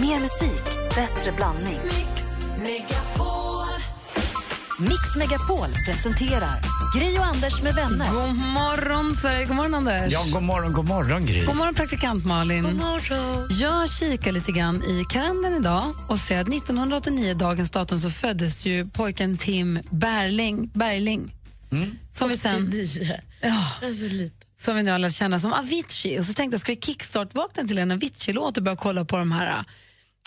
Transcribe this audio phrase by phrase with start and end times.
[0.00, 1.78] Mer musik, bättre blandning.
[4.80, 6.60] Mix Megapol presenterar
[6.98, 8.10] Gri och Anders med vänner.
[8.12, 9.44] God morgon, Sverige.
[9.44, 10.12] God morgon, Anders.
[10.12, 11.44] Ja, god morgon, god morgon Gry.
[11.44, 12.62] God morgon, praktikant Malin.
[12.62, 13.48] God morgon.
[13.50, 18.66] Jag kikar lite grann i kalendern idag och ser att 1989, dagens datum, så föddes
[18.66, 21.32] ju pojken Tim Berling, Berling
[22.12, 22.72] som, vi sen,
[23.40, 24.46] ja, Alltså lite.
[24.58, 26.18] som vi nu alla känner som Avicii.
[26.20, 29.32] Och så tänkte jag, ska vi kickstart-vakna till en Avicii-låt och börja kolla på de
[29.32, 29.64] här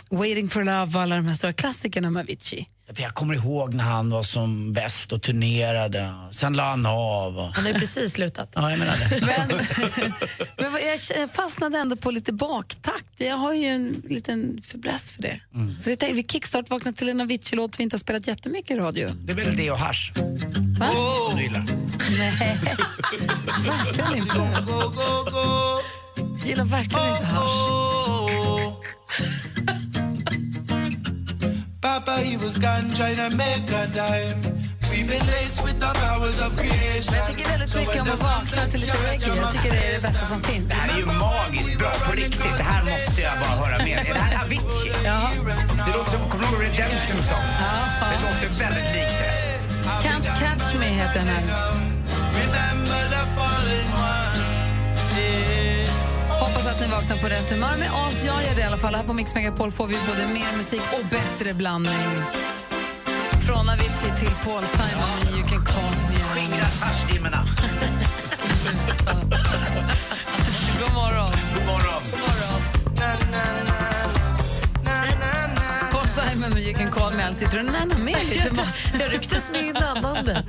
[0.09, 2.67] Waiting for love och alla de här stora klassikerna med Avicii?
[2.97, 6.13] Jag kommer ihåg när han var som bäst och turnerade.
[6.31, 7.37] Sen la han av.
[7.37, 7.55] Och...
[7.55, 8.53] Han har ju precis slutat.
[8.55, 9.25] Ja, jag menar det.
[10.57, 10.81] Men, men
[11.17, 13.13] jag fastnade ändå på lite baktakt.
[13.17, 15.39] Jag har ju en liten fäbless för det.
[15.79, 18.75] Så vi tänkte, vi kickstart vaknar till en Avicii-låt vi inte har spelat jättemycket i
[18.79, 19.09] radio.
[19.09, 20.11] Det är väl det och hasch.
[20.79, 20.89] Va?
[21.29, 21.65] Som du gillar.
[22.17, 22.59] Nej,
[23.65, 24.37] verkligen inte.
[26.41, 28.08] Jag gillar verkligen inte hasch.
[31.99, 34.39] Papa, he was gone trying to make a dime.
[37.09, 39.35] Men jag tycker väldigt mycket om att vakna till lite reggae.
[39.35, 40.67] Jag tycker det är det bästa som finns.
[40.69, 42.57] Det här är ju magiskt bra på riktigt.
[42.57, 43.97] Det här måste jag bara höra mer.
[43.97, 44.91] Är det här Avicii?
[45.05, 45.31] Ja.
[45.85, 47.47] Det låter som, kommer du ihåg Redemption Song?
[48.11, 50.07] Det låter väldigt likt det.
[50.07, 51.43] Can't catch me heter den här.
[56.69, 58.25] Att ni vaknar på rätt humör med oss.
[58.25, 58.95] Jag gör det i alla fall.
[58.95, 62.23] Här på Mix Megapol får vi både mer musik och bättre blandning.
[63.47, 66.15] Från Avicii till Paul Simon med You can call me.
[66.15, 67.45] Skingras haschdimmorna.
[70.79, 71.38] God morgon.
[76.39, 77.23] Paul Simon med You can call me.
[77.23, 78.51] Alltså, sitter och nannar med lite.
[78.99, 80.45] Jag rycktes med innan bandet.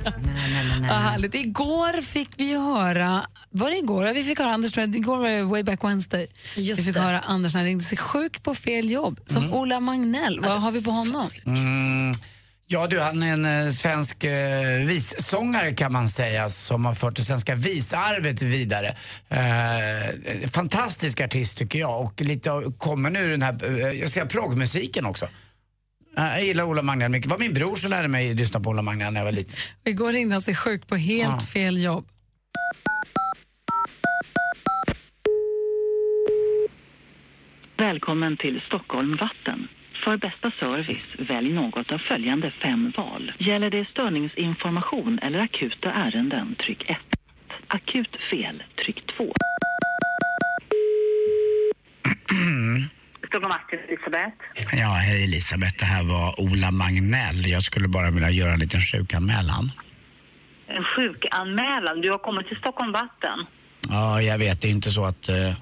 [0.81, 1.35] Vad härligt.
[1.35, 3.25] Igår fick vi höra...
[3.49, 4.13] Var det igår?
[4.13, 6.27] Vi fick höra Anders, igår var det Way Back Wednesday.
[6.55, 7.01] Just vi fick det.
[7.01, 9.19] höra Anders när han ringde sig sjukt på fel jobb.
[9.25, 10.39] Som Ola Magnell.
[10.39, 11.27] Vad har vi på honom?
[11.45, 12.13] Mm.
[12.67, 17.15] Ja du, han är en eh, svensk eh, vissångare kan man säga som har fört
[17.15, 18.95] det svenska visarvet vidare.
[19.29, 24.27] Eh, fantastisk artist tycker jag och lite av, kommer nu den här, eh, jag säger
[24.27, 25.27] proggmusiken också.
[26.15, 27.29] Jag gillar Ola Magnell mycket.
[27.29, 29.55] Det var min bror som lärde mig lyssna på Ola Magnell när jag var liten.
[29.83, 31.39] Igår ringde han sig sjukt på helt Ja.
[31.53, 32.07] fel jobb.
[37.77, 39.67] Välkommen till Stockholm Vatten.
[40.05, 43.31] För bästa service, välj något av följande fem val.
[43.39, 46.97] Gäller det störningsinformation eller akuta ärenden, tryck 1.
[47.67, 49.33] Akut fel, tryck 2.
[53.39, 54.35] Vatten, Elisabeth.
[54.73, 57.47] Ja, hej Elisabeth, det här var Ola Magnell.
[57.47, 59.71] Jag skulle bara vilja göra en liten sjukanmälan.
[60.67, 62.01] En sjukanmälan.
[62.01, 63.45] Du har kommit till Stockholm Vatten.
[63.89, 64.61] Ja, jag vet.
[64.61, 65.53] Det är inte så att, eh,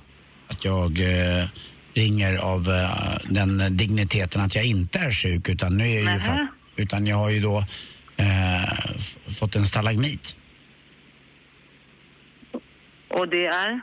[0.47, 1.45] att jag eh,
[1.93, 5.49] ringer av eh, den digniteten att jag inte är sjuk.
[5.49, 7.65] Utan, nu är det ju fa- utan jag har ju då
[8.17, 8.91] eh,
[9.39, 10.35] fått en stalagmit.
[13.09, 13.81] Och det är?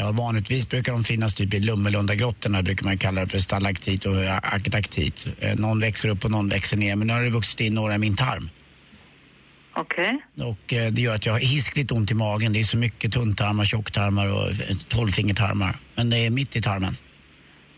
[0.00, 4.14] Ja, vanligtvis brukar de finnas typ i Lummelundagrottorna, brukar man kalla det för stalaktit och
[4.42, 5.26] aktaktit.
[5.40, 7.94] Eh, någon växer upp och någon växer ner, men nu har det vuxit in några
[7.94, 8.50] i min tarm.
[9.76, 10.20] Okej.
[10.36, 12.52] Och eh, det gör att jag har hiskligt ont i magen.
[12.52, 15.78] Det är så mycket tunntarmar, tjocktarmar och eh, tolvfingertarmar.
[15.94, 16.96] Men det är mitt i tarmen.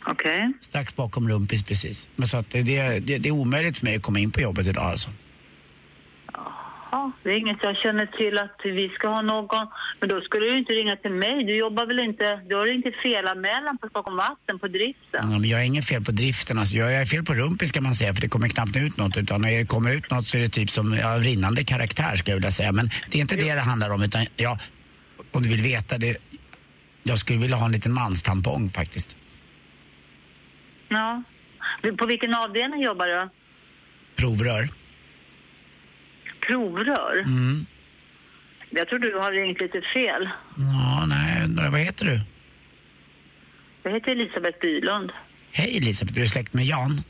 [0.06, 0.52] Okej.
[0.60, 2.08] Strax bakom rumpis precis.
[2.16, 4.40] Men så att det, det, det, det är omöjligt för mig att komma in på
[4.40, 5.10] jobbet idag alltså.
[6.92, 9.66] Ja, det är inget jag känner till att vi ska ha någon.
[10.00, 11.44] Men då skulle du inte ringa till mig.
[11.44, 12.40] Du jobbar väl inte...
[12.48, 15.20] Du har inte felanmälan på Stockholm Vatten på driften?
[15.32, 16.58] Ja, men jag har ingen fel på driften.
[16.58, 16.76] Alltså.
[16.76, 19.16] Jag är fel på rumpis kan man säga för det kommer knappt ut något.
[19.16, 22.30] Utan när det kommer ut något så är det typ som ja, rinnande karaktär skulle
[22.32, 22.72] jag vilja säga.
[22.72, 24.58] Men det är inte det det handlar om utan ja,
[25.32, 26.16] om du vill veta det.
[27.02, 29.16] Jag skulle vilja ha en liten manstampong faktiskt.
[30.88, 31.22] Ja.
[31.98, 33.28] På vilken avdelning jobbar du?
[34.16, 34.79] Provrör.
[36.50, 37.16] Provrör?
[37.26, 37.66] Mm.
[38.70, 40.28] Jag tror du har ringt lite fel.
[40.56, 42.20] Ja, nej, vad heter du?
[43.82, 45.10] Jag heter Elisabeth Bylund.
[45.52, 47.02] Hej Elisabeth, är du släkt med Jan?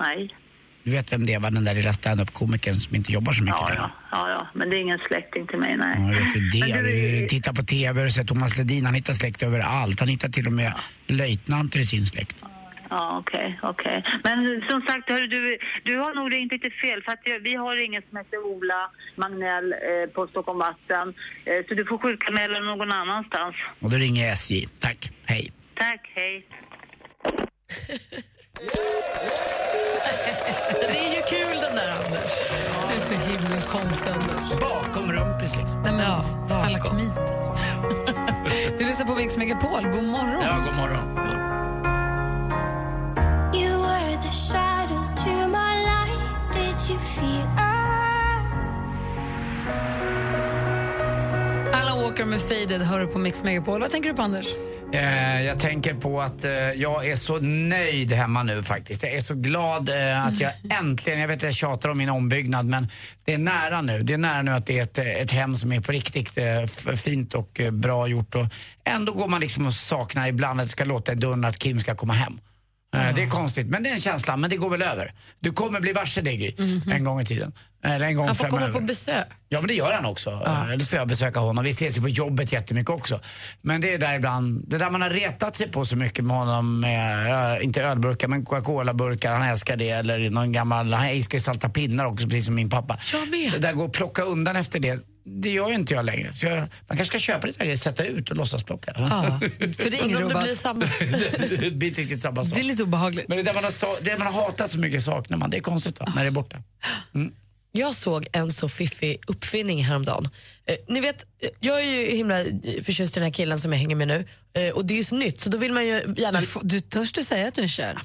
[0.00, 0.34] Nej.
[0.82, 3.68] Du vet vem det var, den där lilla standup-komikern som inte jobbar så mycket Ja,
[3.68, 3.80] längre?
[3.80, 4.46] ja, ja, ja.
[4.54, 5.96] Men det är ingen släkting till mig, nej.
[5.98, 6.74] Ja, vet du det?
[6.74, 10.00] Men du- du tittat på TV och sett Thomas Ledin, han hittar släkt överallt.
[10.00, 10.72] Han hittar till och med
[11.06, 12.36] löjtnanter i sin släkt.
[12.40, 12.48] Ja,
[12.90, 14.04] okej, okej.
[14.24, 17.02] Men som sagt, hör du, du har nog ringt lite fel.
[17.02, 21.14] För att vi har ingen som heter Ola Magnell eh, på Stockholm Vatten.
[21.44, 23.56] Eh, så du får sjukanmäla någon annanstans.
[23.80, 24.66] Och då ringer jag SJ.
[24.80, 25.52] Tack, hej.
[25.74, 26.46] Tack, hej.
[30.80, 32.32] Det är ju kul den där Anders.
[32.88, 34.60] Det är så himla konstigt, Anders.
[34.60, 35.82] Bakom rumpis liksom.
[35.82, 37.44] Nej, men Ja, stalagmiter.
[38.78, 39.82] du lyssnar på Mix Megapol.
[39.82, 40.42] God morgon.
[40.42, 41.73] Ja, god morgon.
[51.72, 53.80] Alla Walker med Faded hör du på Mix Megapol.
[53.80, 54.46] Vad tänker du på, Anders?
[54.92, 59.02] Eh, jag tänker på att eh, jag är så nöjd hemma nu faktiskt.
[59.02, 60.86] Jag är så glad eh, att jag mm.
[60.86, 62.88] äntligen, jag vet att jag tjatar om min ombyggnad men
[63.24, 64.02] det är nära nu.
[64.02, 66.94] Det är nära nu att det är ett, ett hem som är på riktigt eh,
[66.96, 68.46] fint och eh, bra gjort och
[68.84, 71.80] ändå går man liksom och saknar ibland att det ska låta i dörren att Kim
[71.80, 72.40] ska komma hem.
[72.94, 75.12] Eh, Det är konstigt, men det är en känsla, men det går väl över.
[75.40, 76.54] Du kommer bli varse det Gry,
[76.92, 77.52] en gång i tiden.
[77.84, 78.72] Eller en gång Han får framöver.
[78.72, 79.26] komma på besök.
[79.48, 80.30] Ja men det gör han också.
[80.70, 81.64] Eller så får jag besöka honom.
[81.64, 83.20] Vi ses ju på jobbet jättemycket också.
[83.62, 86.36] Men det är där ibland, det där man har retat sig på så mycket med
[86.36, 89.90] honom med, ja, inte ölburkar men Coca-Cola-burkar, han älskar det.
[89.90, 92.98] Eller någon gammal, han älskar ju salta pinnar också precis som min pappa.
[93.12, 93.52] Jag med.
[93.52, 94.98] Det där går att plocka undan efter det.
[95.26, 96.32] Det gör ju inte jag längre.
[96.32, 98.92] Så jag, man kanske ska köpa lite grejer, sätta ut och låtsas plocka.
[98.96, 100.90] Ja, för det är ingen om det blir samma.
[101.60, 102.54] det blir inte riktigt samma sak.
[102.54, 103.28] Det är lite obehagligt.
[103.28, 105.50] Men det där man har, det man har hatat så mycket saknar man.
[105.50, 106.12] Det är konstigt va?
[106.16, 106.56] när det är borta.
[107.72, 110.28] Jag såg en så fiffig uppfinning häromdagen.
[110.66, 112.46] Eh, ni vet, eh, jag är ju himla eh,
[112.82, 114.26] förtjust i den här killen som jag hänger med nu.
[114.54, 116.40] Eh, och det är ju så nytt så då vill man ju gärna...
[116.40, 117.98] Du, du törs du säga att du är kär?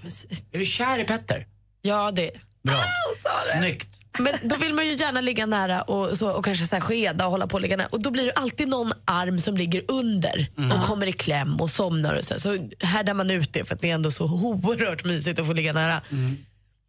[0.51, 1.47] Är du kär i Petter?
[1.81, 2.31] Ja, det.
[2.63, 2.83] Bra.
[3.59, 3.98] Snyggt.
[4.19, 7.25] Men då vill man ju gärna ligga nära och, så, och kanske så här skeda
[7.25, 7.87] och hålla på och ligga nära.
[7.91, 11.69] Och då blir det alltid någon arm som ligger under och kommer i kläm och
[11.69, 12.15] somnar.
[12.17, 15.39] Och så, så härdar man ut det för att det är ändå så oerhört mysigt
[15.39, 16.01] att få ligga nära.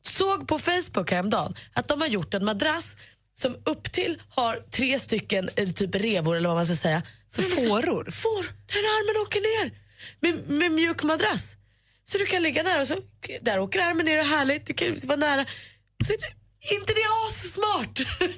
[0.09, 2.97] Såg på Facebook häromdagen att de har gjort en madrass
[3.41, 7.03] som upp till har tre stycken typ revor eller vad man ska säga.
[7.29, 8.11] Så Fåror?
[8.11, 9.73] Får, där armen åker ner
[10.21, 11.57] med, med mjuk madrass.
[12.05, 12.95] Så du kan ligga där och så,
[13.41, 15.47] där åker armen ner och härligt, du kan vara nära.
[16.07, 16.13] Så
[16.61, 18.01] inte det assmart?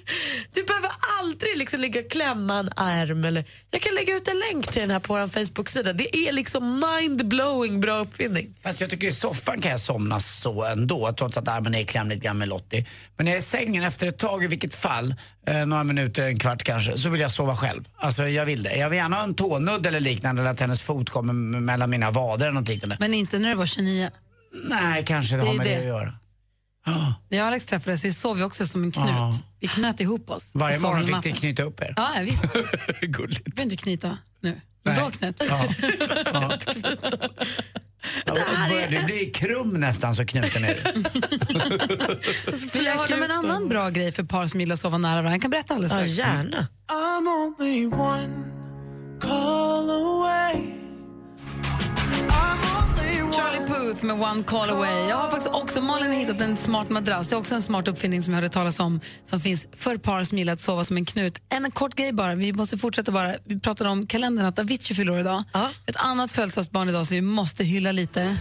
[0.54, 0.90] Du behöver
[1.20, 3.24] aldrig liksom ligga klämma en arm.
[3.24, 5.92] Eller, jag kan lägga ut en länk till den här på vår Facebook-sida.
[5.92, 8.54] Det är liksom mind-blowing bra uppfinning.
[8.62, 11.84] Fast jag tycker i soffan kan jag somna så ändå, trots att armen är i
[11.84, 12.86] kläm lite grann med Lottie.
[13.16, 15.14] Men när jag är i sängen efter ett tag, i vilket fall,
[15.46, 17.84] eh, några minuter, en kvart kanske, så vill jag sova själv.
[17.96, 18.76] Alltså jag vill det.
[18.76, 22.10] Jag vill gärna ha en tånudd eller liknande, eller att hennes fot kommer mellan mina
[22.10, 22.96] vader eller något liknande.
[23.00, 24.10] Men inte när du var 29.
[24.64, 25.78] Nej, kanske det Det har med det, det.
[25.78, 26.14] att göra.
[26.86, 29.06] När jag och Alex träffades vi sov också som en knut.
[29.08, 29.34] Ja.
[29.60, 30.50] Vi knöt ihop oss.
[30.54, 31.94] Varje morgon fick ni knyta upp er.
[31.96, 32.44] Ja, ja, visst.
[33.00, 33.44] Vi Gulligt.
[33.44, 34.60] behöver inte knyta nu.
[34.84, 35.04] Men Nej.
[35.04, 35.68] då knöt Ja.
[36.32, 36.58] Ja.
[38.26, 40.78] Ja, och börjar du bli krum nästan så knuten är
[42.74, 42.84] du.
[42.84, 45.30] Jag hörde om en annan bra grej för par som gillar att sova nära varandra.
[45.32, 46.18] Jag kan berätta alldeles Ja, strax.
[46.18, 46.68] gärna.
[53.32, 55.08] Charlie Puth med One Call Away.
[55.08, 57.28] Jag har faktiskt också Malin hittat en smart madrass.
[57.28, 60.24] Det är också en smart uppfinning som jag hörde talas om som finns för par
[60.24, 61.42] som gillar att sova som en knut.
[61.48, 63.34] En kort grej bara, vi måste fortsätta bara.
[63.44, 65.44] Vi pratade om kalendern att Avicii fyller idag.
[65.52, 65.68] Ja.
[65.86, 68.36] Ett annat födelsedagsbarn idag som vi måste hylla lite.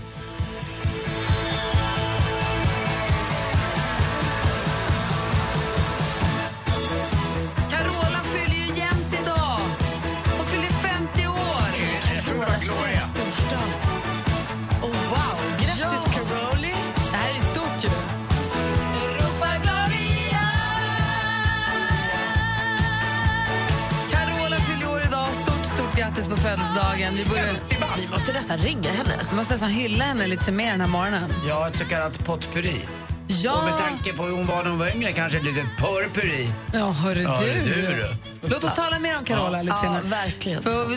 [26.43, 27.13] Födelsedagen.
[27.15, 27.55] Vi, borde,
[27.97, 29.13] Vi måste nästan ringa henne.
[29.29, 31.23] vi måste nästan hylla henne lite mer den här morgonen.
[31.47, 32.86] Ja, ett så kallat potpurri.
[33.25, 35.65] Och Ja, med tanke på hur hon var när hon var yngre kanske ett litet
[35.79, 36.50] porrpurri.
[36.74, 37.53] ja hörru Ja, du.
[37.53, 38.05] du, du.
[38.50, 40.01] Låt oss tala mer om Carola lite Ja, senare.
[40.01, 40.63] verkligen.
[40.63, 40.88] För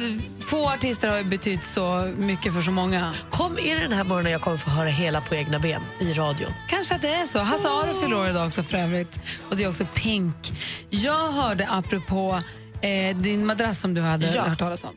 [0.45, 3.15] få artister har ju betytt så mycket för så många.
[3.31, 6.13] Kom är det den här morgonen jag kommer få höra hela på egna ben i
[6.13, 6.51] radion.
[6.69, 7.39] Kanske att det är så.
[7.41, 9.19] Hasse Aro fyller år idag också för övrigt.
[9.51, 10.53] Och det är också Pink.
[10.91, 12.41] Jag hörde apropå
[12.81, 14.43] eh, din madrass som du hade Ja.
[14.43, 14.91] hört talas om.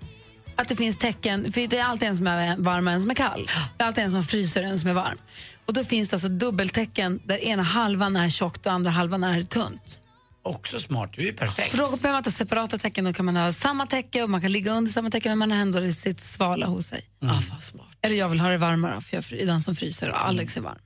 [0.57, 3.09] Att det finns tecken, för det är alltid en som är varm och en som
[3.09, 3.49] är kall.
[3.77, 5.17] Det är alltid en som fryser och en som är varm.
[5.65, 9.43] Och då finns det alltså dubbeltecken där ena halvan är tjockt och andra halvan är
[9.43, 9.99] tunt.
[10.43, 11.71] Också smart, du är perfekt.
[11.71, 14.29] För då behöver man inte ha separata tecken, då kan man ha samma täcke och
[14.29, 17.05] man kan ligga under samma täcke men man har ändå sitt svala hos sig.
[17.21, 17.87] Ah, vad smart.
[18.01, 20.61] Eller jag vill ha det varmare för jag är den som fryser och Alex är
[20.61, 20.79] varm.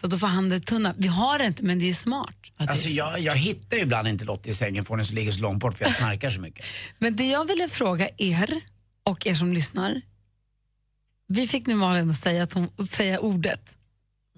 [0.00, 0.94] Så då får han det tunna.
[0.98, 2.36] Vi har det inte men det är ju smart.
[2.56, 5.32] Alltså, jag, jag hittar ju ibland inte Lottie i sängen för hon är så ligger
[5.32, 6.64] så långt bort för jag snarkar så mycket.
[6.98, 8.60] Men det jag ville fråga er
[9.06, 10.00] och er som lyssnar.
[11.28, 13.76] Vi fick nu Malin att säga, att hon, att säga ordet.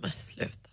[0.00, 0.68] Men sluta.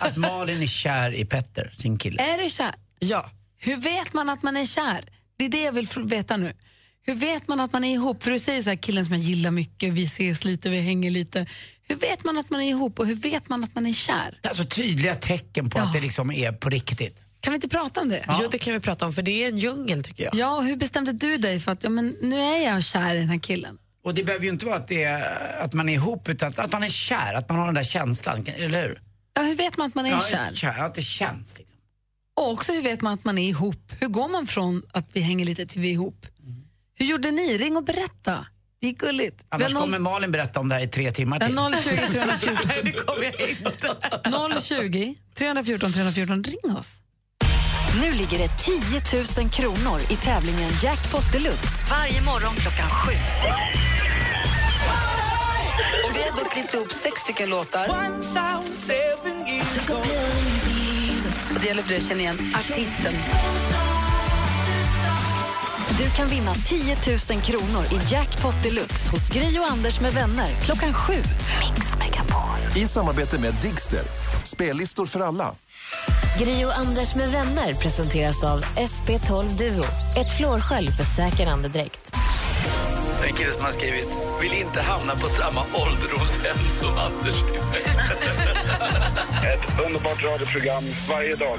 [0.00, 2.22] Att Malin är kär i Petter, sin kille.
[2.22, 2.74] Är du kär?
[2.98, 3.30] Ja.
[3.56, 5.04] Hur vet man att man är kär?
[5.36, 6.52] Det är det jag vill veta nu.
[7.02, 8.22] Hur vet man att man är ihop?
[8.22, 11.10] För du säger så här, killen som jag gillar mycket, vi ses lite, vi hänger
[11.10, 11.46] lite.
[11.82, 14.38] Hur vet man att man är ihop och hur vet man att man är kär?
[14.42, 15.82] Alltså tydliga tecken på Ja.
[15.82, 17.26] att det liksom är på riktigt.
[17.44, 18.24] Kan vi inte prata om det?
[18.40, 20.34] Jo, det kan vi prata om för det är en djungel tycker jag.
[20.34, 23.18] Ja, och hur bestämde du dig för att ja, men nu är jag kär i
[23.18, 23.78] den här killen?
[24.04, 26.58] Och det behöver ju inte vara att, det är, att man är ihop utan att,
[26.58, 29.00] att man är kär, att man har den där känslan, eller hur?
[29.34, 30.84] Ja, hur vet man att man är ja, kär?
[30.84, 31.78] Att det känns liksom.
[32.36, 33.92] Och också hur vet man att man är ihop?
[34.00, 36.26] Hur går man från att vi hänger lite till vi är ihop?
[36.94, 37.56] Hur gjorde ni?
[37.58, 38.46] Ring och berätta.
[38.80, 39.44] Det är gulligt.
[39.48, 41.54] Annars har kommer Malin berätta om det här i tre timmar till.
[41.54, 42.56] noll- 020 314.
[42.68, 44.60] Nej, det kommer jag inte.
[44.60, 46.44] 020 314 314.
[46.44, 47.00] Ring oss.
[48.00, 49.02] Nu ligger det 10
[49.38, 53.12] 000 kronor i tävlingen Jackpot Deluxe varje morgon klockan sju.
[56.04, 57.88] Och vi har då klippt ihop sex stycken låtar.
[61.54, 63.12] Och det gäller för dig att känna igen artisten.
[65.98, 66.96] Du kan vinna 10
[67.30, 71.14] 000 kronor i Jackpot Deluxe hos Gri och Anders med vänner klockan sju.
[71.60, 72.76] Mix Megapol.
[72.76, 74.02] I samarbete med Digster.
[74.44, 75.54] Spellistor för alla.
[76.38, 79.84] Gri och Anders med vänner presenteras av SP12 Duo.
[80.16, 82.16] Ett flårskölj för säker andedräkt.
[83.28, 87.42] En kille som har skrivit vill inte hamna på samma ålderdomshem som Anders
[89.52, 91.58] Ett underbart radioprogram varje dag.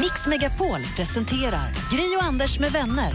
[0.00, 3.12] Mix Megapol presenterar Gri och Anders med vänner.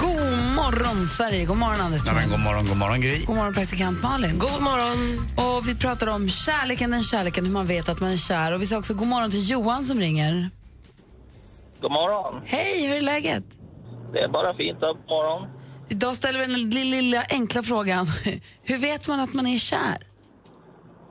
[0.00, 1.44] God morgon, Sverige.
[1.44, 2.04] God morgon, Anders.
[2.04, 3.24] Nej, men god morgon, god morgon Gry.
[3.24, 4.38] God morgon, praktikant Malin.
[4.38, 5.28] God morgon.
[5.36, 8.52] Och vi pratar om kärleken, den kärleken, hur man vet att man är kär.
[8.52, 10.50] Och vi säger också god morgon till Johan som ringer.
[11.80, 12.42] God morgon.
[12.44, 13.44] Hej, hur är läget?
[14.12, 15.48] Det är bara fint upp morgon.
[15.88, 18.06] Idag ställer vi den lilla, lilla enkla frågan.
[18.62, 19.98] Hur vet man att man är kär?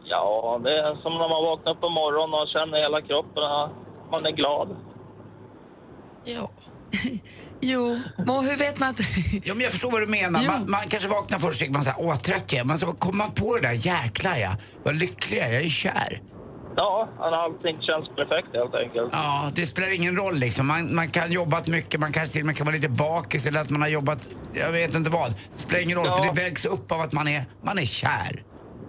[0.04, 3.72] Ja, det är som när man vaknar på morgonen och känner hela kroppen att
[4.12, 4.75] man är glad.
[6.25, 6.50] Ja.
[7.62, 9.00] Jo, och hur vet man att...
[9.44, 10.44] Jo, men jag förstår vad du menar.
[10.48, 12.65] Man, man kanske vaknar först och tänker man så här, åh trött jag är.
[12.65, 14.51] Men så kommer man på det där, jäklar ja,
[14.84, 16.22] vad lycklig jag är, jag är kär.
[16.75, 19.10] Ja, allting känns perfekt helt enkelt.
[19.12, 20.67] Ja, det spelar ingen roll liksom.
[20.67, 23.60] Man, man kan jobbat mycket, man kanske till och med kan vara lite bakis eller
[23.62, 25.32] att man har jobbat, jag vet inte vad.
[25.53, 26.17] Det spelar ingen roll Ja.
[26.17, 28.44] för det vägs upp av att man är, man är kär.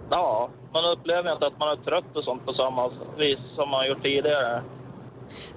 [0.09, 2.87] Ja, man upplever inte att man är trött och sånt på samma
[3.17, 4.63] vis som man gjort tidigare.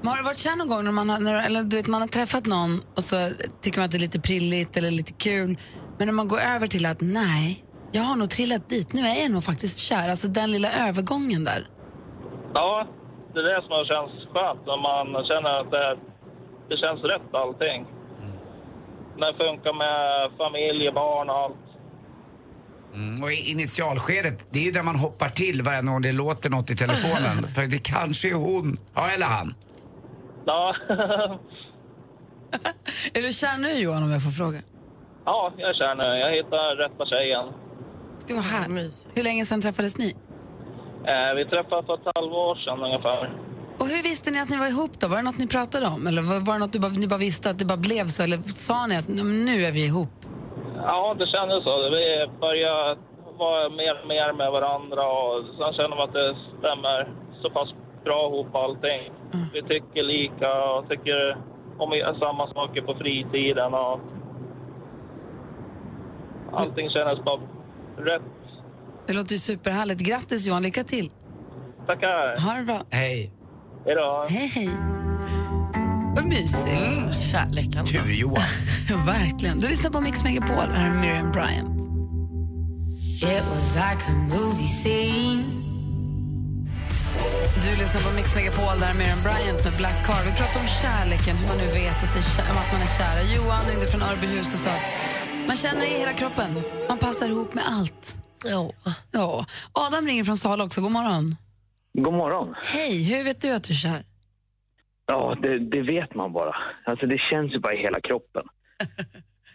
[0.01, 2.01] Men har det varit kär någon gång när man har, när, eller du vet, man
[2.01, 3.17] har träffat någon och så
[3.61, 5.59] tycker man att det är lite prilligt eller lite kul.
[5.99, 9.23] Men när man går över till att nej, jag har nog trillat dit, nu är
[9.23, 10.09] jag nog faktiskt kär.
[10.09, 11.67] Alltså den lilla övergången där.
[12.55, 12.87] Ja,
[13.35, 15.97] det är det som känns skönt när man känner att det,
[16.69, 17.87] det känns rätt allting.
[19.17, 21.72] När det funkar med familj, barn och allt.
[22.95, 26.51] Mm, och i initialskedet, det är ju där man hoppar till varje gång det låter
[26.51, 27.49] något i telefonen.
[27.55, 29.55] för det kanske är hon, ja eller han.
[30.47, 30.75] Ja,
[33.15, 34.63] Är du kär nu Johan om jag får fråga?
[35.25, 37.47] ja jag känner Jag hittar rätta tjejen.
[38.27, 38.69] Det var här.
[38.69, 39.11] Mysigt.
[39.15, 40.17] Hur länge sedan träffades ni?
[41.07, 43.39] Eh, vi träffades för ett halvår sedan ungefär.
[43.79, 45.09] Och hur visste ni att ni var ihop då?
[45.09, 46.07] Var det något ni pratade om?
[46.07, 48.23] Eller var det något du bara, ni bara visste att det bara blev så?
[48.23, 50.22] Eller sa ni att "Nu- nu är vi ihop?
[50.83, 51.91] Ja, det kändes så.
[51.91, 52.97] Vi började
[53.39, 57.09] vara mer och mer med varandra och sen känner man att det stämmer
[57.43, 57.69] så pass
[58.05, 59.13] bra ihop allting.
[59.53, 61.37] Vi tycker lika och tycker
[61.79, 64.01] om samma saker på fritiden och
[66.53, 67.41] allting kändes bara
[67.97, 68.23] rätt.
[69.07, 70.01] Det låter ju superhärligt.
[70.01, 71.11] Grattis Johan, lycka till.
[71.87, 72.41] Tackar.
[72.41, 72.83] Ha det bra.
[72.91, 73.33] Hej.
[73.85, 74.27] Hej då.
[74.29, 74.69] Hej hej.
[76.17, 77.23] Vad mysigt.
[77.31, 77.87] Kärleken.
[77.87, 78.45] Tur-Johan.
[79.07, 79.61] Verkligen.
[79.61, 80.71] Du lyssnar på Mix Megapol.
[80.71, 81.81] Här är Miriam Bryant.
[83.23, 85.45] It was like a movie scene.
[87.63, 90.25] Du lyssnar på Mix Megapol, där är Miriam Bryant med Black Car.
[90.31, 92.99] Vi pratar om kärleken, hur man nu vet att, det är kär, att man är
[92.99, 93.23] kära.
[93.37, 96.63] Johan ringde från Örbyhus och sa att man känner det i hela kroppen.
[96.89, 98.17] Man passar ihop med allt.
[98.45, 98.71] Ja.
[99.11, 99.47] Ja.
[99.73, 100.81] Adam ringer från Sala också.
[100.81, 101.37] God morgon.
[101.99, 102.55] God morgon.
[102.73, 104.05] Hej, hur vet du att du är kär?
[105.13, 106.57] Ja, det, det vet man bara.
[106.85, 108.43] Alltså det känns ju bara i hela kroppen.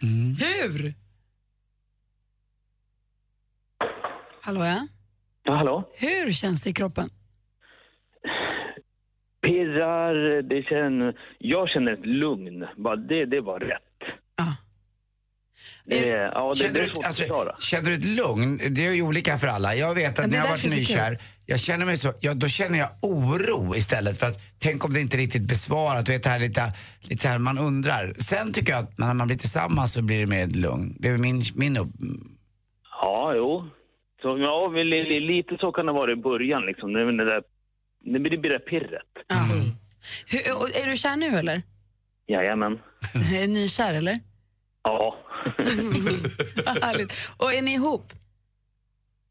[0.40, 0.94] Hur?
[4.42, 4.86] Hallå, ja?
[5.42, 5.84] Ja, hallå?
[6.00, 7.08] Hur känns det i kroppen?
[9.42, 11.20] Pirrar, det känner...
[11.38, 12.66] Jag känner ett lugn.
[12.76, 13.87] Bara det, det var rätt.
[15.90, 15.96] Ja.
[15.96, 17.24] Det, är- ja, det, det Känner är du, alltså,
[17.60, 18.60] känner du ett lugn?
[18.70, 19.74] Det är ju olika för alla.
[19.74, 22.12] Jag vet att det när är jag har varit det nykär, jag känner mig så,
[22.20, 26.06] ja, då känner jag oro istället för att tänk om det inte riktigt besvarat.
[26.06, 28.14] Du vet det här lite, lite här man undrar.
[28.18, 30.96] Sen tycker jag att när man blir tillsammans så blir det mer lugn.
[30.98, 31.88] Det är min, min upp...
[33.02, 33.64] Ja, jo.
[34.22, 34.68] Så, ja,
[35.20, 36.62] lite så kan det vara i början.
[36.66, 36.92] Liksom.
[36.92, 37.42] Det, det, där,
[38.12, 39.12] det blir det det pirret.
[39.28, 39.36] Ja.
[40.26, 41.62] Hur, och är du kär nu eller?
[42.26, 42.72] Jajamän.
[43.14, 44.18] Är nykär eller?
[44.82, 45.14] Ja.
[46.66, 47.12] Vad Härligt.
[47.36, 48.12] Och är ni ihop?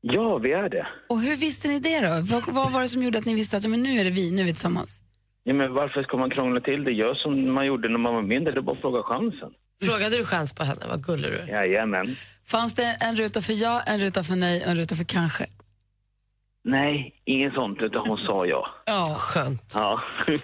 [0.01, 0.87] ja, vi är det.
[1.09, 2.21] Och hur visste ni det då?
[2.21, 4.31] Vad, vad var det som gjorde att ni visste att men nu är det vi,
[4.31, 5.01] nu är vi tillsammans?
[5.43, 6.91] Ja, men varför ska man krångla till det?
[6.91, 8.53] Gör som man gjorde när man var mindre.
[8.53, 9.49] Det är bara att fråga chansen.
[9.81, 10.81] Frågade du chans på henne?
[10.89, 11.47] Vad gullig du är.
[11.47, 12.07] Jajamän.
[12.45, 15.45] Fanns det en ruta för ja, en ruta för nej och en ruta för kanske?
[16.63, 17.81] Nej, ingen sånt.
[17.81, 18.67] Utan hon sa ja.
[18.85, 19.17] Ja.
[19.73, 20.01] Ja.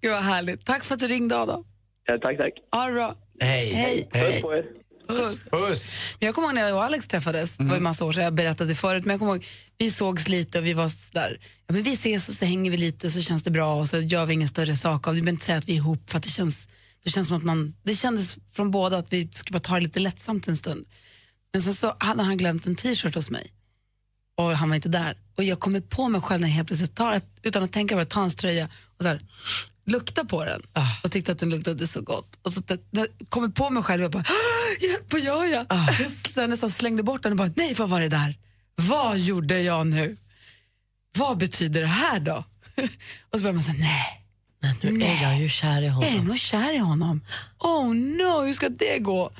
[0.00, 0.66] Gud vad härligt.
[0.66, 1.64] Tack för att du ringde Adam.
[2.04, 2.52] ja tack, tack.
[2.72, 3.14] Ha det bra.
[3.40, 3.72] Hej.
[3.72, 4.08] Hej.
[4.12, 4.42] Hej.
[4.42, 4.64] på er.
[5.08, 5.48] Puss.
[5.50, 5.94] Puss.
[6.20, 8.24] Men Jag kommer ihåg när jag och Alex träffades, det var ju massa år sedan,
[8.24, 9.46] jag berättade förut, men jag kommer ihåg,
[9.78, 11.38] vi sågs lite och vi var där.
[11.66, 13.98] Ja, men vi ses och så hänger vi lite så känns det bra och så
[13.98, 15.20] gör vi ingen större sak av det.
[15.20, 16.68] Vi behöver inte säga att vi är ihop för att det känns,
[17.04, 19.80] det känns som att man, det kändes från båda att vi skulle bara ta det
[19.80, 20.86] lite lättsamt en stund.
[21.52, 23.52] Men sen så hade han glömt en t-shirt hos mig
[24.36, 25.16] och han var inte där.
[25.36, 27.98] Och jag kommer på mig själv när jag helt plötsligt tar, utan att tänka på
[27.98, 29.20] det, tar hans tröja och så här,
[29.88, 30.62] lukta på den
[31.04, 32.38] och tyckte att den luktade så gott.
[32.42, 35.66] Och så t- t- kommer på mig själv och jag bara, "Ah, vad gör jag?
[36.34, 38.34] Så jag nästan slängde bort den och bara, nej vad var det där?
[38.76, 40.16] Vad gjorde jag nu?
[41.18, 42.44] Vad betyder det här då?
[43.30, 44.14] och så börjar man säga, nej.
[44.82, 46.26] Nu är jag ju kär i Jag är honom.
[46.26, 47.20] nog kär i honom.
[47.58, 49.30] Oh no, hur ska det gå?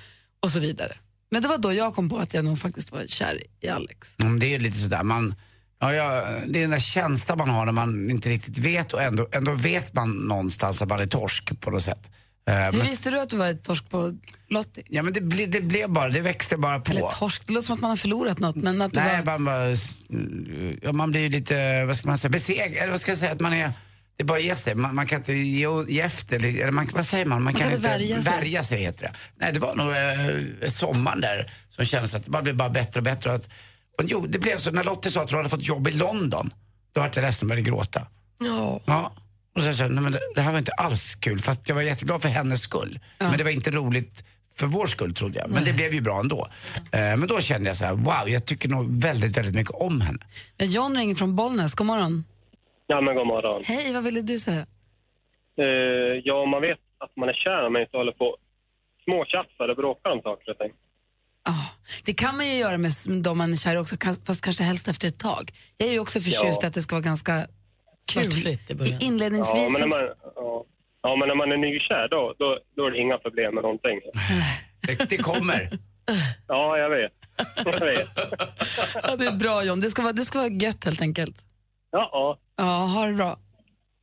[0.41, 0.93] Och så vidare.
[1.31, 4.15] Men det var då jag kom på att jag nog faktiskt var kär i Alex.
[4.19, 5.35] Mm, det är lite sådär, man,
[5.81, 9.03] ja, ja, det är den där känslan man har när man inte riktigt vet och
[9.03, 12.11] ändå, ändå vet man någonstans att man är torsk på något sätt.
[12.49, 14.19] Eh, Hur men, visste du att du var ett torsk på
[14.49, 14.85] Lottie?
[14.89, 16.91] ja men det, ble, det blev bara, det växte bara på.
[16.91, 18.57] Eller torsk, det låter som att man har förlorat något.
[18.57, 19.39] Men att du Nej, var...
[19.39, 19.77] man, bara,
[20.83, 23.33] ja, man blir ju lite, vad ska man säga, beseg, eller vad ska jag säga,
[23.33, 23.73] att man är
[24.19, 24.75] det bara att ge sig.
[24.75, 26.45] Man, man kan inte ge, ge efter.
[26.45, 27.43] Eller man, vad säger man?
[27.43, 28.33] Man, kan kan inte värja sig.
[28.33, 28.79] värja sig.
[28.79, 29.13] heter det.
[29.37, 33.01] Nej, det var nog eh, sommaren där som kändes att det bara blev bara bättre
[33.01, 33.33] och bättre.
[33.33, 33.51] Att,
[34.07, 36.51] jo, det blev så när Lottie sa att hon hade fått jobb i London.
[36.93, 38.07] Då var jag ledsen och började gråta.
[38.39, 38.81] Ja.
[38.87, 39.13] Ja.
[39.57, 41.39] Och så sa jag, nej men det, det här var inte alls kul.
[41.39, 42.99] Fast jag var jätteglad för hennes skull.
[43.19, 44.25] Men det var inte roligt
[44.55, 45.51] för vår skull trodde jag.
[45.51, 46.47] Men det blev ju bra ändå.
[46.93, 50.01] Eh, men då kände jag så här, wow, jag tycker nog väldigt, väldigt mycket om
[50.01, 50.19] henne.
[50.59, 52.25] John ringer från Bollnäs, god morgon.
[52.87, 53.63] Ja, men god morgon.
[53.65, 54.67] Hej, vad ville du säga?
[55.59, 58.37] Eh, ja, man vet att man är kär man inte håller på
[59.05, 60.73] småtjafsar och bråkar om saker och ting.
[62.09, 63.97] Det kan man ju göra med de man är kär i också,
[64.27, 65.53] fast kanske helst efter ett tag.
[65.77, 66.69] Jag är ju också förtjust Ja.
[66.69, 67.47] att det ska vara ganska
[68.13, 68.49] kul.
[68.69, 69.01] I början.
[69.01, 69.99] Inledningsvis Ja, men när man,
[70.35, 70.65] ja.
[71.03, 74.01] ja, men när man är nykär då, då, då är det inga problem med någonting.
[74.87, 75.79] Det, det kommer.
[76.49, 77.13] Ja, jag vet.
[77.65, 78.09] Jag vet.
[79.03, 81.37] ja, det är bra John, det ska, vara, det ska vara gött helt enkelt.
[81.91, 83.39] Ja, ja, Ja, ha det bra.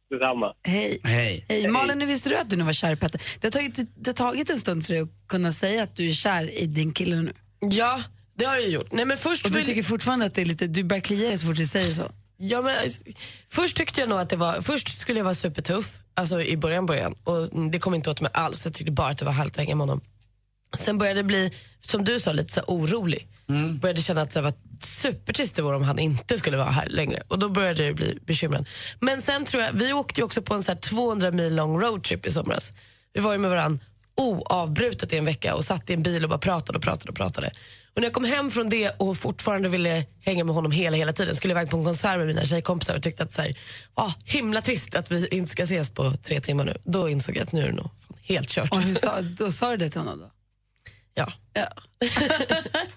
[0.09, 0.53] detsamma.
[0.63, 0.99] Hej.
[1.03, 1.45] Hej.
[1.49, 1.67] Hej.
[1.67, 3.21] Malin, nu visste du att du nu var kär i Petter?
[3.41, 6.07] Det har, tagit, det har tagit en stund för dig att kunna säga att du
[6.09, 7.33] är kär i din kille nu.
[7.59, 8.01] Ja,
[8.37, 8.91] det har jag gjort.
[8.91, 11.37] Nej, men först Och du vill- tycker fortfarande att det är lite, du börjar klia
[11.37, 12.11] så fort du säger så.
[12.37, 13.03] Ja, men, alltså,
[13.49, 16.85] först tyckte jag nog att det var, först skulle jag vara supertuff, alltså i början
[16.85, 17.15] början.
[17.23, 19.53] Och mm, det kom inte åt mig alls, jag tyckte bara att det var härligt
[19.53, 20.01] att hänga med honom.
[20.77, 23.27] Sen började det bli, som du sa, lite så orolig.
[23.81, 27.23] Började känna att det var supertrist det vore om han inte skulle vara här längre.
[27.27, 28.67] Och då började jag bli bekymrad.
[28.99, 31.81] Men sen tror jag, vi åkte ju också på en så här 200 mil lång
[31.81, 32.73] roadtrip i somras.
[33.13, 33.83] Vi var ju med varandra
[34.17, 37.15] oavbrutet i en vecka och satt i en bil och bara pratade och pratade och
[37.15, 37.47] pratade.
[37.93, 41.13] Och när jag kom hem från det och fortfarande ville hänga med honom hela, hela
[41.13, 43.57] tiden, skulle iväg på en konsert med mina tjejkompisar och tyckte att så här,
[43.93, 46.77] ah, himla trist att vi inte ska ses på tre timmar nu.
[46.83, 47.89] Då insåg jag att nu är det nog
[48.21, 48.71] helt kört.
[48.71, 50.31] Och hur sa, då sa du det till honom då?
[51.13, 51.67] Ja, Ja.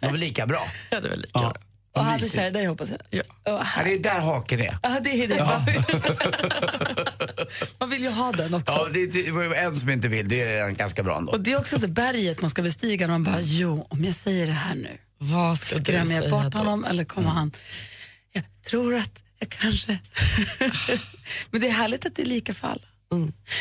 [0.01, 0.69] Det var väl lika bra.
[0.91, 1.41] ja det var lika Ja.
[1.41, 1.55] bra.
[1.99, 3.01] Och han är kär i dig hoppas jag?
[3.11, 3.23] Ja.
[3.45, 4.79] Ja, Ja, det är där haken är.
[4.83, 5.39] Ja, det är det.
[7.81, 8.73] Man vill ju ha den också.
[8.73, 11.33] Ja, det, ju en som inte vill, det är ganska bra ändå.
[11.33, 14.15] Och det är också så berget man ska bestiga när man bara, jo, om jag
[14.15, 16.59] säger det här nu, vad ska skrämmer jag bort då?
[16.59, 17.53] honom eller kommer han,
[18.33, 19.93] jag tror att jag kanske...
[21.51, 22.87] Men det är härligt att det är lika för alla.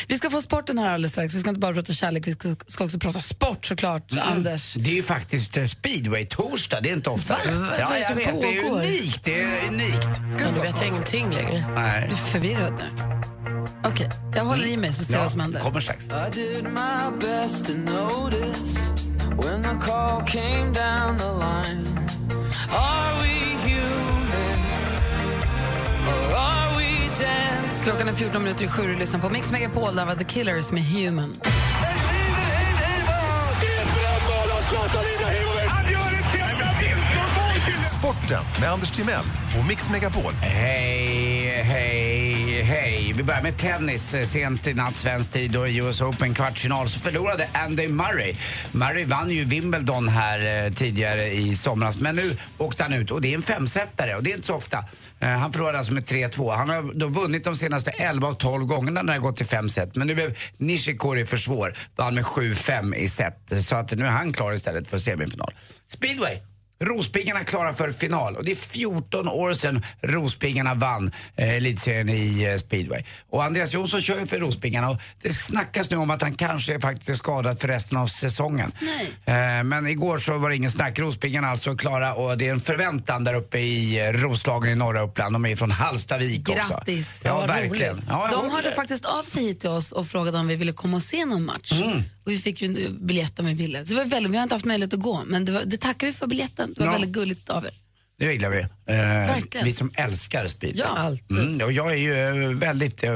[0.08, 1.36] Vi ska få sporten här alldeles strax.
[1.36, 4.74] Vi ska inte bara prata kärlek, vi ska, ska också prata sport såklart, Anders.
[4.74, 7.34] Det är ju faktiskt eh, speedway-torsdag, det är inte ofta.
[7.34, 7.40] Va?
[7.46, 9.24] Vad är Ja, det jag som vet, det är unikt.
[9.24, 10.20] Det är unikt.
[10.20, 11.66] Men nu vet jag ingenting längre.
[11.76, 12.06] Nej.
[12.10, 12.84] Du är förvirrad nu.
[13.86, 15.60] Okej, jag håller i mig så ser jag vad som händer.
[15.60, 16.06] kommer strax.
[16.06, 16.10] I
[27.88, 30.71] Klockan är 14 minuter i sju och lyssnar på Mix Megapol, där var The Killers
[30.71, 31.36] med Human.
[38.00, 39.26] Sporten med Anders Timell
[39.60, 40.34] och Mix Megapol.
[40.34, 43.07] Hej, hej, hej.
[43.17, 44.15] Vi börjar med tennis.
[44.25, 48.36] Sent i natt svensk tid då i US Open kvartsfinal så förlorade Andy Murray.
[48.71, 53.21] Murray vann ju Wimbledon här eh, tidigare i somras men nu åkte han ut och
[53.21, 54.86] det är en femsetare och det är inte så ofta.
[55.19, 56.56] Eh, han förlorade alltså med 3-2.
[56.56, 59.45] Han har då vunnit de senaste 11 av 12 gångerna när det har gått till
[59.45, 59.95] fem set.
[59.95, 61.73] Men nu blev Nishikori för svår.
[61.95, 63.51] Vann med 7-5 i set.
[63.65, 65.53] Så att nu är han klar istället för semifinal.
[65.88, 66.38] Speedway.
[66.80, 72.44] Rospiggarna klara för final och det är 14 år sedan Rospiggarna vann eh, elitserien i
[72.44, 73.04] eh, speedway.
[73.30, 76.74] Och Andreas Jonsson kör ju för Rospiggarna och det snackas nu om att han kanske
[76.74, 78.72] är faktiskt skadad för resten av säsongen.
[79.26, 81.00] Eh, men igår så var det ingen snack.
[81.00, 85.02] Rospiggarna alltså klara och det är en förväntan där uppe i eh, Roslagen i norra
[85.02, 85.36] Uppland.
[85.36, 86.74] De är från Hallstavik också.
[86.74, 87.22] Grattis!
[87.26, 88.02] Ja, vad verkligen.
[88.10, 90.98] Ja, De hörde faktiskt av sig hit till oss och frågade om vi ville komma
[90.98, 91.72] och se någon match.
[91.72, 92.04] Mm.
[92.28, 93.86] Och vi fick ju biljetter med Ville.
[93.86, 95.78] Så det var väldigt, vi har inte haft möjlighet att gå, men det, var, det
[95.78, 96.74] tackar vi för biljetten.
[96.74, 96.92] Det var Ja.
[96.92, 97.72] väldigt gulligt av er.
[98.20, 98.60] Det gillar vi.
[99.60, 100.80] Eh, vi som älskar speedway.
[100.82, 101.38] Ja, alltid.
[101.38, 103.12] Mm, och jag är ju eh, väldigt eh,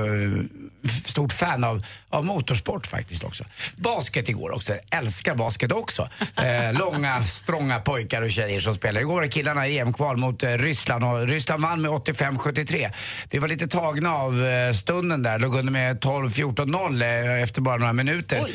[0.81, 3.44] f- stort fan av, av motorsport faktiskt också.
[3.76, 4.74] Basket igår också.
[4.90, 6.10] Älskar basket också.
[6.42, 9.02] Eh, långa, strånga pojkar och tjejer som spelar.
[9.02, 12.92] Igår var killarna i EM-kval mot eh, Ryssland och Ryssland vann med 85-73.
[13.30, 15.40] Vi var lite tagna av eh, stunden där.
[15.40, 18.48] Låg under med 12-14-0 eh, efter bara några minuter.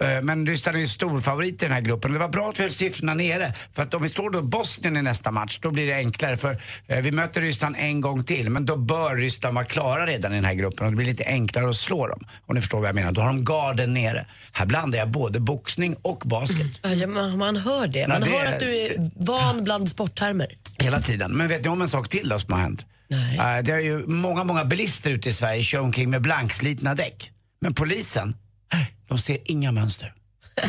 [0.00, 2.12] Eh, men Ryssland är ju storfavorit i den här gruppen.
[2.12, 3.54] Det var bra att vi höll siffrorna nere.
[3.72, 6.36] För att om vi slår då Bosnien i nästa match, då blir det enklare.
[6.36, 10.32] För eh, vi möter Ryssland en gång till, men då bör Ryssland vara klara redan
[10.32, 10.86] i den här gruppen.
[10.86, 12.26] Och det blir lite enklare att slå dem.
[12.46, 13.12] Om ni förstår vad jag menar.
[13.12, 14.26] Då har de garden nere.
[14.52, 16.66] Här blandar jag både boxning och basket.
[16.82, 18.08] Ja, man, man hör det.
[18.08, 20.46] Man Ja, det hör är- att du är van bland sporttermer.
[20.78, 21.32] Hela tiden.
[21.32, 22.86] Men vet ni om en sak till då som har hänt?
[23.08, 23.62] Nej.
[23.62, 27.30] det är ju många, många bilister ute i Sverige kör omkring med blankslitna däck.
[27.60, 28.36] Men polisen,
[28.74, 30.14] eh, de ser inga mönster.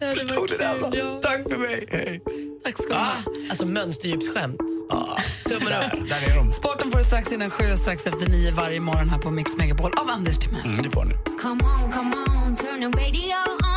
[0.00, 0.68] Förstod du det?
[0.68, 1.20] Anna?
[1.22, 1.86] Tack för mig.
[1.90, 2.20] Hej.
[2.64, 3.12] Tack ska du ha.
[3.50, 4.58] Alltså mönsterdjupsskämt.
[5.48, 6.08] Tummen upp.
[6.08, 6.52] Där är de.
[6.52, 9.56] Sporten får du strax innan sju och strax efter nio varje morgon här på Mix
[9.56, 10.64] Megapol av Anders Timell.
[10.64, 11.14] Mm, det får ni.
[11.42, 13.67] Come on, come on, turn the radio on.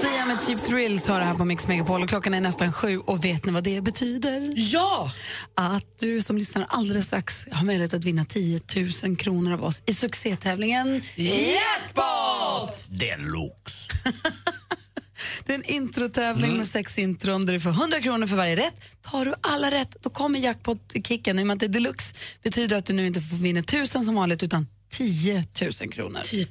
[0.00, 2.98] Sia med Cheap Thrills har det här på Mix Megapol och klockan är nästan sju
[2.98, 4.52] och vet ni vad det betyder?
[4.56, 5.12] Ja!
[5.54, 8.60] Att du som lyssnar alldeles strax har möjlighet att vinna 10
[9.04, 12.84] 000 kronor av oss i succétävlingen Jackpot!
[12.88, 13.90] Deluxe.
[15.44, 18.74] Det är en introtävling med sex intron där du får 100 kronor för varje rätt.
[19.02, 21.38] Tar du alla rätt, då kommer jackpot-kicken.
[21.38, 24.04] I och med att det är deluxe betyder att du nu inte får vinna 1000
[24.04, 25.44] som vanligt utan 10
[25.80, 26.20] 000 kronor.
[26.24, 26.46] 10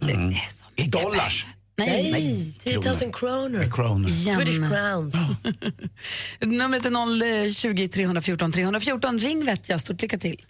[0.00, 0.10] 000.
[0.10, 0.34] Mm.
[0.76, 1.46] I dollars.
[1.86, 3.70] Nej, Nej, 10 000 kronor.
[3.70, 4.08] Kronor.
[4.08, 5.14] Swedish crowns.
[6.40, 9.18] Numret är 020 314 314.
[9.18, 9.80] Ring vet jag.
[9.80, 10.44] Stort lycka till.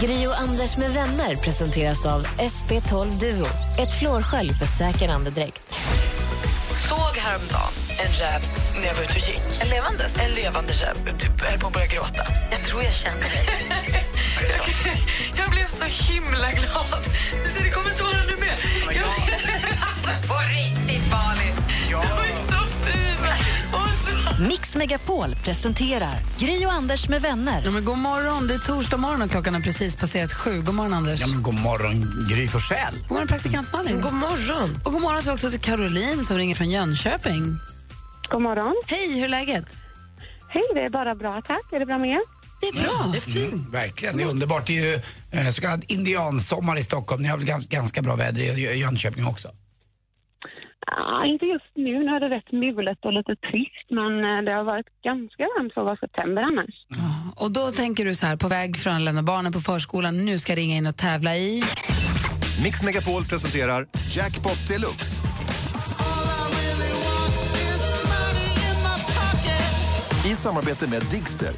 [0.00, 3.46] Gri och Anders med vänner presenteras av SP12 Duo.
[3.78, 5.62] Ett flårskölj för säker andedräkt.
[6.88, 8.42] Såg häromdagen en räv
[8.74, 9.60] när jag var ute och gick.
[9.60, 10.16] En levandes?
[10.18, 10.96] En levande räv.
[11.18, 12.22] Du höll på att börja gråta.
[12.50, 13.46] Jag tror jag känner dig.
[15.36, 17.02] jag blev så himla glad.
[17.64, 18.56] Det kommer inte vara nu mer.
[18.94, 19.04] Jag...
[19.88, 21.54] alltså, på riktigt, Malin.
[21.90, 22.52] De är så
[24.36, 24.42] så...
[24.42, 27.62] Mix Megapol presenterar Gri och Anders med vänner.
[27.64, 28.46] Ja, men god morgon.
[28.46, 30.62] Det är torsdag morgon och klockan har precis passerat sju.
[30.62, 31.20] God morgon, Anders.
[31.20, 32.94] Ja, men god morgon, Gry Forssell.
[32.98, 34.00] God morgon, praktikant Malin.
[34.00, 34.80] God morgon.
[34.84, 37.58] Och god morgon så också till Caroline som ringer från Jönköping.
[38.30, 38.74] God morgon.
[38.86, 39.76] Hej, hur är läget?
[40.48, 41.72] Hej, det är bara bra tack.
[41.72, 42.20] Är det bra med er?
[42.62, 43.08] Det är bra.
[43.12, 43.52] Det är fint.
[43.52, 44.66] Mm, verkligen, det är underbart.
[44.66, 44.94] Det är ju
[45.40, 47.22] eh, så kallad indiansommar i Stockholm.
[47.22, 49.48] Ni har väl gans- ganska bra väder i Jö- Jönköping också?
[50.86, 51.82] Ah, inte just nu.
[52.04, 55.74] Nu är det rätt mulet och lite trist, men eh, det har varit ganska varmt
[55.74, 56.74] för att vara september annars.
[57.36, 60.38] Och då tänker du så här, på väg från att lämna barnen på förskolan, nu
[60.38, 61.62] ska ringa in och tävla i...
[62.64, 65.22] Mix Megapol presenterar Jackpot Deluxe.
[70.26, 71.50] I samarbete med Digster.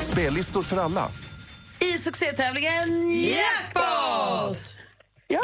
[0.00, 1.08] Spellistor för alla.
[1.80, 4.74] I succétävlingen Jackpot!
[5.28, 5.40] Ja!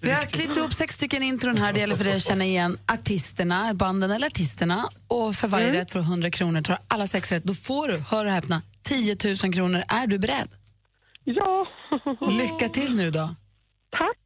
[0.00, 1.72] Vi har klippt ihop sex stycken intron här.
[1.72, 4.88] Det gäller för dig att känna igen artisterna, banden eller artisterna.
[5.08, 6.62] Och för varje rätt får du 100 kronor.
[6.62, 9.82] Tar alla sex rätt, då får du, hör och häpna, 10 000 kronor.
[9.88, 10.48] Är du beredd?
[11.24, 11.66] Ja!
[12.30, 13.34] Lycka till nu då.
[13.90, 14.18] Tack!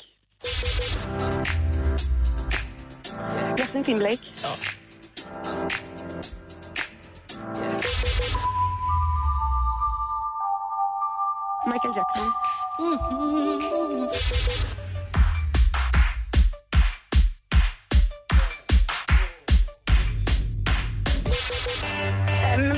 [3.59, 4.27] Justin Timberlake.
[11.67, 12.33] Michael Jackson.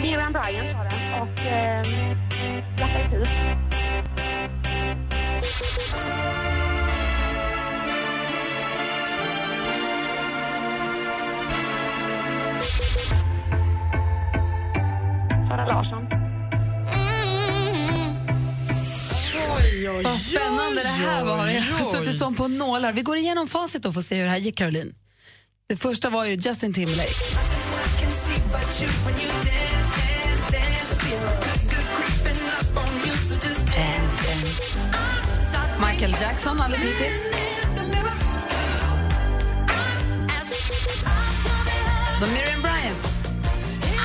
[0.02, 1.20] Miriam Bryant var det.
[1.20, 1.82] Och eh,
[2.76, 3.28] Black Eyed Peas.
[15.48, 16.05] Sara Larsson.
[20.04, 21.46] Vad spännande det här var.
[21.46, 22.92] Jag har suttit som på nålar.
[22.92, 24.94] Vi går igenom facit och får se hur det här gick, Caroline.
[25.68, 27.14] Det första var ju Justin Timberlake.
[35.80, 37.34] Michael Jackson, alldeles riktigt.
[42.20, 43.08] Så Miriam Bryant.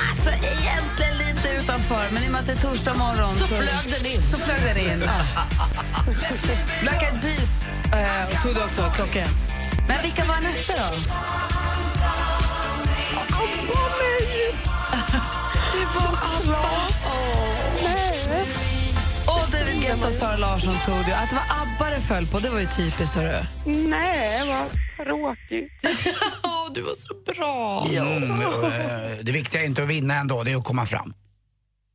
[0.08, 4.00] Alltså egentligen lite utanför, men i och med att det är torsdag morgon så, flög
[4.00, 4.22] den in.
[4.22, 5.02] Så flög den in.
[5.06, 5.42] Ja.
[6.82, 9.54] Black Eyed Peas eh, tog du också klockrent.
[9.88, 10.96] Men vilka var nästa då?
[15.72, 15.86] Det
[19.26, 21.12] Och David Guetta och Sara Larsson tog du.
[21.12, 23.14] Att det var ABBA det föll på, det var ju typiskt.
[23.14, 23.34] Hörru.
[23.64, 24.70] Nej, vad
[25.06, 25.72] tråkigt.
[26.74, 27.86] du var så bra.
[27.90, 31.14] Mm, eh, det viktiga är inte att vinna ändå, det är att komma fram.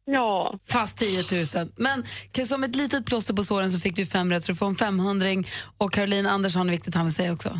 [0.10, 0.60] Ja.
[0.70, 1.24] Fast 10
[1.56, 1.72] 000.
[1.78, 2.04] Men
[2.48, 4.76] som ett litet plåster på såren så fick du fem rätt så du får en
[4.76, 5.28] 500
[5.78, 7.60] Och Caroline Andersson har något viktigt han vill säga också.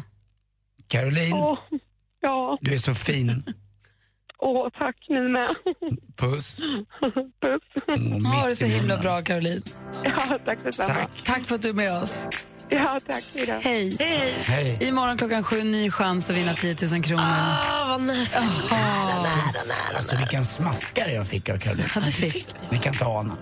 [0.88, 1.58] Caroline, Åh,
[2.22, 2.58] ja.
[2.62, 3.44] du är så fin.
[4.40, 5.50] Åh, tack ni med.
[6.18, 6.60] Puss.
[7.42, 7.98] Puss.
[7.98, 9.02] Mm, Ha det så i himla munnen.
[9.02, 9.62] bra Caroline.
[10.04, 10.90] Ja, tack detsamma.
[10.94, 11.24] Tack.
[11.24, 12.28] Tack för att du är med oss.
[12.70, 13.24] Ja, tack.
[13.36, 13.54] Hejdå.
[13.64, 13.98] Hej.
[14.46, 14.78] Hej.
[14.82, 17.24] Imorgon klockan sju, ny chans att vinna 10 000 kronor.
[17.24, 19.28] Ah, vad nära.
[19.98, 21.88] Alltså vilken smaskare jag fick av Caroline.
[21.96, 22.48] Ja, du fick.
[22.70, 23.38] Kan inte ana.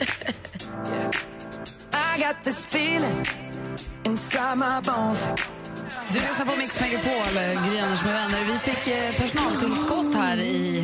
[2.16, 3.24] I got this feeling
[4.04, 5.26] inside my bones.
[6.12, 8.44] Du lyssnar på Mix Megapol, eh, Gry Anders med vänner.
[8.44, 10.80] Vi fick eh, personaltillskott här i...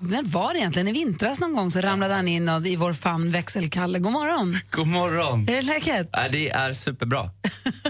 [0.00, 0.88] När var det egentligen?
[0.88, 3.98] I vintras någon gång så ramlade han in och- i vår famn växelkalle.
[3.98, 4.58] God morgon.
[4.70, 5.42] God morgon.
[5.48, 6.08] Är det läget?
[6.16, 7.30] Nej, det är superbra.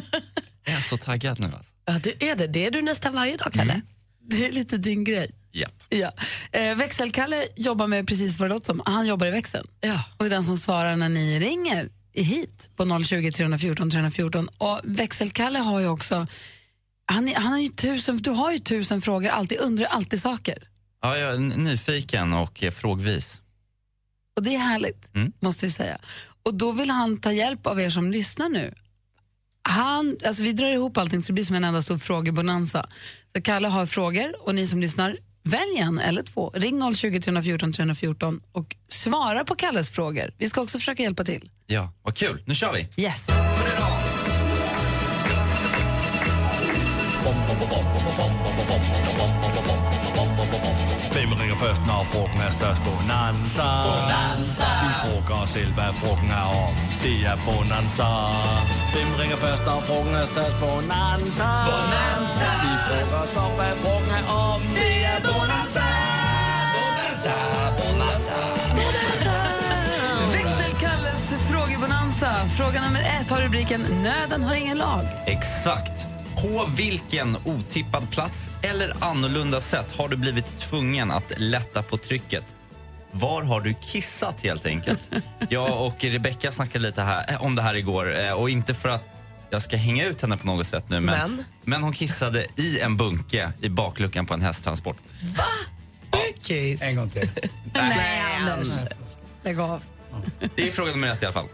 [0.66, 1.46] jag är så taggad nu.
[1.46, 1.72] Alltså.
[1.84, 2.46] Ja, det är det.
[2.46, 3.80] Det är du nästan varje dag, Kalle.
[4.30, 5.30] Det är lite din grej.
[5.52, 5.82] Japp.
[5.88, 6.12] Ja.
[6.52, 8.82] Eh, växelkalle jobbar med precis vad det låter som.
[8.86, 9.66] Han jobbar i växeln.
[9.80, 10.04] Ja.
[10.16, 14.48] Och är den som svarar när ni ringer hit på 020 314 314.
[14.58, 16.26] Och växelkalle har ju också...
[17.11, 20.68] Han, är- han har ju tusen, du har ju tusen frågor, alltid, undrar alltid saker.
[21.03, 23.40] Ja, jag är nyfiken och frågvis.
[24.37, 25.33] Och det är härligt, Mm.
[25.40, 25.99] måste vi säga.
[26.42, 28.75] Och då vill han ta hjälp av er som lyssnar nu.
[29.62, 32.87] Han, alltså vi drar ihop allting så det blir som en enda stor frågebonanza.
[33.37, 36.51] Så Kalle har frågor och ni som lyssnar, välj en eller två.
[36.55, 40.33] Ring 020 314 314 och svara på Kalles frågor.
[40.38, 41.51] Vi ska också försöka hjälpa till.
[41.66, 42.42] Ja, vad kul.
[42.46, 43.03] Nu kör vi.
[43.03, 43.27] Yes.
[51.12, 52.83] Hvem ringer først, når frugten er størst?
[52.88, 53.68] Bonanza.
[53.88, 54.68] Bonanza.
[54.85, 56.74] Vi frugger os selv, hvad frugten er om.
[57.04, 58.09] Det er Bonanza.
[58.94, 60.56] Hvem ringer først, når frugten er størst?
[60.64, 61.48] Bonanza.
[61.68, 62.48] Bonanza.
[62.64, 64.61] Vi frugger os om, hvad frugten er om.
[64.80, 65.87] Det er Bonanza.
[66.76, 67.35] Bonanza.
[67.80, 68.38] Bonanza.
[70.37, 72.30] Växelkalles frågebonanza.
[72.59, 75.04] Fråga nummer ett har rubriken Nöden har ingen lag.
[75.26, 76.10] Exakt.
[76.42, 82.44] På vilken otippad plats eller annorlunda sätt har du blivit tvungen att lätta på trycket?
[83.11, 85.00] Var har du kissat helt enkelt?
[85.48, 88.88] Jag och Rebecca snackade lite här, eh, om det här igår eh, och inte för
[88.88, 89.05] att
[89.50, 91.44] jag ska hänga ut henne på något sätt nu men, Men?
[91.62, 94.96] men hon kissade i en bunke i bakluckan på en hästtransport.
[96.42, 96.83] Kiss.
[96.83, 97.29] En gång till.
[97.72, 98.68] Nej, Anders.
[99.42, 99.83] Lägg av.
[100.55, 101.48] Det är fråga nummer ett i alla fall.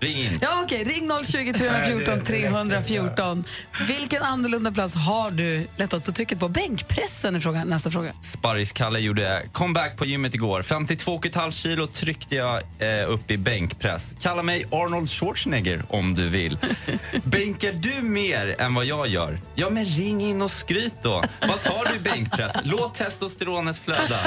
[0.00, 0.38] Ring in.
[0.42, 0.84] Ja, okej.
[0.84, 3.44] Ring 020 314 314.
[3.88, 6.48] Vilken annorlunda plats har du lättat på trycket på?
[6.48, 8.12] Bänkpressen är frågan, nästa fråga.
[8.22, 10.62] Sparris-Kalle gjorde comeback på gymmet igår.
[10.62, 14.14] 52,5 kilo tryckte jag eh, upp i bänkpress.
[14.20, 16.58] Kalla mig Arnold Schwarzenegger om du vill.
[17.24, 19.40] Bänkar du mer än vad jag gör?
[19.54, 21.24] Ja, men ring in och skryt då.
[21.40, 22.52] Vad tar du i bänkpress?
[22.64, 24.18] Låt testosteronet flöda.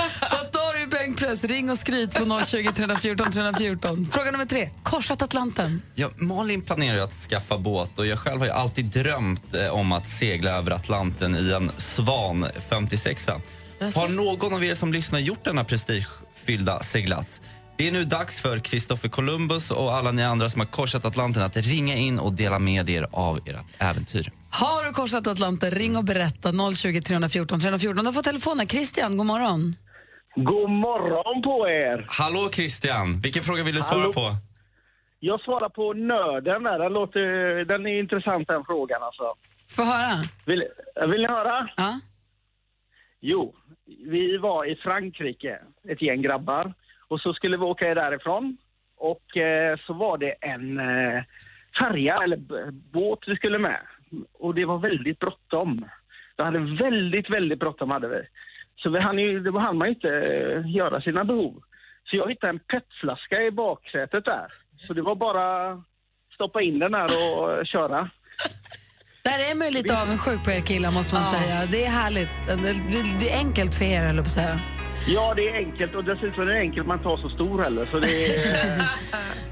[1.00, 1.44] Bänkpress?
[1.44, 4.08] Ring och skryt på 020 314 314.
[4.12, 4.70] Fråga nummer tre.
[4.84, 5.82] Korsat Atlanten.
[5.96, 10.08] Ja, Malin planerar att skaffa båt och jag själv har alltid drömt eh, om att
[10.08, 13.30] segla över Atlanten i en Svan 56.
[13.96, 17.42] Har någon av er som lyssnar gjort denna prestigefyllda seglats?
[17.78, 21.44] Det är nu dags för Christopher Columbus och alla ni andra som har korsat Atlanten
[21.44, 24.32] att ringa in och dela med er av ert äventyr.
[24.50, 25.72] Har du korsat Atlanten?
[25.72, 26.52] Ring och berätta.
[26.76, 28.06] 020 314 314.
[28.06, 28.68] Du får telefonen.
[28.68, 29.76] Christian, god morgon.
[30.43, 32.06] God morgon på er!
[32.08, 34.13] Hallå Christian, vilken fråga vill du svara Hallå.
[34.13, 34.36] på?
[35.19, 36.80] Jag svarar på nörden där.
[36.80, 39.34] Den, låter, den är intressant den frågan alltså.
[39.75, 40.12] Få höra.
[40.45, 40.63] Vill,
[41.12, 41.69] vill ni höra?
[41.78, 41.99] Ja.
[43.21, 46.73] Jo, vi var i Frankrike, ett gäng grabbar.
[47.08, 48.58] Och så skulle vi åka därifrån.
[48.97, 51.23] Och eh, så var det en eh,
[51.80, 52.38] färja eller
[52.91, 53.80] båt vi skulle med.
[54.34, 55.86] Och det var väldigt bråttom.
[56.38, 58.21] Vi hade väldigt, väldigt bråttom hade vi.
[58.84, 61.54] Så vi hann ju, då hann man inte eh, göra sina behov.
[62.10, 64.48] Så jag hittade en petflaska i baksätet där.
[64.88, 65.48] Så det var bara
[66.34, 68.10] stoppa in den där och eh, köra.
[69.24, 71.65] Där är man ju lite avundsjuk på er killar, måste man säga.
[71.72, 72.30] Det är härligt.
[73.20, 74.56] Det- är enkelt för er, jag på att säga.
[75.08, 77.86] Ja, det är enkelt och dessutom är det enkelt man tar så stor heller.
[77.86, 78.82] Så det är,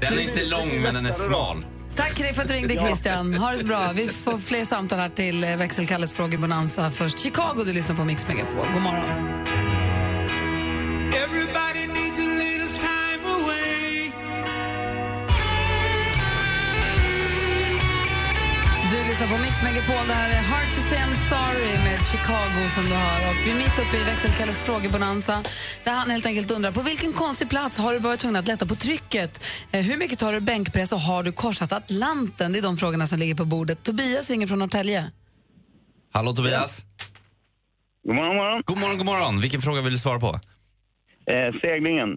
[0.00, 1.56] Den är inte lång men den är smal.
[1.98, 2.74] Tack för att du ringde.
[2.74, 3.34] Christian.
[3.34, 3.92] Ha det så bra.
[3.94, 6.90] Vi får fler samtal här till eh, Växelkalles frågebonanza.
[6.90, 8.66] Först Chicago, du lyssnar på Mix Megapol.
[8.72, 9.04] God morgon.
[11.24, 12.97] Everybody needs a little time
[18.90, 20.06] Du lyssnar på Mix Megapol.
[20.06, 23.30] Det här är Hard to say I'm sorry med Chicago som du hör.
[23.30, 25.42] Och vi är mitt uppe i växelkalles frågebonanza
[25.84, 28.66] där han helt enkelt undrar på vilken konstig plats har du varit tvungen att lätta
[28.66, 29.44] på trycket?
[29.72, 32.52] Eh, hur mycket tar du bänkpress och har du korsat Atlanten?
[32.52, 33.82] Det är de frågorna som ligger på bordet.
[33.82, 35.04] Tobias ringer från Norrtälje.
[36.12, 36.82] Hallå Tobias.
[38.06, 38.62] God morgon, morgon.
[38.64, 39.40] God morgon, god morgon.
[39.40, 40.40] Vilken fråga vill du svara på?
[41.32, 42.10] Eh, seglingen.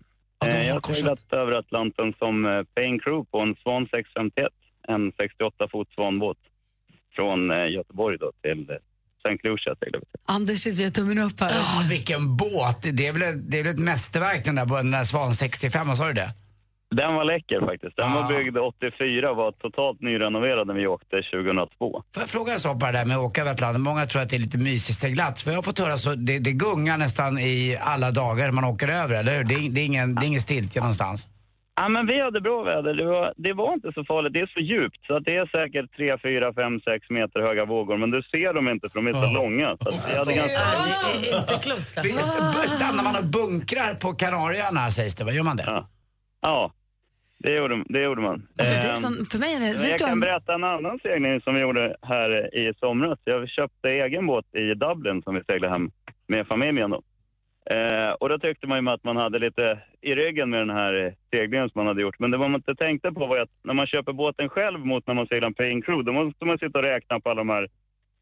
[0.48, 4.48] Eh, jag har seglat över Atlanten som eh, paying crew på en Swan 651,
[4.88, 6.38] en 68 fot svanbåt
[7.22, 8.76] från eh, Göteborg då till eh,
[9.24, 9.48] St.
[9.48, 10.20] Lucia seglade vi.
[10.26, 11.52] Anders gör tummen upp här.
[11.52, 12.82] Ja, vilken båt!
[12.98, 15.34] Det är väl ett, det är väl ett mästerverk den där, båten, den där Svan
[15.34, 16.30] 65, vad sa du det?
[16.96, 17.96] Den var läcker faktiskt.
[17.98, 22.04] Den var byggd 84 och var totalt nyrenoverad när vi åkte 2002.
[22.14, 23.82] Får jag fråga en sak på det där med att åka över Atlanten?
[23.82, 25.44] Många tror att det är lite mysig seglats.
[25.44, 28.88] För jag har fått höra så det, det gungar nästan i alla dagar man åker
[28.88, 29.44] över, eller hur?
[29.44, 31.28] Det är, det är ingen, det är ingen stiltje någonstans.
[31.82, 32.94] Ja, men vi hade bra väder.
[32.94, 34.34] Det var, det var inte så farligt.
[34.34, 37.66] Det är så djupt så att det är säkert 3, 4, 5, 6 meter höga
[37.66, 37.98] vågor.
[37.98, 39.78] Men du ser dem inte för de är så långa.
[39.82, 40.60] Så att vi hade ganska...
[41.22, 42.18] Det är inte klokt alltså.
[42.62, 45.32] Visst, Stannar man och bunkrar på Kanarieöarna sägs det, va?
[45.32, 45.64] Gör man det?
[45.68, 45.88] Ja,
[46.42, 46.72] ja
[47.38, 48.48] det, gjorde, det gjorde man.
[48.58, 49.66] Alltså, det är Ehm, sån, för mig är det...
[49.66, 53.20] det jag ska kan berätta en annan segling som vi gjorde här i somras.
[53.24, 55.92] Jag köpte egen båt i Dublin som vi seglade hem
[56.28, 57.02] med familjen då.
[57.66, 61.06] Eh, och då tyckte man ju att man hade lite i ryggen med den här
[61.06, 62.20] eh, seglingen som man hade gjort.
[62.20, 65.14] Men det man inte tänkte på var att när man köper båten själv mot när
[65.14, 67.68] man seglar en paying crew, då måste man sitta och räkna på alla de här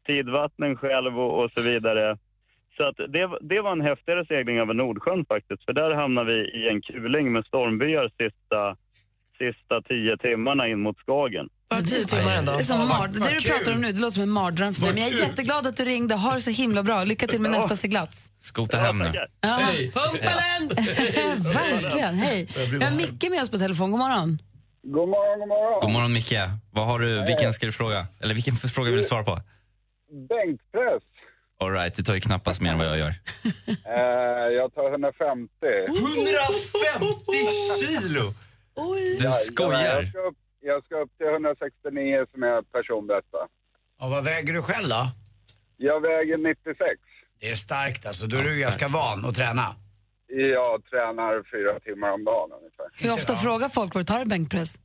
[0.06, 2.18] tidvattnen själv och, och så vidare.
[2.76, 5.64] Så att det, det var en häftigare segling över Nordsjön faktiskt.
[5.64, 8.76] För där hamnade vi i en kuling med stormbyar sista,
[9.38, 11.48] sista tio timmarna in mot Skagen.
[11.70, 12.52] Bara tio timmar ändå.
[12.52, 14.82] Det, är som mard- det du pratar om nu det låter som en mardröm för
[14.82, 14.92] mig.
[14.94, 16.14] Men jag är jätteglad att du ringde.
[16.14, 17.04] Ha det så himla bra.
[17.04, 18.30] Lycka till med nästa seglats.
[18.38, 19.12] Skota hem nu.
[19.40, 19.60] Ja.
[19.94, 20.68] Pumpelen!
[21.42, 22.14] Verkligen.
[22.14, 22.48] Hej.
[22.78, 23.90] Vi har Micke med oss på telefon.
[23.90, 24.38] God morgon.
[24.82, 25.80] God morgon, god morgon.
[25.80, 26.34] God morgon Micke.
[26.70, 28.06] Vad har du, vilken ska du fråga?
[28.20, 29.38] Eller vilken fråga vill du svara på?
[30.28, 31.02] Bänkpress.
[31.62, 33.14] All right, du tar ju knappast mer än vad jag gör.
[33.66, 35.50] Eh, jag tar 150.
[35.88, 37.46] 150
[37.80, 38.34] kilo!
[39.18, 39.82] Du Ja, skojar.
[40.02, 43.38] Jag ska, upp, jag ska upp till 169 som är personbästa.
[44.00, 45.02] Och vad väger du själv då?
[45.76, 47.00] Jag väger 96.
[47.40, 48.26] Det är starkt alltså.
[48.26, 49.66] Då är du ganska van att träna.
[50.26, 52.86] Jag tränar fyra timmar om dagen ungefär.
[53.02, 54.78] Hur ofta frågar folk vad du tar i bänkpress?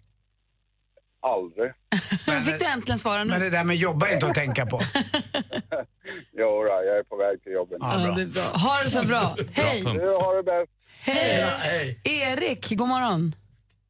[1.21, 1.71] Aldrig.
[2.27, 3.29] Men fick du äntligen svara nu?
[3.29, 4.79] Men det där med jobba är inte att tänka på.
[6.37, 7.77] Jo, då, jag är på väg till jobbet.
[7.81, 8.41] Ja, det är bra.
[8.43, 9.35] Ha det så bra.
[9.53, 9.81] Hej!
[9.83, 10.71] Du har det bäst.
[10.99, 11.99] Hej!
[12.03, 13.35] Erik, god morgon.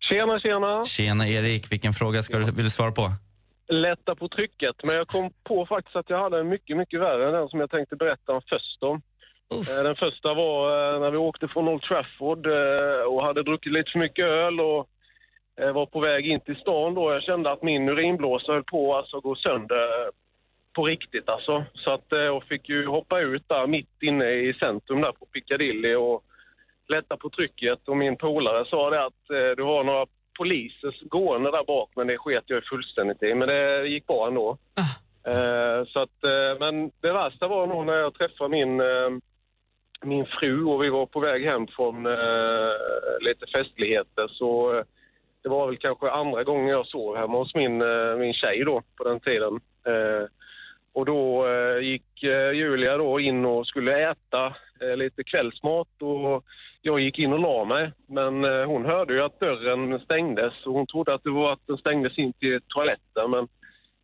[0.10, 0.84] Tjena, tjena.
[0.86, 3.10] Tjena Erik, vilken fråga ska du, vill du svara på?
[3.68, 7.28] Lätta på trycket, men jag kom på faktiskt att jag hade en mycket, mycket värre
[7.28, 9.02] än den som jag tänkte berätta om först om.
[9.52, 13.74] Eh, Den första var eh, när vi åkte från Old Trafford eh, och hade druckit
[13.74, 14.90] lite för mycket öl och
[15.74, 17.14] var på väg in till stan då.
[17.14, 20.12] Jag kände att min urinblåsa höll på alltså, att gå sönder
[20.74, 21.64] på riktigt alltså.
[21.74, 25.96] Så att jag fick ju hoppa ut där mitt inne i centrum där på Piccadilly
[25.96, 26.24] och
[26.88, 30.06] lätta på trycket och min polare sa det att eh, du har några
[30.38, 33.34] poliser gående där bak men det sket jag fullständigt i.
[33.34, 34.58] Men det gick bra ändå.
[35.28, 39.10] Eh, så att, eh, men det värsta var nog när jag träffade min, eh,
[40.02, 42.72] min fru och vi var på väg hem från eh,
[43.22, 44.84] lite festligheter så eh,
[45.44, 47.78] det var väl kanske andra gången jag sov hemma hos min,
[48.20, 49.60] min tjej då på den tiden.
[50.94, 51.48] Och då
[51.82, 54.56] gick Julia då in och skulle äta
[54.96, 56.44] lite kvällsmat och
[56.86, 57.92] jag gick in och la mig.
[58.08, 61.68] Men eh, hon hörde ju att dörren stängdes och hon trodde att det var att
[61.68, 63.32] den stängdes in till toaletten.
[63.32, 63.48] Men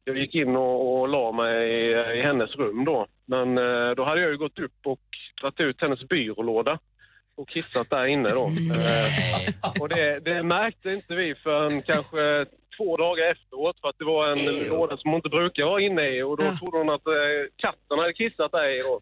[0.03, 3.07] jag gick in och, och la mig i, i hennes rum då.
[3.25, 4.99] Men eh, då hade jag ju gått upp och
[5.41, 6.79] tagit ut hennes byrålåda
[7.35, 8.43] och kissat där inne då.
[8.45, 12.45] Eh, och det, det märkte inte vi förrän kanske
[12.77, 16.05] två dagar efteråt för att det var en låda som hon inte brukar vara inne
[16.09, 18.95] i och då trodde hon att eh, katten hade kissat där i då.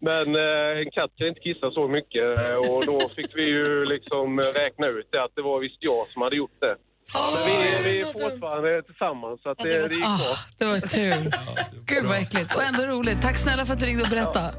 [0.08, 3.84] Men eh, en katt kan inte kissa så mycket eh, och då fick vi ju
[3.84, 6.76] liksom räkna ut det att det var visst jag som hade gjort det.
[7.34, 10.36] Men vi, vi är fortfarande tillsammans så att det, det gick bra.
[10.58, 11.30] det var tur.
[11.86, 12.56] Gud vad äckligt.
[12.56, 13.22] Och ändå roligt.
[13.22, 14.52] Tack snälla för att du ringde och berättade.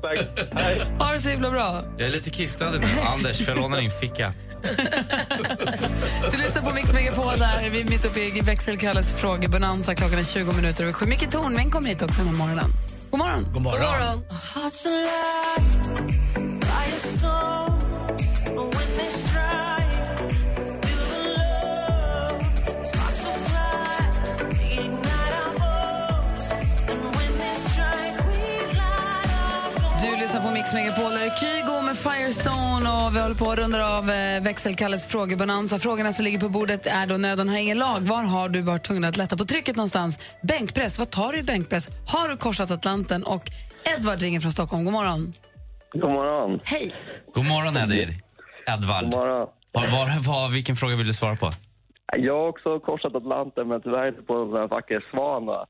[0.99, 1.81] Ha det så himla bra.
[1.97, 2.87] Jag är lite kissnödig nu.
[3.13, 4.33] Anders, får jag låna din ficka?
[6.31, 7.69] Du lyssnar på Mix Megapol där.
[7.69, 9.95] Vi är mitt uppe i växelkalles frågebonanza.
[9.95, 11.05] Klockan är 20 minuter över sju.
[11.05, 12.73] Micke Tornving kommer hit också den här morgonen.
[13.11, 13.47] God morgon.
[13.53, 14.23] God morgon.
[14.83, 15.07] Du
[30.29, 31.11] lyssnar på Mix Megapol.
[31.11, 35.79] Där är Kygo med Firestone och vi håller på att runda av eh, växelkalles frågebonanza.
[35.79, 37.99] Frågorna som ligger på bordet är då nöden har ingen lag.
[37.99, 40.19] Var har du varit tvungen att lätta på trycket någonstans?
[40.41, 41.89] Bänkpress, vad tar du i bänkpress?
[42.13, 43.23] Har du korsat Atlanten?
[43.23, 43.43] Och
[43.97, 44.85] Edvard ringer från Stockholm.
[44.85, 45.33] God morgon.
[45.91, 46.59] God morgon.
[46.63, 46.93] Hej.
[47.33, 48.07] God morgon, Eddie.
[48.67, 49.03] Edvard.
[49.03, 49.47] God morgon.
[49.71, 51.51] Var, var, var, vilken fråga vill du svara på?
[52.17, 55.45] Jag har också korsat Atlanten, men tyvärr inte på en vacker svan.
[55.45, 55.65] va.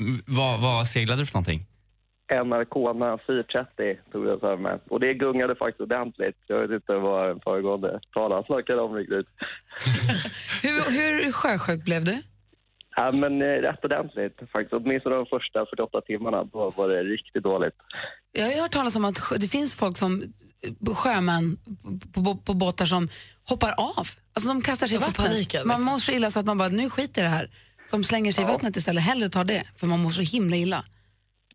[0.00, 1.67] Mm, Vad, vad seglade du för någonting?
[2.28, 4.78] En Arcona 430 tog jag för mig.
[4.88, 6.36] Och det gungade faktiskt ordentligt.
[6.46, 9.26] Jag vet inte vad den föregående talaren snackade om riktigt.
[10.62, 12.22] Hur, hur sjösjuk blev du?
[12.96, 14.72] Ja, men eh, rätt ordentligt faktiskt.
[14.72, 17.74] Åtminstone de första 48 timmarna, då var det riktigt dåligt.
[18.32, 20.22] Jag har hört talas om att det finns folk som
[20.66, 21.56] eh, sjömän
[22.14, 23.08] på, på, på båtar som
[23.48, 24.06] hoppar av.
[24.34, 25.16] Alltså de kastar sig i vattnet.
[25.16, 25.92] paniken, Man liksom.
[25.92, 27.50] mår så illa så att man bara, nu skiter i det här.
[27.86, 29.02] Som slänger sig i vattnet istället.
[29.02, 30.84] Hellre tar det, för man mår så himla illa.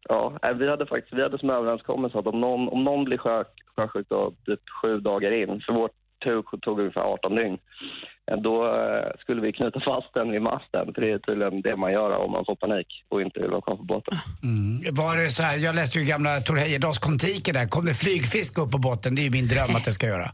[0.10, 3.18] Ja, eh, vi hade faktiskt vi hade som överenskommelse att om någon, om någon blir
[3.18, 3.44] sjö,
[3.76, 5.92] sjösjuk då, typ sju dagar in, för vårt
[6.24, 7.58] tur tog ungefär 18 dygn,
[8.32, 11.76] eh, då eh, skulle vi knyta fast den vid masten, för det är tydligen det
[11.76, 14.18] man gör om man får panik och inte vill vara kvar på båten.
[14.44, 14.94] Mm.
[14.96, 17.66] Var det så här, jag läste ju gamla Tor Heyerdahls kontiker där.
[17.66, 19.16] Kommer flygfisk upp på botten?
[19.16, 20.30] Det är ju min dröm att det ska göra.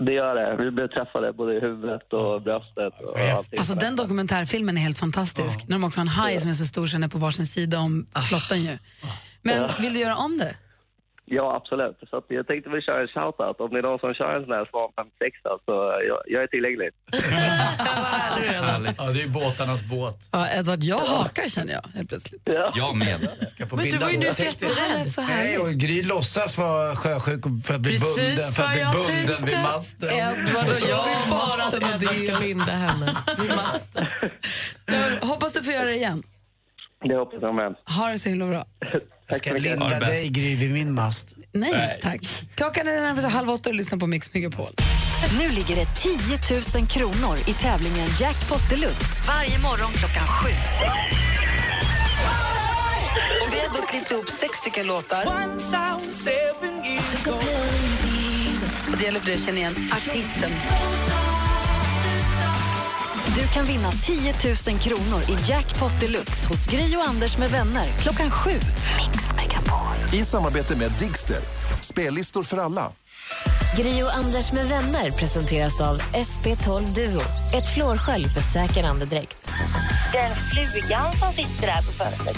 [0.00, 0.64] Det gör det.
[0.64, 3.58] Vi blev träffade både i huvudet och bröstet och allting.
[3.58, 5.68] Alltså den dokumentärfilmen är helt fantastisk.
[5.68, 7.46] När de också har en haj som är så stor så den är på varsin
[7.46, 8.78] sida om flottan ju.
[9.42, 9.76] Men Ja.
[9.80, 10.54] vill du göra om det?
[11.28, 11.96] Ja, absolut.
[12.10, 13.60] Så att jag tänkte vi kör en shoutout.
[13.60, 15.72] Om det är någon som kör en sån här Svan 56 så
[16.08, 16.90] jag, jag är tillgänglig.
[18.98, 20.28] Ja, det är ju båtarnas båt.
[20.32, 22.42] Ja, Edvard, jag hakar känner jag helt plötsligt.
[22.74, 23.30] Jag med.
[23.50, 25.12] Ska få Men du var ju nyss jätterädd.
[25.12, 25.22] Så.
[25.22, 28.92] Nej, och Gry låtsas vara sjösjuk för att bli Precis bunden, för att bli jag
[28.92, 29.44] bunden tänkte.
[29.44, 30.10] vid masten.
[30.10, 34.06] Edvard och jag vill bara att Edvard ska binda henne vid masten.
[35.28, 36.22] Hoppas du får göra det igen.
[37.04, 37.74] Det hoppas jag med.
[37.96, 38.64] Ha det så himla bra.
[39.28, 41.34] Jag ska linda dig Gry vid min mast.
[41.52, 42.20] Nej, tack.
[42.54, 44.66] Klockan är närmare halv åtta och lyssnar på Mix Megapol.
[45.38, 50.50] Nu ligger det 10 000 kronor i tävlingen Jackpot Deluxe varje morgon klockan sju.
[53.42, 55.24] Och vi har då klippt ihop sex stycken låtar.
[58.90, 60.50] Och det gäller för dig att känna igen artisten.
[63.34, 64.34] Du kan vinna 10
[64.68, 68.50] 000 kronor i Jackpot Deluxe hos Gri och Anders med vänner klockan sju.
[68.50, 70.14] Mix Megapol.
[70.20, 71.40] I samarbete med Digster.
[71.80, 72.92] Spellistor för alla.
[73.76, 77.22] Gri och Anders med vänner presenteras av SP12 Duo.
[77.54, 79.36] Ett flårskölj för säker andedräkt.
[80.12, 82.36] Den flugan som sitter där på fönstret.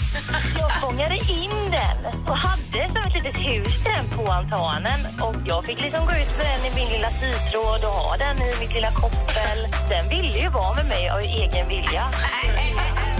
[0.59, 4.99] Jag fångade in den och hade som ett litet hus den på altanen.
[5.21, 8.37] Och jag fick liksom gå ut med den i min lilla sytråd och ha den
[8.37, 9.59] i mitt lilla koppel.
[9.89, 12.03] Den ville ju vara med mig av egen vilja.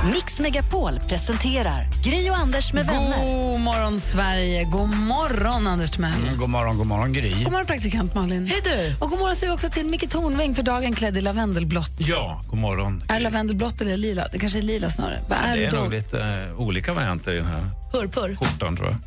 [0.06, 3.26] Mix Megapol presenterar Gri och Anders med vänner.
[3.52, 4.64] God morgon, Sverige.
[4.64, 6.22] God morgon, Anders Timell.
[6.28, 7.44] Mm, god morgon, god morgon Gry.
[7.44, 8.48] God morgon, praktikant Malin.
[8.48, 8.96] Hej du.
[9.00, 11.92] Och god morgon säger vi också till Micke Tornving för dagen klädd i lavendelblått.
[11.98, 13.04] Ja, god morgon.
[13.08, 14.28] Är lavendelblått eller lila?
[14.32, 15.20] Det kanske är lila snarare.
[15.30, 15.78] Vad är det är då?
[15.78, 16.20] nog lite
[16.50, 18.36] eh, olika varianter i den här Purpur.
[18.36, 18.98] skjortan tror jag.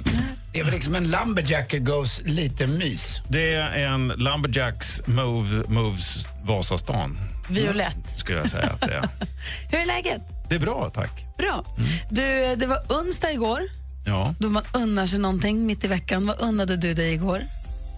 [0.52, 3.22] Det är väl liksom en lumberjack goes lite mys.
[3.28, 7.18] Det är en Lumberjacks move, Moves Vasastan,
[7.48, 8.18] Violett.
[8.18, 9.08] skulle jag säga att det är.
[9.70, 10.22] Hur är läget?
[10.48, 11.24] Det är bra, tack.
[11.38, 11.64] Bra.
[12.10, 13.60] Du, det var onsdag igår,
[14.06, 16.26] Ja, då man unnar sig någonting mitt i veckan.
[16.26, 17.42] Vad unnade du dig igår?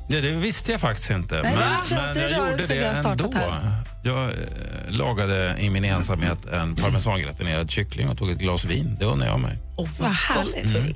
[0.08, 1.42] det, det visste jag faktiskt inte.
[1.42, 3.38] Nej, det känns men det jag rörelse gjorde vi det har startat ändå.
[3.38, 3.72] här.
[4.04, 4.34] Jag eh,
[4.88, 8.96] lagade i min ensamhet en parmesangratinerad kyckling och tog ett glas vin.
[8.98, 9.58] Det unnar jag mig.
[9.76, 10.70] Oh, vad härligt.
[10.70, 10.94] Mm.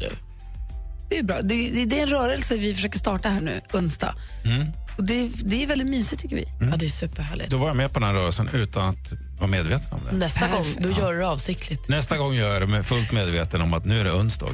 [1.10, 1.40] Det är bra.
[1.42, 1.54] Det
[1.98, 4.14] är en rörelse vi försöker starta här nu, onsdag.
[4.44, 4.66] Mm.
[4.98, 6.44] Och det, det är väldigt mysigt tycker vi.
[6.60, 7.50] Ja, det är superhärligt.
[7.50, 10.16] Då var jag med på den här rörelsen utan att vara medveten om det.
[10.16, 10.82] Nästa gång, Perfekt.
[10.82, 11.88] då gör du det avsiktligt.
[11.88, 14.46] Nästa gång gör jag det med fullt medveten om att nu är det onsdag.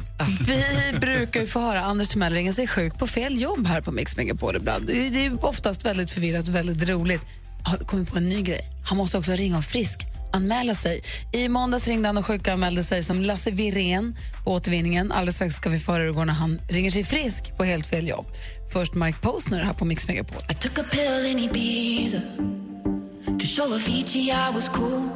[0.47, 3.91] Vi brukar ju få höra Anders Timell ringa sig sjuk på fel jobb här på
[3.91, 4.87] Mix Megapol ibland.
[4.87, 7.21] Det är det är oftast väldigt förvirrat och väldigt roligt.
[7.63, 8.69] Har kommit på en ny grej.
[8.85, 9.99] Han måste också ringa och frisk
[10.35, 11.01] anmäla sig.
[11.33, 15.11] I måndags ringde han och sjukanmälde sig som Lasse Wirén på återvinningen.
[15.11, 17.63] Alldeles strax ska vi få höra hur det går när han ringer sig frisk på
[17.63, 18.25] helt fel jobb.
[18.73, 20.41] Först Mike Posner här på Mix Megapol.
[20.49, 22.21] I took a pill in Ibiza
[23.39, 25.09] to show Avicii I was cool.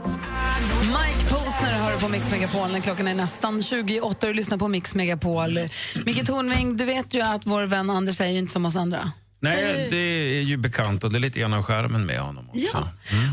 [0.81, 4.95] Mike Posner hör på Mix Megapol när klockan är nästan 28 och lyssnar på Mix
[4.95, 5.59] Megapol.
[6.05, 9.11] Micke Tornving, du vet ju att vår vän Anders är ju inte som oss andra.
[9.41, 12.61] Nej, det är ju bekant och det är lite grann av skärmen med honom också.
[12.73, 12.87] Ja.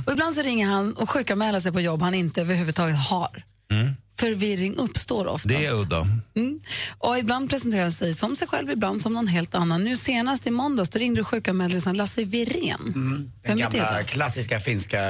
[0.07, 3.45] Och ibland så ringer han och sjukanmäler sig på jobb han inte överhuvudtaget har.
[3.71, 3.96] Mm.
[4.19, 5.49] Förvirring uppstår oftast.
[5.49, 6.09] Det är udda.
[6.37, 6.61] Mm.
[6.99, 9.85] Och ibland presenterar sig som sig själv, ibland som någon helt annan.
[9.85, 12.93] Nu senast i måndags då ringde som Lasse Wirén.
[12.95, 15.01] Den Vem är det gamla klassiska finska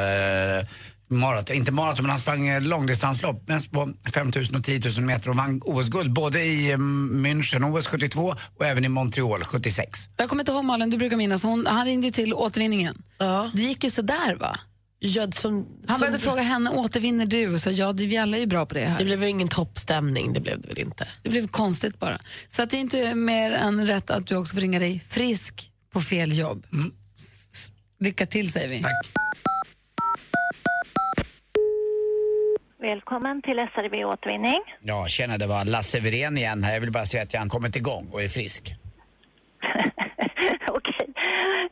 [0.59, 0.67] eh,
[1.09, 5.31] maraton, inte maraton men han sprang eh, långdistanslopp, mest på 5000 och 10 000 meter
[5.31, 10.09] och vann OS-guld både i eh, München, OS 72 och även i Montreal 76.
[10.17, 11.43] Jag kommer inte ihåg Malin, du brukar minnas.
[11.43, 13.03] Hon, han ringde ju till återvinningen.
[13.55, 14.59] Det gick ju sådär va?
[14.99, 17.55] Ja, som, Han började som- fråga henne, återvinner du?
[17.55, 18.99] Och sa, ja, det- vi alla är ju bra på det här.
[18.99, 21.09] Det blev väl ingen toppstämning, det blev det väl inte.
[21.23, 22.19] Det blev konstigt bara.
[22.49, 25.71] Så att det är inte mer än rätt att du också får ringa dig frisk
[25.93, 26.67] på fel jobb.
[27.15, 28.83] S- Lycka till säger vi.
[32.81, 34.61] Välkommen till SRV Återvinning.
[34.83, 36.73] Ja, tjena det var Lasse Wirén igen här.
[36.73, 38.75] Jag vill bara säga att jag har kommit igång och är frisk.
[40.69, 41.09] Okej.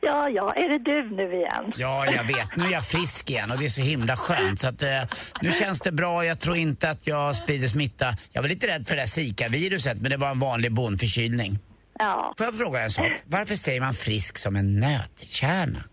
[0.01, 1.73] Ja, ja, är det du nu igen?
[1.77, 2.55] Ja, jag vet.
[2.55, 4.61] Nu är jag frisk igen och det är så himla skönt.
[4.61, 5.03] Så att, eh,
[5.41, 6.25] nu känns det bra.
[6.25, 8.05] Jag tror inte att jag sprider smitta.
[8.31, 11.59] Jag var lite rädd för det där Zika-viruset, men det var en vanlig bondförkylning.
[11.99, 12.33] Ja.
[12.37, 13.07] Får jag fråga en sak?
[13.25, 15.83] Varför säger man frisk som en nötkärna?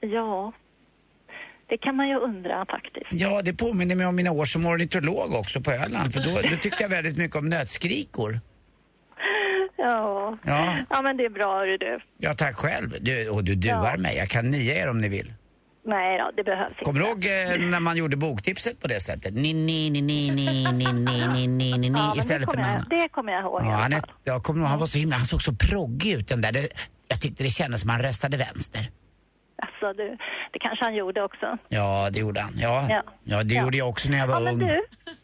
[0.00, 0.52] Ja,
[1.68, 3.06] det kan man ju undra faktiskt.
[3.10, 6.12] Ja, det påminner mig om mina år som ornitolog också på Öland.
[6.12, 8.40] För då, då tyckte jag väldigt mycket om nötskrikor.
[9.82, 10.38] Ja.
[10.44, 10.76] Ja.
[10.90, 11.98] ja, men det är bra, hörru du.
[12.18, 12.96] Ja, tack själv.
[13.00, 14.16] Du, och du duar mig.
[14.16, 15.32] Jag kan nia er om ni vill.
[15.84, 19.34] Nej då, det behövs Kommer du ihåg eh, när man gjorde boktipset på det sättet?
[19.34, 22.58] Ni, ni, ni, ni, ni, ni, ni, ni, ni, ni, Ja, men det istället för
[22.58, 23.60] jag, det kommer jag ihåg.
[23.62, 26.28] Ja, han, är, jag kommer ihåg, han var så himla, han såg så proggig ut
[26.28, 26.52] den där.
[26.52, 26.68] Det,
[27.08, 28.80] jag tyckte det kändes som han röstade vänster.
[29.62, 30.16] Alltså, du,
[30.52, 31.58] det kanske han gjorde också.
[31.68, 32.52] Ja, det gjorde han.
[32.56, 33.02] Ja, ja.
[33.24, 33.42] Ja.
[33.42, 33.62] det Ja.
[33.62, 34.68] gjorde jag också när jag var Ja, men ung.
[34.68, 34.82] du,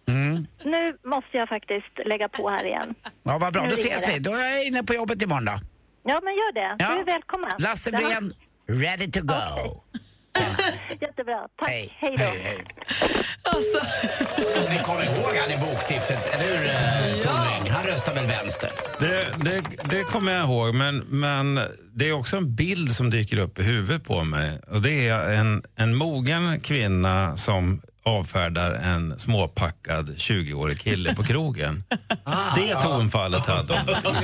[0.08, 0.46] Mm.
[0.64, 2.94] nu måste jag faktiskt lägga på här igen.
[3.22, 3.62] Ja, vad bra.
[3.62, 4.18] Nu Då ses vi.
[4.18, 5.58] Då är jag inne på jobbet imorgon då.
[6.04, 6.76] Ja, men gör det.
[6.84, 6.94] Ja.
[6.94, 7.50] Du är välkommen.
[7.58, 7.90] Lasse.
[7.90, 8.32] Wirén,
[8.68, 9.34] ready to go.
[11.00, 11.48] Jättebra.
[11.58, 11.68] Tack.
[11.68, 11.96] Hej.
[11.98, 12.24] Hej då.
[12.24, 12.64] Hej, hej.
[13.42, 13.78] Alltså.
[14.70, 17.70] Ni kommer ihåg han i boktipset, eller hur eh, Tornving?
[17.70, 18.70] Han röstar väl vänster?
[19.00, 21.60] Det, det, det kommer jag ihåg, men, men
[21.92, 24.60] det är också en bild som dyker upp i huvudet på mig.
[24.66, 31.84] Och Det är en, en mogen kvinna som avfärdar en småpackad 20-årig kille på krogen.
[32.56, 34.14] det tonfallet hade hon.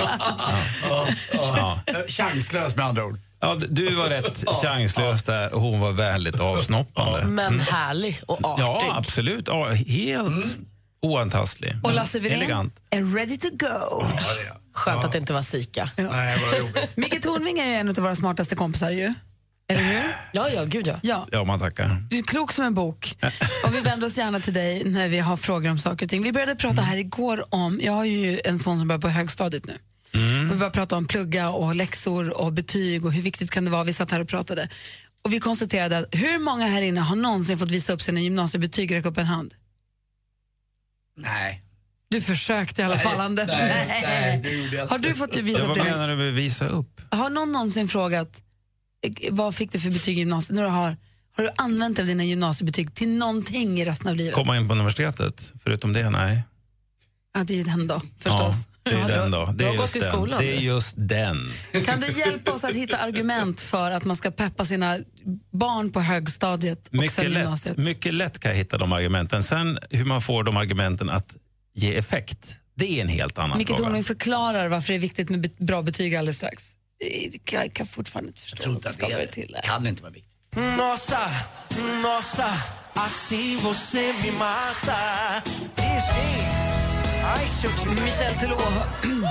[1.32, 1.80] Ja.
[2.09, 3.18] Chanslös med andra ord.
[3.41, 7.24] Ja, du var rätt chanslös där och hon var väldigt avsnoppande.
[7.24, 8.64] Men härlig och artig.
[8.64, 9.45] Ja, absolut.
[9.49, 10.59] Ja, helt
[11.03, 11.76] oantastlig.
[11.82, 12.80] Och Lasse Wirén Elegant.
[12.91, 14.05] är ready to go.
[14.72, 15.45] Skönt att det inte var.
[15.97, 16.97] Nej, vad roligt.
[16.97, 19.14] Micke Tornving är en av våra smartaste kompisar ju.
[19.69, 20.03] Eller hur?
[20.33, 21.01] Ja, ja, gud ja.
[21.03, 21.27] Ja.
[21.33, 22.07] Ja, man tackar.
[22.11, 23.17] Du är klok som en bok.
[23.67, 26.23] Och vi vänder oss gärna till dig när vi har frågor om saker och ting.
[26.23, 29.67] Vi började prata här igår om, jag har ju en son som börjar på högstadiet
[29.67, 29.73] nu.
[30.12, 30.21] Och
[30.53, 33.85] vi började prata om plugga och läxor och betyg och hur viktigt kan det vara.
[33.85, 34.69] Vi satt här och pratade.
[35.23, 38.95] Och vi konstaterade att hur många här inne har någonsin fått visa upp sina gymnasiebetyg?
[38.95, 39.55] Räck upp en hand.
[41.17, 41.61] Nej.
[42.09, 43.49] Du försökte i alla fall, Anders.
[43.49, 45.09] nej, nej, det gjorde jag Har inte.
[45.09, 47.01] du fått visa upp vad menar du med visa upp?
[47.11, 48.43] Har någon någonsin frågat
[49.31, 50.57] vad fick du för betyg i gymnasiet?
[50.57, 50.97] När du har,
[51.37, 54.35] har du använt av dina gymnasiebetyg till någonting i resten av livet?
[54.35, 55.53] Komma in på universitetet?
[55.63, 56.43] Förutom det, nej.
[57.35, 58.55] Ja, det är ju den då, förstås.
[58.85, 59.53] Ja, det är Ja, den då.
[59.55, 60.03] Det är just den.
[60.03, 61.51] skolan Det är just den.
[61.85, 64.99] Kan du hjälpa oss att hitta argument för att man ska peppa sina
[65.53, 67.77] barn på högstadiet och sen Mycket lätt, gymnasiet?
[67.77, 69.43] mycket lätt kan jag hitta de argumenten.
[69.43, 71.37] Sen hur man får de argumenten att
[71.75, 73.83] ge effekt, det är en helt annan Micke fråga.
[73.83, 76.65] Tornving förklarar varför det är viktigt med bra betyg alldeles strax.
[77.05, 78.57] Jag kan, kan fortfarande inte förstå.
[78.57, 79.57] Jag tror inte att det till.
[79.65, 80.31] Kan inte vara viktigt.
[80.57, 81.31] Nossa,
[82.03, 82.63] nossa,
[82.95, 85.43] assim você me mata.
[85.77, 85.85] Te
[88.05, 88.59] Michel Teló,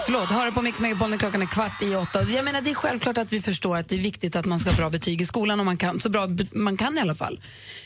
[0.05, 2.23] förlåt, hör på Mix Megapol när klockan är kvart i åtta.
[2.23, 4.69] Jag menar, det är självklart att vi förstår att det är viktigt att man ska
[4.69, 7.41] ha bra betyg i skolan, om man kan, så bra man kan i alla fall.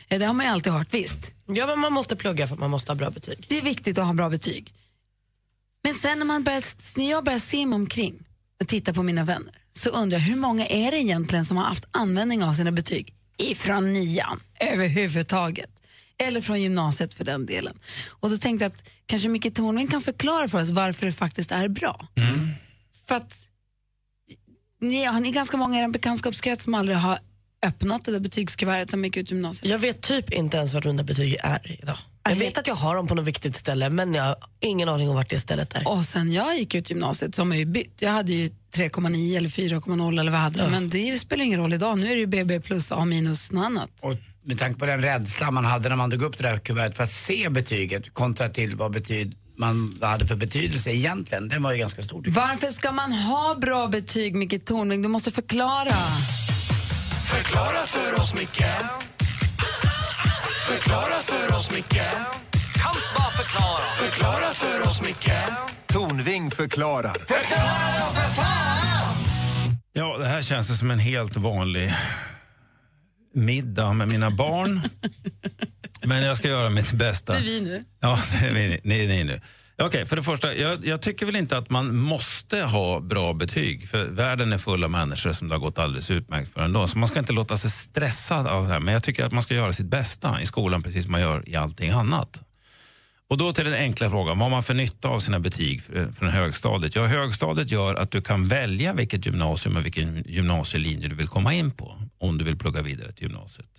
[0.08, 1.32] Eh, Det har man ju alltid hört, visst.
[1.48, 3.46] Ja, men man måste plugga för att man måste ha bra betyg.
[3.50, 4.74] Det är viktigt att ha bra betyg.
[5.84, 6.64] Men sen när, man börjar,
[6.98, 8.24] när jag börjar se mig omkring
[8.62, 11.66] och titta på mina vänner så undrar jag hur många är det egentligen som har
[11.66, 15.70] haft användning av sina betyg ifrån nian överhuvudtaget.
[16.20, 17.80] Eller från gymnasiet för den delen.
[18.10, 21.52] Och då tänkte jag att kanske Micke Tornving kan förklara för oss varför det faktiskt
[21.52, 22.08] är bra.
[23.08, 23.48] För att
[24.82, 27.20] ni, har ni ganska många i er bekantskapskrets som aldrig har
[27.66, 29.72] öppnat det där betygskuvertet som gick ut gymnasiet?
[29.72, 31.98] Jag vet typ inte ens vart mina betyg är idag.
[32.30, 35.10] Jag vet att jag har dem på något viktigt ställe men jag har ingen aning
[35.10, 35.88] om vart det stället är.
[35.88, 37.94] Och sen jag gick ut gymnasiet så har man ju bytt.
[38.00, 40.72] Jag hade ju 3,9 eller 4,0 eller vad hade jag.
[40.72, 41.98] Men det spelar ingen roll idag.
[42.00, 43.90] Nu är det ju BB plus, A minus, något annat.
[44.02, 44.14] Och
[44.44, 47.04] med tanke på den rädsla man hade när man drog upp det där kuvertet för
[47.04, 51.78] att se betyget kontra till vad betyd, man hade för betydelse egentligen, den var ju
[51.78, 52.24] ganska stor.
[52.28, 55.02] Varför ska man ha bra betyg, Micke Tornving?
[55.02, 55.96] Du måste förklara.
[57.32, 58.64] Förklara för oss, Micke.
[60.68, 62.02] Förklara för oss, Micke.
[62.74, 64.10] Kan bara förklara.
[64.10, 65.32] Förklara för oss, Micke.
[65.88, 67.16] Tornving förklarar.
[69.94, 71.94] Ja, det här känns som en helt vanlig
[73.34, 74.82] middag med mina barn.
[76.04, 77.34] Men jag ska göra mitt bästa.
[77.34, 77.84] Det är vi nu.
[78.00, 79.42] Ja, det är ni, ni, ni nu.
[79.82, 83.90] Okej, för det första, jag, jag tycker väl inte att man måste ha bra betyg.
[83.90, 86.88] För världen är full av människor som det har gått alldeles utmärkt för ändå.
[86.88, 88.80] Så man ska inte låta sig stressad av det här.
[88.80, 91.50] Men jag tycker att man ska göra sitt bästa i skolan precis som man gör
[91.50, 92.42] i allting annat.
[93.30, 95.82] Och då till den enkla frågan, vad har man för nytta av sina betyg
[96.18, 96.96] från högstadiet?
[96.96, 101.54] Ja, högstadiet gör att du kan välja vilket gymnasium och vilken gymnasielinje du vill komma
[101.54, 103.70] in på om du vill plugga vidare till gymnasiet.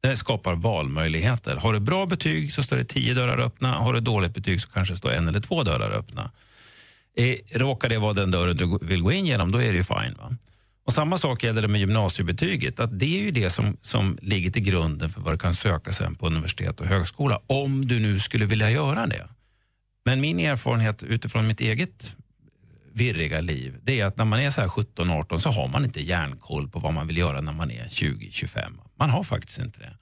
[0.00, 1.56] Det skapar valmöjligheter.
[1.56, 3.72] Har du bra betyg så står det tio dörrar öppna.
[3.72, 6.30] Har du dåligt betyg så kanske det står en eller två dörrar öppna.
[7.50, 10.14] Råkar det vara den dörren du vill gå in genom, då är det ju fine.
[10.18, 10.36] Va?
[10.84, 12.80] Och Samma sak gäller det med gymnasiebetyget.
[12.80, 15.92] Att det är ju det som, som ligger till grunden för vad du kan söka
[15.92, 17.40] sen på universitet och högskola.
[17.46, 19.28] Om du nu skulle vilja göra det.
[20.04, 22.16] Men min erfarenhet utifrån mitt eget
[22.92, 26.00] virriga liv, det är att när man är så här 17-18 så har man inte
[26.00, 28.78] järnkoll på vad man vill göra när man är 20-25.
[28.98, 29.96] Man har faktiskt inte det.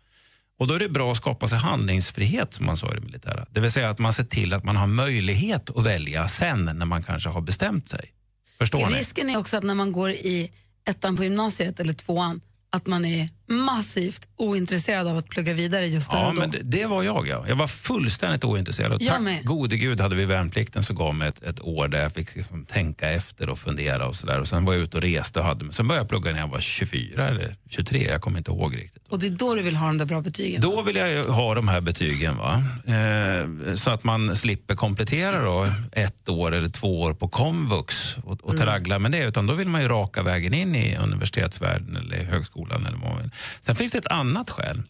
[0.58, 3.46] Och då är det bra att skapa sig handlingsfrihet som man sa i det militära.
[3.50, 6.86] Det vill säga att man ser till att man har möjlighet att välja sen när
[6.86, 8.12] man kanske har bestämt sig.
[8.58, 8.98] Förstår ni?
[8.98, 10.50] Risken är också att när man går i
[10.88, 12.40] ettan på gymnasiet eller tvåan
[12.70, 16.40] att man är massivt ointresserad av att plugga vidare just där Ja, och då.
[16.40, 17.28] men det, det var jag.
[17.28, 17.44] Ja.
[17.48, 18.92] Jag var fullständigt ointresserad.
[18.92, 19.44] Och Jag tack med.
[19.44, 22.64] gode gud hade vi värnplikten som gav mig ett, ett år där jag fick liksom
[22.64, 24.44] tänka efter och fundera och sådär.
[24.44, 26.60] Sen var jag ute och reste och hade Sen började jag plugga när jag var
[26.60, 29.02] 24 eller 23, jag kommer inte ihåg riktigt.
[29.08, 30.60] Och det är då du vill ha de där bra betygen.
[30.62, 32.36] Då vill jag ju ha de här betygen.
[32.36, 32.62] Va?
[32.86, 38.40] Eh, så att man slipper komplettera då ett år eller två år på komvux och,
[38.44, 39.24] och traggla med det.
[39.24, 42.86] Utan då vill man ju raka vägen in i universitetsvärlden eller högskolan.
[42.86, 43.30] Eller vad man vill.
[43.60, 44.82] Sen finns det ett annat skäl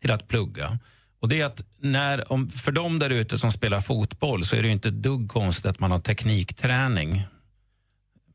[0.00, 0.78] till att plugga.
[1.20, 4.62] Och det är att när, om, för de där ute som spelar fotboll så är
[4.62, 7.22] det ju inte ett dugg konstigt att man har teknikträning.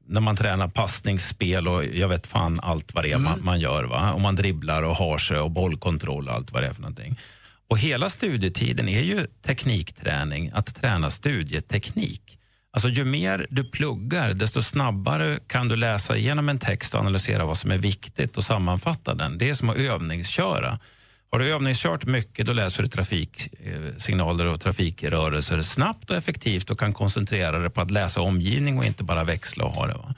[0.05, 3.83] När man tränar passningsspel och jag vet fan allt vad det är man, man gör.
[3.83, 4.13] Va?
[4.13, 7.19] Och man dribblar och har sig och bollkontroll och allt vad det är för någonting.
[7.67, 12.38] Och hela studietiden är ju teknikträning, att träna studieteknik.
[12.71, 17.45] Alltså ju mer du pluggar, desto snabbare kan du läsa igenom en text och analysera
[17.45, 19.37] vad som är viktigt och sammanfatta den.
[19.37, 20.79] Det är som att övningsköra.
[21.31, 26.93] Har du övningskört mycket, då läser du trafiksignaler och trafikrörelser snabbt och effektivt och kan
[26.93, 29.93] koncentrera dig på att läsa omgivning och inte bara växla och ha det.
[29.93, 30.15] Va?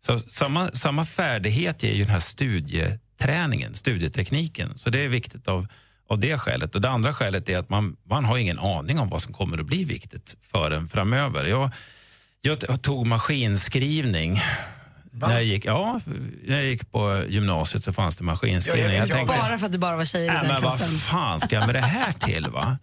[0.00, 4.78] Så samma, samma färdighet ger ju den här studieträningen, studietekniken.
[4.78, 5.66] Så det är viktigt av,
[6.08, 6.74] av det skälet.
[6.74, 9.58] Och det andra skälet är att man, man har ingen aning om vad som kommer
[9.60, 11.46] att bli viktigt för en framöver.
[11.46, 11.70] Jag,
[12.40, 14.40] jag tog maskinskrivning.
[15.12, 16.00] När jag, gick, ja,
[16.46, 18.92] när jag gick på gymnasiet så fanns det maskinskrivning.
[18.92, 20.88] Ja, Jag tänkte, Bara för att du bara var tjejer i den men vad klassen.
[20.98, 22.46] fan ska jag med det här till?
[22.50, 22.78] va?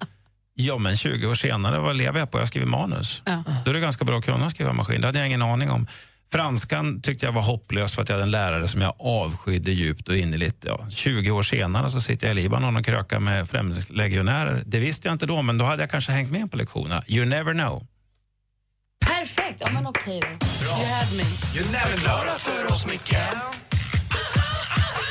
[0.54, 2.40] Ja, men 20 år senare, vad lever jag på?
[2.40, 3.22] Jag skriver manus.
[3.26, 3.44] Ja.
[3.66, 5.02] Då är det ganska bra att kunna skriva maskin.
[5.02, 5.88] Det hade jag ingen aning om.
[6.32, 10.10] Franskan tyckte jag var hopplös för att jag hade en lärare som jag avskydde djupt
[10.10, 10.66] och innerligt.
[10.68, 14.64] Ja, 20 år senare så sitter jag i Libanon och krökar med främlingslegionärer.
[14.66, 17.04] Det visste jag inte då, men då hade jag kanske hängt med på lektionerna.
[17.08, 17.88] You never know.
[19.06, 19.58] Perfekt!
[19.60, 20.28] Ja, men okej då.
[20.28, 21.24] You had me.
[21.56, 23.18] You never Förklara för oss, Micke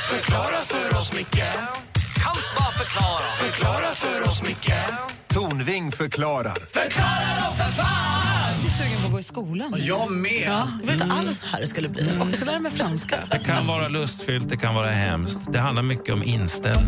[0.09, 1.43] Förklara för oss, Micke
[2.23, 3.27] Kan bara förklara.
[3.39, 4.34] Förklara för oss,
[6.15, 6.57] förklarar.
[6.69, 8.53] Förklara då för fan!
[8.63, 9.75] Jag är sugen på att gå i skolan.
[9.77, 10.43] Jag med.
[10.47, 10.67] Ja.
[10.79, 12.09] Det var inte alls så här det skulle bli.
[12.21, 13.19] Och så lära mig franska.
[13.31, 15.39] Det kan vara lustfyllt, det kan vara hemskt.
[15.51, 16.87] Det handlar mycket om inställning.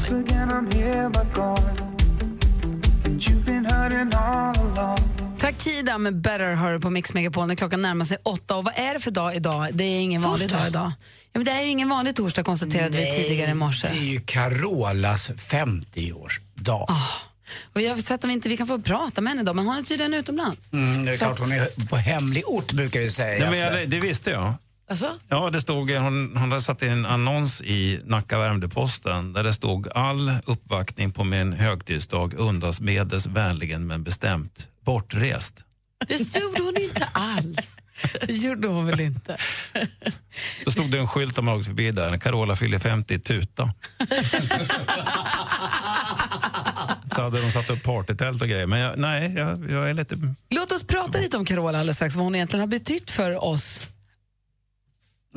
[5.39, 8.55] Takida med Better hör du på Mix Megapol när klockan närmar sig åtta.
[8.55, 9.67] Och vad är det för dag idag?
[9.73, 10.59] Det är ingen vanlig Torsdag.
[10.59, 10.91] dag idag.
[11.34, 13.88] Ja, men det är ju ingen vanlig torsdag konstaterade vi tidigare i morse.
[13.88, 16.86] Det är ju Carolas 50-årsdag.
[17.73, 19.77] Och jag har sett om inte vi kan få prata med henne idag, men hon
[19.77, 20.73] är tydligen utomlands.
[20.73, 23.49] Mm, det är Så klart att- hon är på hemlig ort brukar vi säga.
[23.49, 24.53] Nej, men jag, det visste jag.
[24.89, 25.13] Alltså?
[25.29, 29.53] Ja, det stod, hon, hon hade satt in en annons i Nacka Värmdö-Posten där det
[29.53, 35.63] stod all uppvaktning på min högtidsdag undas medes vänligen men bestämt bortrest.
[36.07, 37.77] Det gjorde hon inte alls.
[38.27, 39.37] Det gjorde hon väl inte?
[40.65, 43.73] Så stod det en skylt där man åkte förbi där, Carola fyller 50, tuta.
[47.18, 48.65] Så hade de satt upp partytält och grejer.
[48.65, 50.18] Men jag, nej, jag, jag är lite...
[50.49, 53.84] Låt oss prata lite om Carola alldeles strax, vad hon egentligen har betytt för oss.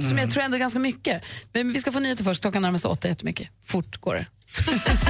[0.08, 1.22] Som jag tror ändå är ganska mycket.
[1.52, 3.48] Men vi ska få nyheter först, klockan närmar sig åtta jättemycket.
[3.64, 4.26] Fort går det.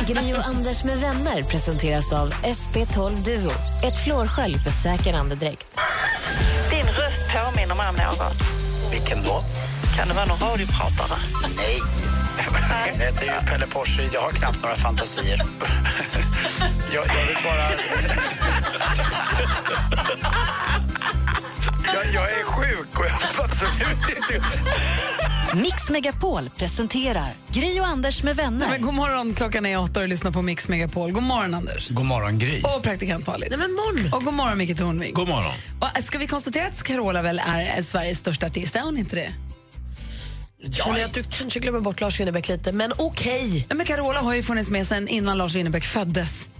[0.12, 3.52] Gri och Anders med vänner presenteras av SP12 Duo.
[3.84, 5.66] Ett flårskölj för säker andedräkt.
[6.70, 8.42] Din röst påminner mig om något.
[8.92, 9.44] Vilken då?
[9.96, 11.18] Kan det vara någon radiopratare?
[11.56, 12.19] Nej.
[12.86, 15.42] Jag heter ju Pelle Porschyd, jag har knappt några fantasier.
[16.94, 17.70] Jag, jag vill bara...
[21.94, 24.42] Jag, jag är sjuk och jag vill absolut inte...
[25.54, 28.58] Mix Megapol presenterar Gri och Anders med vänner.
[28.58, 31.12] Nej, men god morgon, klockan är åtta och du lyssnar på Mix Megapol.
[31.12, 31.88] God morgon Anders.
[31.88, 32.62] God morgon Gry.
[32.62, 33.48] Och praktikant Malin.
[33.50, 34.12] Nej, men morgon.
[34.12, 35.14] Och god morgon Micke Tornving.
[35.14, 35.52] God morgon.
[35.80, 38.76] Och äh, ska vi konstatera att Carola väl är Sveriges största artist?
[38.76, 39.34] Är hon inte det?
[40.70, 43.66] Känner jag att du kanske glömmer bort Lars Winnerbäck lite, men okej.
[43.68, 46.50] Ja, men Carola har ju funnits med sen innan Lars Winnerbäck föddes.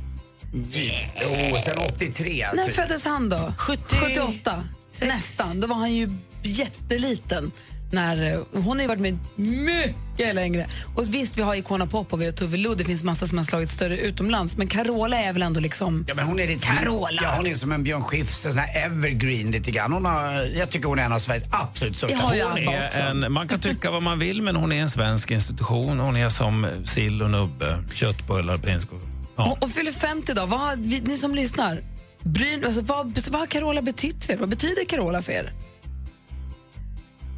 [0.53, 2.48] Jo, sen 83.
[2.55, 2.74] När typ.
[2.74, 3.53] föddes han då?
[3.57, 4.64] 78?
[5.03, 5.61] Nästan.
[5.61, 6.11] Då var han ju
[6.42, 7.53] jätteliten.
[7.91, 10.66] När, eh, hon har ju varit med mycket längre.
[10.97, 12.74] Och visst, vi har Icona Pop och vi har Tove Lo.
[12.74, 14.57] Det finns massa som har slagit större utomlands.
[14.57, 16.05] Men Carola är väl ändå liksom...
[16.09, 17.22] Ja, men hon är lite Carola.
[17.22, 19.93] Ja, hon är som en Björn Skifs, en sån här evergreen lite grann.
[19.93, 22.18] Hon har, jag tycker hon är en av Sveriges absolut största.
[22.22, 23.01] Hon är.
[23.01, 25.99] En, man kan tycka vad man vill, men hon är en svensk institution.
[26.01, 29.01] Hon är som sill och nubbe, köttbullar, prinskorv.
[29.36, 29.51] Ja.
[29.51, 30.47] Och, och fyller 50 idag.
[30.47, 31.82] Vad ni som lyssnar,
[32.22, 34.36] bryn, alltså, vad, vad har Carola betytt för er?
[34.36, 35.53] Vad betyder Carola för er?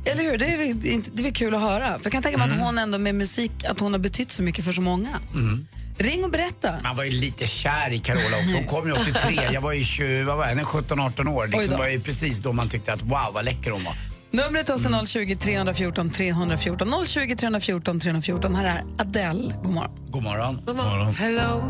[0.05, 0.39] Eller hur?
[0.39, 1.87] Det är, väl inte- det är väl kul att höra.
[1.99, 4.43] För jag kan tänka mig att hon ändå med musik att hon har betytt så
[4.43, 5.09] mycket för så många.
[5.35, 5.67] Mm.
[5.99, 6.75] Ring och berätta.
[6.83, 8.55] Man var ju lite kär i Carola också.
[8.57, 9.49] Hon kom ju 83.
[9.53, 11.45] Jag var ju 20, vad var jag, 17-18 år.
[11.45, 13.95] Oj Liksom var ju precis då man tyckte att wow vad läcker hon var.
[14.31, 17.07] Numret till oss är 020 314 314.
[17.07, 18.55] 020 314 314.
[18.55, 19.55] Här är Adele.
[19.63, 19.91] God morgon.
[20.11, 20.61] God morgon.
[20.67, 21.15] God morgon.
[21.15, 21.65] Hello,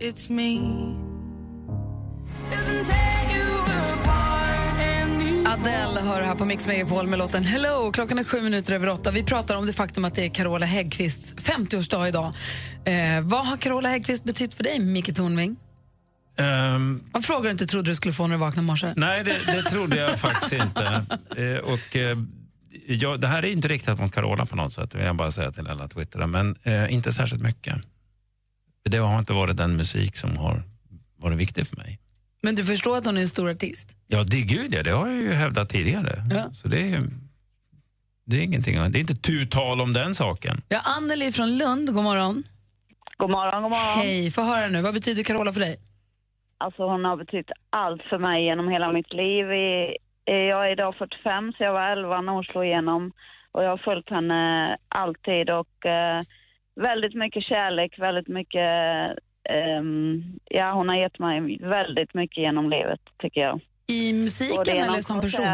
[0.00, 0.60] it's me.
[5.50, 7.92] Adele hör här på Mix Megapol med låten Hello.
[7.92, 9.10] Klockan är sju minuter över åtta.
[9.10, 12.34] Vi pratar om det faktum att det är Carola Häggkvists 50-årsdag idag.
[12.84, 15.56] Eh, vad har Carola Häggkvist betytt för dig, Micke Tornving?
[16.36, 18.92] Ehm, Vad frågar du inte trodde du skulle få när du vaknade i morse?
[18.96, 21.06] nej, det, det trodde jag faktiskt inte.
[21.36, 22.18] Eh, och, eh,
[22.86, 25.52] jag, det här är inte riktat mot Carola på något sätt, vill jag bara säga
[25.52, 27.76] till alla twittrare, men eh, inte särskilt mycket.
[28.90, 30.62] Det har inte varit den musik som har
[31.16, 31.98] varit viktig för mig.
[32.42, 33.96] Men du förstår att hon är en stor artist?
[34.06, 36.22] Ja, det gud ja, det har jag ju hävdat tidigare.
[36.30, 36.52] Ja.
[36.52, 37.02] Så det är,
[38.24, 40.62] det är ingenting, det är inte tu tal om den saken.
[40.68, 42.42] Ja, Anneli från Lund, god morgon.
[43.16, 44.04] God morgon, god morgon.
[44.04, 44.82] Hej, få höra nu.
[44.82, 45.76] Vad betyder Carola för dig?
[46.58, 49.44] Alltså hon har betytt allt för mig genom hela mitt liv.
[49.50, 53.12] Eh, jag är idag 45 så jag var 11 när hon slog igenom.
[53.52, 56.22] Och jag har följt henne alltid och eh,
[56.80, 58.70] väldigt mycket kärlek, väldigt mycket...
[59.50, 63.60] ehm, ja, hon har gett mig väldigt mycket genom livet tycker jag.
[63.86, 65.46] I musiken Både eller som person?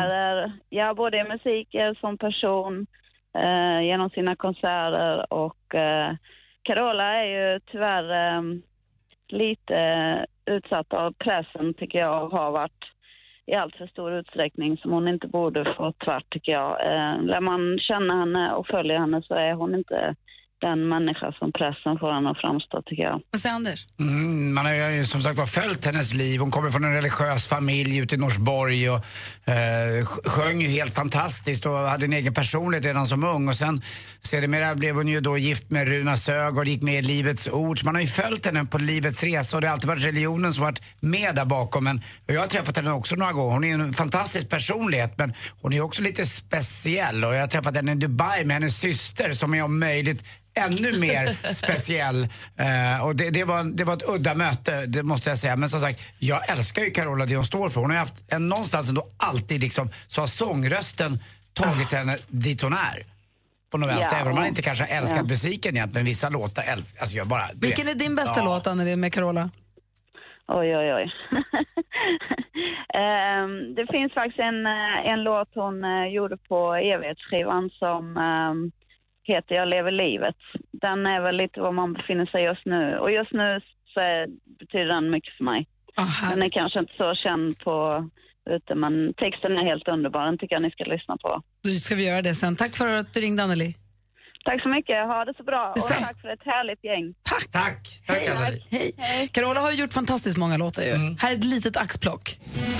[0.68, 2.86] Ja, både i musiken, som person,
[3.34, 6.14] eh, genom sina konserter och eh,
[6.62, 8.42] Carola är ju tyvärr eh,
[9.28, 12.84] lite utsatt av pressen tycker jag och har varit
[13.46, 16.86] i allt för stor utsträckning som hon inte borde få tvärt tycker jag.
[16.86, 20.14] Eh, lär man känna henne och följer henne så är hon inte
[20.60, 23.20] den människa som pressen får henne att framstå tycker jag.
[23.30, 23.86] Vad säger Anders?
[24.00, 26.40] Mm, man har ju som sagt var följt hennes liv.
[26.40, 28.96] Hon kommer från en religiös familj ute i Norsborg och
[29.44, 29.52] eh,
[30.04, 33.48] sj- sjöng ju helt fantastiskt och hade en egen personlighet redan som ung.
[33.48, 33.82] Och sen
[34.20, 37.78] sedermera blev hon ju då gift med Runa Sögaard, gick med i Livets Ord.
[37.80, 40.52] Så man har ju följt henne på livets resa och det har alltid varit religionen
[40.52, 41.84] som varit med där bakom.
[41.84, 41.96] Men
[42.28, 43.52] och jag har träffat henne också några gånger.
[43.52, 45.32] Hon är ju en fantastisk personlighet men
[45.62, 47.24] hon är också lite speciell.
[47.24, 50.24] Och jag har träffat henne i Dubai med hennes syster som är om möjligt
[50.56, 52.22] ännu mer speciell.
[52.56, 55.56] Eh, och det, det, var, det var ett udda möte, det måste jag säga.
[55.56, 57.80] Men som sagt, jag älskar ju Carola, det hon står för.
[57.80, 61.18] Hon har haft en, någonstans ändå alltid liksom, så har sångrösten
[61.52, 63.02] tagit henne dit hon är.
[63.70, 64.20] På något vänster, Ja.
[64.20, 65.24] även om man inte kanske har älskat Ja.
[65.28, 66.04] musiken egentligen.
[66.06, 67.44] Vissa låtar älskar, alltså jag bara...
[67.54, 68.44] Vilken är din bästa Ja.
[68.44, 69.50] låt, Anneli, med Carola?
[70.48, 71.12] Oj, oj, oj.
[72.94, 78.70] Ehm, det finns faktiskt en, eh, en låt hon eh, gjorde på evighetsskivan som ehm,
[79.26, 80.36] heter Jag lever livet.
[80.72, 82.98] Den är väl lite var man befinner sig just nu.
[82.98, 83.60] Och just nu
[83.94, 84.26] så är,
[84.60, 85.66] betyder den mycket för mig.
[86.30, 88.08] den är kanske inte så känd på
[88.50, 90.24] ute, men texten är helt underbar.
[90.26, 91.42] Den tycker jag ni ska lyssna på.
[91.64, 92.56] Då ska vi göra det sen.
[92.56, 93.74] Tack för att du ringde, Anneli.
[94.44, 94.96] Tack så mycket.
[95.06, 95.72] Ha det så bra.
[95.76, 97.14] Och tack för ett härligt gäng.
[97.22, 97.50] Tack.
[97.50, 97.88] Tack.
[98.08, 98.92] Hej.
[98.98, 99.28] Hej.
[99.32, 100.94] Carola har gjort fantastiskt många låtar ju.
[101.18, 102.24] Här är ett litet axplock.
[102.30, 102.75] Evighet,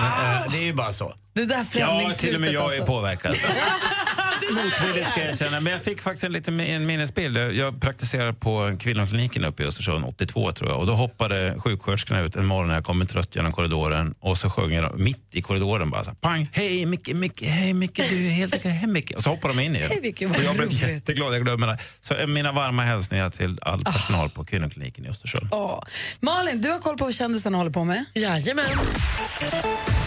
[0.00, 0.34] musiken.
[0.34, 1.14] Eh, Det är ju bara så.
[1.34, 2.84] Det där Ja, till och med jag är alltså.
[2.86, 3.34] påverkad.
[4.54, 5.60] Motvilligt ska jag erkänna.
[5.60, 7.36] Men jag fick faktiskt en liten en minnesbild.
[7.36, 10.80] Jag- praktiserar på kvinnokliniken uppe i Östersund 82 tror jag.
[10.80, 14.50] Och då hoppade sjuksköterskorna ut en morgon när jag kom trött genom korridoren och så
[14.50, 18.26] sjunger de mitt i korridoren bara så här, pang, hej Micke, Micke, hej Micke, du
[18.26, 19.10] är helt okej, hej Micke.
[19.16, 19.88] Och så hoppar de in igen.
[19.90, 20.80] Hej, Micke, vad och jag blev roligt.
[20.88, 21.78] jätteglad, jag glömmer det.
[22.00, 25.48] Så eh, mina varma hälsningar till all personal på kvinnokliniken i Östersund.
[25.50, 25.82] Åh.
[26.20, 28.04] Malin, du har koll på vad kändisarna håller på med?
[28.14, 28.64] Jajamän.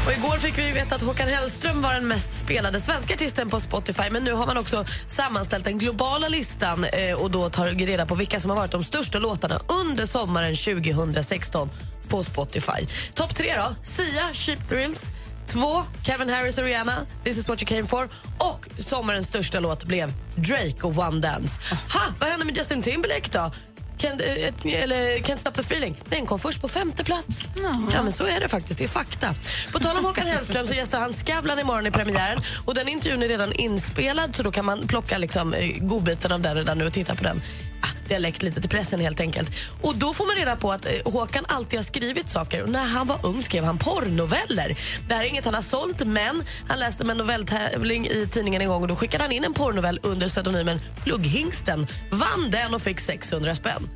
[0.07, 3.59] Och igår fick vi veta att Håkan Hellström var den mest spelade svenska artisten på
[3.59, 4.03] Spotify.
[4.11, 8.15] Men nu har man också sammanställt den globala listan eh, och då tagit reda på
[8.15, 11.69] vilka som har varit de största låtarna under sommaren 2016
[12.07, 12.87] på Spotify.
[13.13, 13.75] Topp tre då.
[13.83, 15.01] Sia, Cheap Thrills.
[15.47, 18.09] Två, Calvin Harris och Rihanna, This is what you came for.
[18.37, 21.61] Och sommarens största låt blev Drake och One Dance.
[21.93, 23.51] Ha, vad hände med Justin Timberlake då?
[23.97, 26.01] Can't, eh, eller Can't stop the feeling.
[26.05, 27.47] Den kom först på femte plats.
[27.93, 28.79] Ja, men så är det faktiskt.
[28.79, 29.35] Det är fakta.
[29.73, 32.41] På tal om Håkan Hellström så gästar han Skavlan imorgon i premiären.
[32.65, 36.41] Och den intervjun är redan inspelad så då kan man plocka liksom, eh, godbiten av
[36.41, 37.41] den redan nu och titta på den.
[37.81, 39.51] Ah, det har läckt lite till pressen helt enkelt.
[39.81, 42.63] Och då får man reda på att eh, Håkan alltid har skrivit saker.
[42.63, 44.77] Och när han var ung skrev han porrnoveller.
[45.07, 48.61] Det här är inget han har sålt men han läste med en novelltävling i tidningen
[48.61, 51.87] en gång och då skickade han in en porrnovell under pseudonymen Plugghingsten.
[52.11, 53.89] Vann den och fick 600 spänn.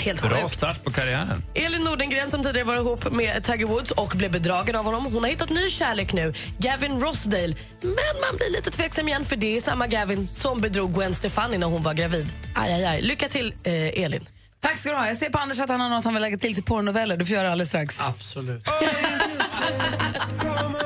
[0.00, 0.54] Helt Bra sjukt.
[0.54, 1.42] start på karriären.
[1.54, 5.04] Elin Nordengren som tidigare var ihop med Tiger Woods och blev bedragen av honom.
[5.04, 7.54] Hon har hittat ny kärlek nu, Gavin Rossdale.
[7.80, 11.58] Men man blir lite tveksam igen för det är samma Gavin som bedrog Gwen Stefani
[11.58, 12.28] när hon var gravid.
[12.54, 13.00] Aj, aj, aj.
[13.02, 14.28] Lycka till, eh, Elin.
[14.60, 15.06] Tack ska du ha.
[15.06, 17.16] Jag ser på Anders att han har något han vill lägga till till porrnoveller.
[17.16, 18.00] Du får göra det alldeles strax.
[18.00, 18.68] Absolut.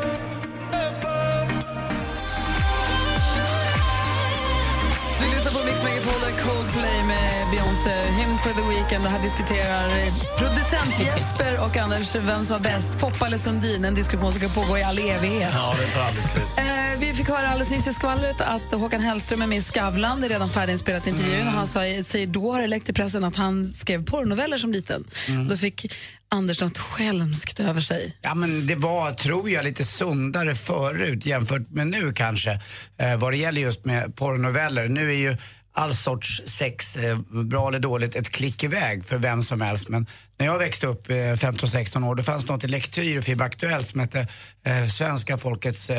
[6.43, 9.05] Coldplay med Beyoncé, Hymn for the Weekend.
[9.05, 9.89] Och här diskuterar
[10.39, 13.85] producent Jesper och Anders vem som var bäst, Foppa eller Sundin.
[13.85, 15.51] En diskussion som kan pågå i all evighet.
[15.53, 16.45] Ja, det tar aldrig slut.
[16.57, 20.21] Eh, vi fick höra alldeles nyss i skvallret att Håkan Hellström är med i Skavlan.
[20.21, 21.41] Det är redan färdiginspelat intervjun.
[21.41, 21.55] Mm.
[21.55, 25.05] Han sa, säger då har det läckt i pressen att han skrev porrnoveller som liten.
[25.29, 25.49] Mm.
[25.49, 25.93] Då fick
[26.29, 28.17] Anders något skälmskt över sig.
[28.21, 32.61] Ja men det var, tror jag, lite sundare förut jämfört med nu kanske.
[32.99, 34.89] Eh, vad det gäller just med porrnoveller.
[34.89, 35.37] Nu är ju
[35.75, 39.89] all sorts sex, eh, bra eller dåligt, ett klick iväg för vem som helst.
[39.89, 40.07] Men
[40.39, 43.89] när jag växte upp eh, 15-16 år, då fanns något i Lektyr och FIB Aktuellt
[43.89, 44.27] som hette
[44.67, 45.91] eh, Svenska folkets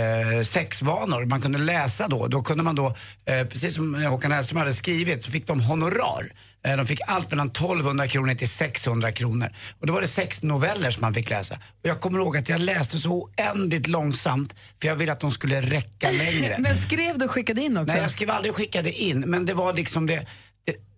[0.43, 1.26] sexvanor.
[1.26, 2.28] Man kunde läsa då.
[2.28, 2.95] Då kunde man då,
[3.26, 6.32] precis som Håkan Hellström hade skrivit, så fick de honorar.
[6.68, 9.49] Eh, De fick allt mellan 1200 kronor till 600 kronor.
[9.80, 11.55] Och då var det sex noveller som man fick läsa.
[11.55, 15.32] Och jag kommer ihåg att jag läste så oändligt långsamt för jag ville att de
[15.32, 16.55] skulle räcka längre.
[16.59, 17.93] Men skrev du och skickade in också?
[17.93, 19.20] Nej, jag skrev aldrig och skickade in.
[19.20, 20.26] Men det var liksom det,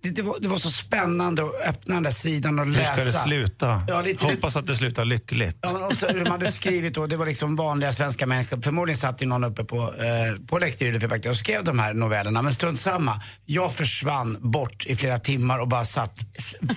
[0.06, 2.95] det, det, var, det var så spännande att öppna den där sidan och Hur läsa.
[2.95, 3.84] ska det sluta?
[3.88, 5.58] Ja, lite, Hoppas att det slutar lyckligt.
[5.62, 8.62] Ja, men och så, de hade skrivit då, det var liksom vanliga svenska människor.
[8.62, 11.93] Förmodligen satt ju någon uppe på, eh, på Lektyr för Bakter och skrev de här
[11.93, 12.41] novellerna.
[12.41, 13.22] Men strunt samma.
[13.45, 16.20] Jag försvann bort i flera timmar och bara satt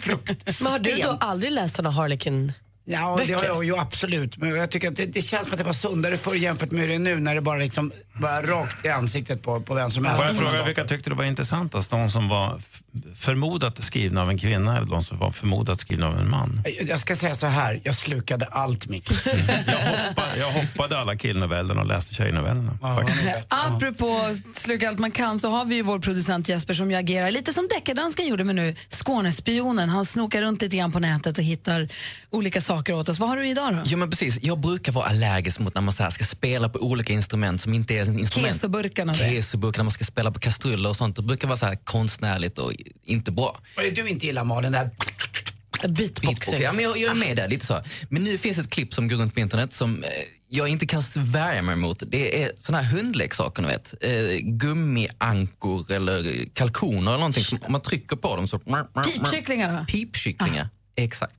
[0.01, 2.53] frukt Men har du då aldrig läst såna Harlequin
[2.91, 4.37] Ja, det har jag ju absolut.
[4.37, 6.81] Men jag tycker att det, det känns som att det var sundare förr jämfört med
[6.81, 9.90] hur det är nu när det bara liksom bara rakt i ansiktet på, på vem
[9.90, 10.16] som helst.
[10.22, 11.90] Får jag fråga vilka tyckte du var intressantast?
[11.90, 12.60] De som var
[13.14, 16.62] förmodat skrivna av en kvinna eller de som var förmodat skrivna av en man?
[16.64, 19.10] Jag- Jag ska säga så här, jag slukade allt Micke.
[20.38, 22.78] Jag hoppade alla killnovellerna och läste tjejnovellerna.
[22.82, 23.30] faktiskt.
[23.48, 24.20] Apropå
[24.54, 27.52] sluka allt man kan så har vi ju vår producent Jesper som ju agerar lite
[27.52, 29.88] som deckardansken gjorde med nu Skånespionen.
[29.88, 31.88] Han snokar runt lite grann på nätet och hittar
[32.30, 33.18] olika saker åt oss.
[33.18, 33.80] Vad har du idag då?
[33.84, 36.78] Ja men precis, jag brukar vara allergisk mot när man så här ska spela på
[36.78, 38.54] olika instrument som inte är instrument.
[38.54, 39.30] Kesoburkarna och det.
[39.30, 41.16] Kesoburkar, när man ska spela på kastruller och sånt.
[41.16, 42.72] Det brukar vara så här konstnärligt och
[43.04, 43.61] inte bra.
[43.76, 44.72] Vad är det du inte gillar Malin?
[44.72, 44.90] Där?
[45.88, 46.61] Beatboxing.
[46.61, 47.82] Ja, men jag, jag är med där, lite så.
[48.09, 50.11] Men nu finns ett klipp som går runt på internet som eh,
[50.48, 52.02] jag inte kan värja mig mot.
[52.06, 53.94] Det är såna här hundleksaker, ni vet.
[54.00, 57.44] Eh, gummiankor eller kalkoner eller någonting.
[57.44, 58.59] Som, om man trycker på dem så...
[58.59, 59.84] Pipkycklingar?
[59.84, 61.34] Pipkycklingar, exakt.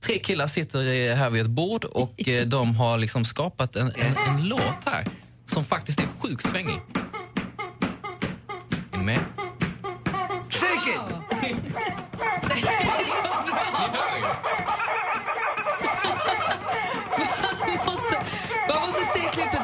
[0.00, 3.92] Tre killar sitter eh, här vid ett bord och eh, de har liksom skapat en,
[3.94, 5.08] en, en låt här
[5.50, 6.80] som faktiskt är sjukt svängig.
[8.92, 9.20] Är ni med?
[10.50, 11.20] Shake it!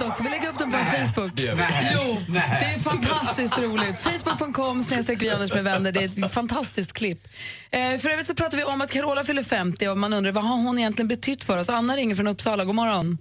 [0.08, 0.24] Också.
[0.24, 1.36] Vi lägger upp den på Facebook.
[1.36, 1.92] det.
[1.94, 3.98] Jo, det är fantastiskt roligt.
[3.98, 5.92] Facebook.com snedstreck Anders med vänner.
[5.92, 7.28] Det är ett fantastiskt klipp.
[7.70, 10.44] Eh, för övrigt så pratar vi om att Carola fyller 50 och man undrar vad
[10.44, 11.68] har hon egentligen betytt för oss.
[11.68, 12.64] Anna ringer från Uppsala.
[12.64, 13.18] God morgon.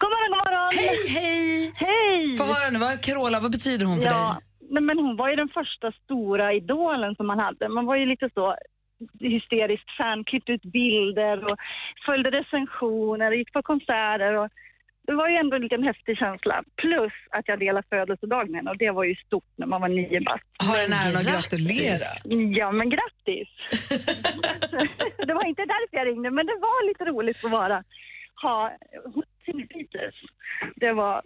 [0.00, 0.70] God morgon, god morgon.
[0.80, 1.72] Hej, hej.
[1.84, 2.36] Hej.
[2.36, 4.68] Få höra nu, vad, Carola, vad betyder hon för ja, dig?
[4.70, 7.68] Nej, men hon var ju den första stora idolen som man hade.
[7.68, 8.56] Man var ju lite så
[9.20, 11.56] hysteriskt fan, klippte ut bilder och
[12.06, 14.48] följde recensioner, gick på konserter och
[15.06, 16.62] det var ju ändå en liten häftig känsla.
[16.76, 19.88] Plus att jag delade födelsedag med henne och det var ju stort när man var
[19.88, 20.44] nio bast.
[20.68, 22.08] Har den äran att gratulera.
[22.58, 23.48] Ja, men grattis!
[25.26, 27.84] det var inte därför jag ringde, men det var lite roligt att vara,
[28.42, 28.72] ha
[29.52, 30.14] Peters.
[30.76, 31.22] Det var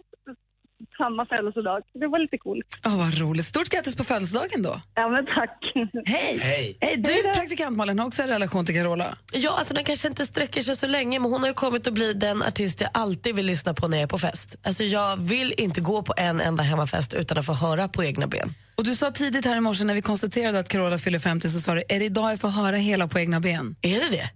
[0.97, 1.81] samma födelsedag.
[1.93, 2.67] Det var lite coolt.
[2.85, 3.45] Åh, vad roligt.
[3.45, 4.81] Stort grattis på födelsedagen då.
[4.95, 5.59] Ja, men tack.
[6.05, 6.39] Hej!
[6.41, 6.77] Hej.
[6.81, 9.05] Hej, du praktikant Malin har också en relation till Carola.
[9.33, 11.93] Ja, alltså den kanske inte sträcker sig så länge men hon har ju kommit att
[11.93, 14.59] bli den artist jag alltid vill lyssna på när jag är på fest.
[14.63, 18.27] Alltså jag vill inte gå på en enda hemmafest utan att få höra på egna
[18.27, 18.53] ben.
[18.75, 21.59] Och du sa tidigt här i morse när vi konstaterade att Carola fyller 50 så
[21.59, 23.75] sa du, är det idag jag får höra hela på egna ben?
[23.81, 24.29] Är det det?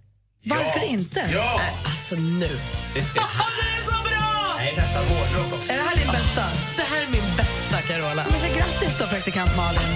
[0.46, 1.20] Varför inte?
[1.32, 1.54] Ja!
[1.58, 2.48] Nej, alltså nu.
[2.94, 4.60] det är så bra!
[4.76, 5.72] Nästa vårdrock också.
[5.72, 6.44] Är det här din bästa?
[6.76, 8.26] Det här är min bästa Carola.
[8.30, 9.92] Men så grattis då, praktikant Malin.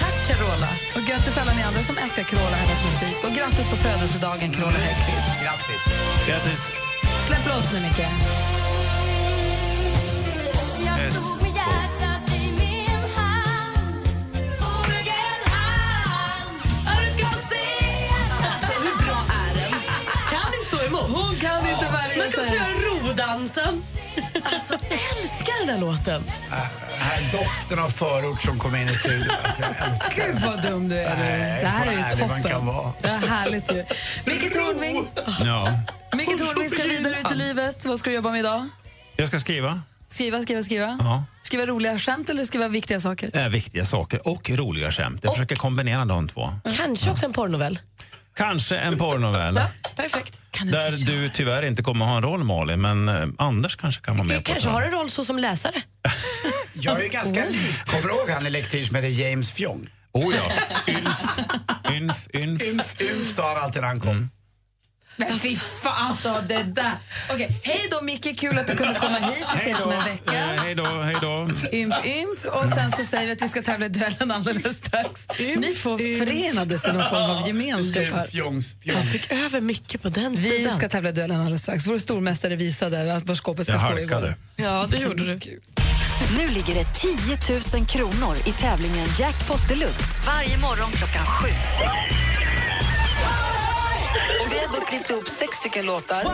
[0.00, 0.68] Tack Carola.
[0.96, 3.16] Och grattis alla ni andra som älskar Carola hennes musik.
[3.24, 5.30] Och grattis på födelsedagen, Carola Häggkvist.
[5.42, 5.82] Grattis.
[6.28, 6.62] Grattis.
[7.26, 8.06] Släpp loss nu, Micke.
[11.04, 11.32] Alltså
[23.32, 23.82] rodansen.
[24.44, 26.22] Alltså älskar den här låten.
[26.50, 26.56] Äh,
[26.98, 29.28] här doften av förort som kom in i studion.
[29.44, 31.16] Alltså, jag Gud vad dum du är.
[31.16, 31.62] Nej, du.
[31.64, 32.66] Det här är ju ärlig man kan toppen.
[32.66, 32.92] vara.
[33.02, 33.84] Det är härligt ju.
[34.26, 35.06] Micke Tornving,
[35.44, 35.68] Ja.
[36.16, 37.84] Micke Tornving ska vidare ut i livet.
[37.84, 38.68] Vad ska du jobba med idag?
[39.16, 39.82] Jag ska skriva.
[40.08, 40.98] Skriva, skriva, skriva.
[41.00, 41.24] Ja.
[41.42, 43.36] Skriva roliga skämt eller skriva viktiga saker?
[43.36, 45.20] Är viktiga saker och roliga skämt.
[45.24, 46.54] Jag försöker kombinera de två.
[46.76, 47.78] Kanske också en porrnovell.
[48.34, 49.60] Kanske en porrnovell.
[49.96, 50.40] Perfekt.
[50.64, 54.26] Där du tyvärr inte kommer ha en roll Malin, men eh, Anders kanske kan vara
[54.26, 55.82] med Jag på kanske har en roll så som läsare.
[56.74, 57.84] Jag är ju ganska lik.
[57.86, 59.88] Kommer du ihåg han i lektyr som heter James Fjong?
[60.12, 60.52] Oh ja.
[60.92, 61.38] Ynf,
[61.90, 62.62] ynf, ynf.
[62.62, 64.30] Ymf, ymf sa han alltid när han kom.
[65.16, 66.92] Men fy fan alltså, det där.
[67.30, 69.44] Okej, hej då Micke, kul att du kunde komma hit.
[69.54, 70.32] Vi ses om en Eh, vecka.
[70.62, 71.48] hej då, hej då.
[71.72, 72.44] Ymf, ymf.
[72.46, 75.26] Och sen så säger vi att vi ska tävla i duellen alldeles strax.
[75.38, 78.26] Ni två förenades i någon form av gemenskap här.
[78.28, 79.06] Fjongs Jag Fjong.
[79.06, 80.76] fick över mycket på den Vi sidan.
[80.78, 81.86] ska tävla i duellen alldeles strax.
[81.86, 84.26] Vår stormästare visade att var skåpet ska Jag stå halkade.
[84.26, 84.34] igår.
[84.56, 85.60] Ja, det gjorde du.
[86.38, 91.48] Nu ligger det 10 000 kronor i tävlingen Jackpot Deluxe varje morgon klockan sju.
[94.92, 96.24] Klippt ihop sex stycken låtar.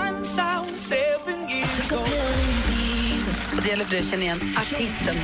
[3.57, 5.15] Och det gäller för dig att känna igen artisten.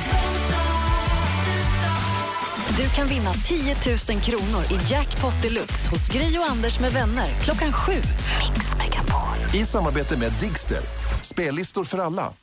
[2.77, 3.75] Du kan vinna 10
[4.09, 7.93] 000 kronor i Jackpot Deluxe hos Gri och Anders med vänner klockan sju.
[7.93, 9.55] Mix Megapol.
[9.61, 10.81] I samarbete med Digster.
[11.21, 12.33] Spellistor för alla.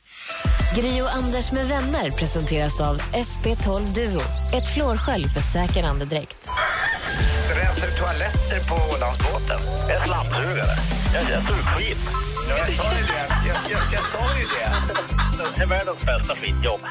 [0.75, 4.21] Gri och Anders med vänner presenteras av SP12 Duo.
[4.53, 6.49] Ett flårskölj för säker andedräkt.
[7.73, 9.59] Rensar du toaletter på Ålandsbåten?
[9.89, 10.75] En slamsugare.
[11.13, 11.97] Jag, jag tog skit.
[12.49, 13.47] Ja, jag sa ju det.
[13.47, 14.71] Jag, jag, jag sa ju det.
[15.55, 16.81] Det är världens bästa skitjobb.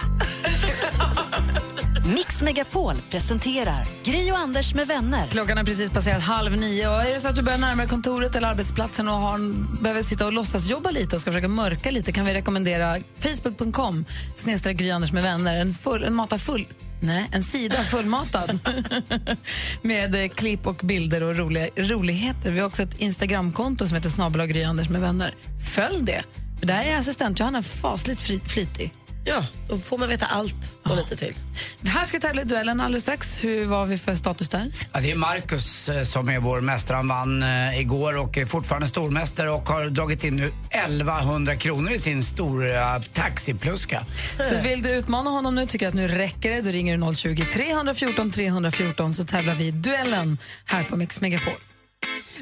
[2.14, 5.26] Mix Megapol presenterar Gri och Anders med vänner.
[5.26, 6.88] Klockan har precis passerat halv nio.
[6.88, 9.38] Och är det så att du börjar närma dig kontoret eller arbetsplatsen och har,
[9.82, 14.04] behöver sitta och låtsas jobba lite och ska försöka mörka lite kan vi rekommendera facebook.com
[14.36, 15.60] snedstreck Gry Anders med vänner.
[15.60, 16.66] En, full, en mata full
[17.04, 18.58] Nej, en sida fullmatad
[19.82, 22.52] med eh, klipp och bilder och roliga, roligheter.
[22.52, 25.34] Vi har också ett Instagramkonto som heter snabel Gry Anders med vänner.
[25.74, 26.24] Följ det.
[26.58, 28.94] För där är assistent Johanna fasligt flitig.
[29.24, 31.34] Ja, då får man veta allt och lite till.
[31.84, 33.44] Här ska vi tävla i duellen alldeles strax.
[33.44, 34.72] Hur var vi för status där?
[34.92, 36.96] Ja, det är Marcus eh, som är vår mästare.
[36.96, 41.92] Han vann eh, igår och är fortfarande stormästare och har dragit in nu 1100 kronor
[41.92, 44.06] i sin stora taxipluska.
[44.50, 47.44] Så vill du utmana honom nu, tycker att nu räcker det, då ringer du 020
[47.52, 51.54] 314 314 så tävlar vi i duellen här på Mix Megapol.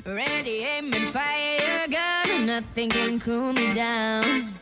[0.04, 2.46] Ready, aim and fire gun.
[2.46, 4.54] Nothing can cool me down.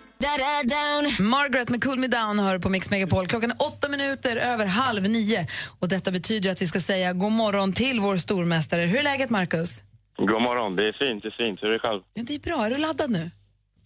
[1.18, 3.26] Margaret med Cool Me Down hör på Mix Megapol.
[3.26, 5.46] Klockan är åtta minuter över halv nio.
[5.80, 8.80] Och detta betyder att vi ska säga god morgon till vår stormästare.
[8.82, 9.82] Hur är läget, Marcus?
[10.16, 11.62] God morgon, det är fint, det är fint.
[11.62, 12.02] Hur är det själv?
[12.14, 12.66] Ja, det är bra.
[12.66, 13.30] Är du laddad nu?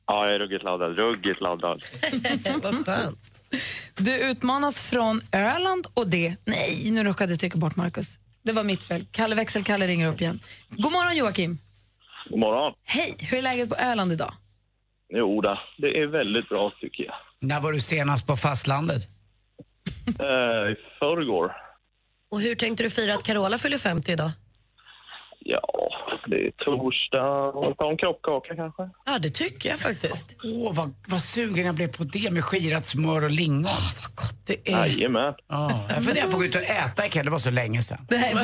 [0.06, 1.82] Ja, jag är ruggigt laddad, ruggigt laddad.
[2.62, 3.18] Vad skönt.
[3.96, 6.36] Du utmanas från Öland och det...
[6.44, 8.18] Nej, nu råkade jag trycka bort Marcus.
[8.42, 9.06] Det var mitt fel.
[9.10, 10.40] Kalle Växelkalle ringer upp igen.
[10.68, 11.58] God morgon, Joakim.
[12.30, 12.72] God morgon.
[12.84, 14.34] Hej, hur är läget på Öland idag?
[15.14, 17.14] Jo, då, det är väldigt bra tycker jag.
[17.40, 19.02] När var du senast på fastlandet?
[20.20, 21.52] Eh, I förrgår.
[22.30, 24.30] Och hur tänkte du fira att Carola fyller 50 idag?
[25.44, 25.90] Ja,
[26.26, 27.74] det är torsdag.
[27.78, 28.82] Ta en kroppkaka kanske.
[29.06, 30.36] Ja, det tycker jag faktiskt.
[30.44, 33.62] Åh, vad, vad sugen jag blev på det med skirat smör och lingon.
[34.02, 34.86] vad gott det är.
[34.86, 35.34] Jajamän.
[35.48, 38.06] Ja, jag funderar på att gå ut och äta ikväll, det var så länge sedan.
[38.08, 38.42] Det här var...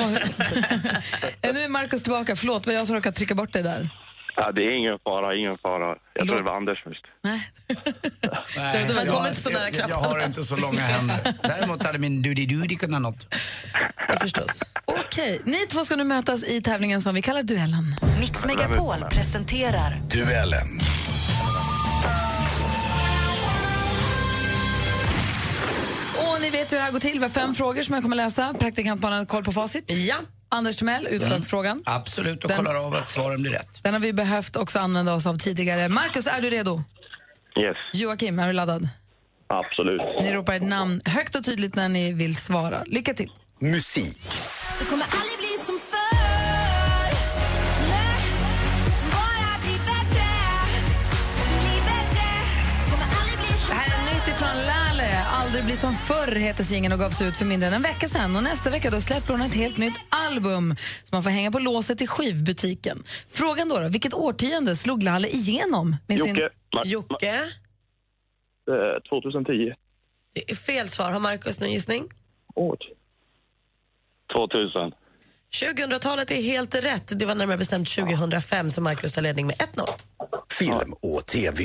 [1.53, 2.37] nu är Markus tillbaka.
[2.37, 3.89] Förlåt, var jag som råkade trycka bort dig där.
[4.41, 5.97] Ja, det är ingen fara, ingen fara.
[6.15, 7.05] Jag tror det var Anders först.
[7.23, 7.51] Nej,
[8.87, 11.35] det var- jag, inte så nära jag, jag har inte så långa händer.
[11.43, 13.27] Däremot hade min doody-doody kunnat något.
[14.21, 14.63] förstås.
[14.85, 17.85] Okej, ni två ska nu mötas i tävlingen som vi kallar Duellen.
[18.21, 20.69] Mix Megapol presenterar Duellen.
[26.17, 27.13] Och ni vet hur det här går till.
[27.19, 28.55] Vi har fem frågor som jag kommer läsa.
[28.59, 29.85] Praktikantmannen har koll på facit.
[29.91, 30.17] Ja.
[30.49, 31.83] Anders Timell, utslagsfrågan.
[31.87, 33.81] Absolut, och Den- kollar av att svaren blir rätt.
[33.83, 35.89] Den har vi behövt också använda oss av tidigare.
[35.89, 36.83] Markus, är du redo?
[37.59, 38.89] Yes, Joakim, är du laddad?
[39.47, 40.01] absolut.
[40.21, 42.83] Ni ropar ett namn högt och tydligt när ni vill svara.
[42.87, 43.31] Lycka till.
[43.59, 44.19] Musik.
[55.59, 58.37] Aldrig bli som förr heter singeln och gavs ut för mindre än en vecka sedan.
[58.37, 61.59] Och nästa vecka då släpper hon ett helt nytt album som man får hänga på
[61.59, 63.03] låset i skivbutiken.
[63.29, 65.97] Frågan då, då vilket årtionde slog Lale igenom?
[66.07, 66.35] Med sin...
[66.37, 66.51] Jocke.
[66.77, 67.41] Ma- Jocke,
[68.69, 69.75] Eh, 2010.
[70.35, 71.11] det är fel svar.
[71.11, 72.05] Har Markus någon gissning?
[72.55, 72.77] År.
[74.37, 74.93] 2000.
[75.63, 77.19] 2000-talet är helt rätt.
[77.19, 79.89] Det var närmare bestämt 2005 som Markus tar ledning med 1-0.
[80.51, 81.65] Film och TV.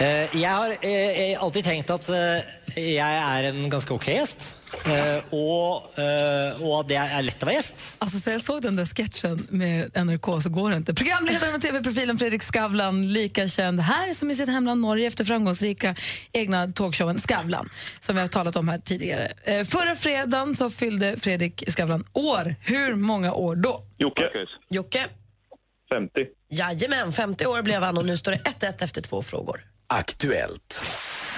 [0.00, 4.42] Eh, Jeg har eh, alltid tenkt at eh, jeg er en ganske ok gjest.
[4.84, 7.84] Eh, eh, og at det er lett å være gjest.
[8.02, 10.94] Alltså, så jag såg den där sketchen med NRK så går det inte.
[10.94, 15.94] Programledaren och tv-profilen Fredrik Skavlan, lika känd här som i sitt hemland Norge efter framgångsrika
[16.32, 17.70] egna talkshowen Skavlan,
[18.00, 19.32] som vi har talat om här tidigare.
[19.44, 22.56] Eh, förra fredagen så fyllde Fredrik Skavlan år.
[22.60, 23.82] Hur många år då?
[23.98, 24.24] Jocke.
[24.70, 25.06] Jocke,
[25.92, 26.10] 50.
[26.50, 29.60] jajamän, 50 år blev han och nu står det 1-1 efter två frågor.
[29.88, 30.84] Aktuellt.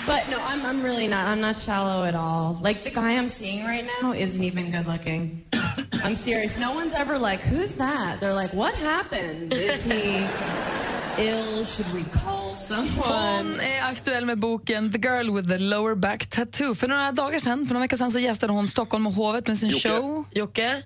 [0.07, 1.27] But no, I'm, I'm really not.
[1.27, 2.59] I'm not shallow at all.
[2.63, 5.45] Like the guy I'm seeing right now isn't even good looking.
[6.05, 6.59] I'm serious.
[6.59, 8.21] No one's ever like, who's that?
[8.21, 9.53] They're like, what happened?
[9.53, 10.25] Is he
[11.19, 11.65] ill?
[11.65, 13.03] Should we call someone?
[13.09, 16.75] Hon är aktuell med boken The Girl with the Lower Back Tattoo.
[16.75, 19.59] För några dagar sedan, för några veckor sedan så gästade hon Stockholm och hovet med
[19.59, 19.89] sin Jocke.
[19.89, 20.25] show.
[20.33, 20.83] Jocke?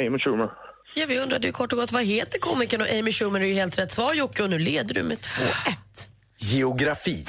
[0.00, 0.48] Amy Schumer.
[0.94, 3.54] Ja, vi undrade ju kort och gott vad heter komikern och Amy Schumer är ju
[3.54, 5.38] helt rätt svar Jocke och nu leder du med 2-1.
[6.44, 7.24] Geografi.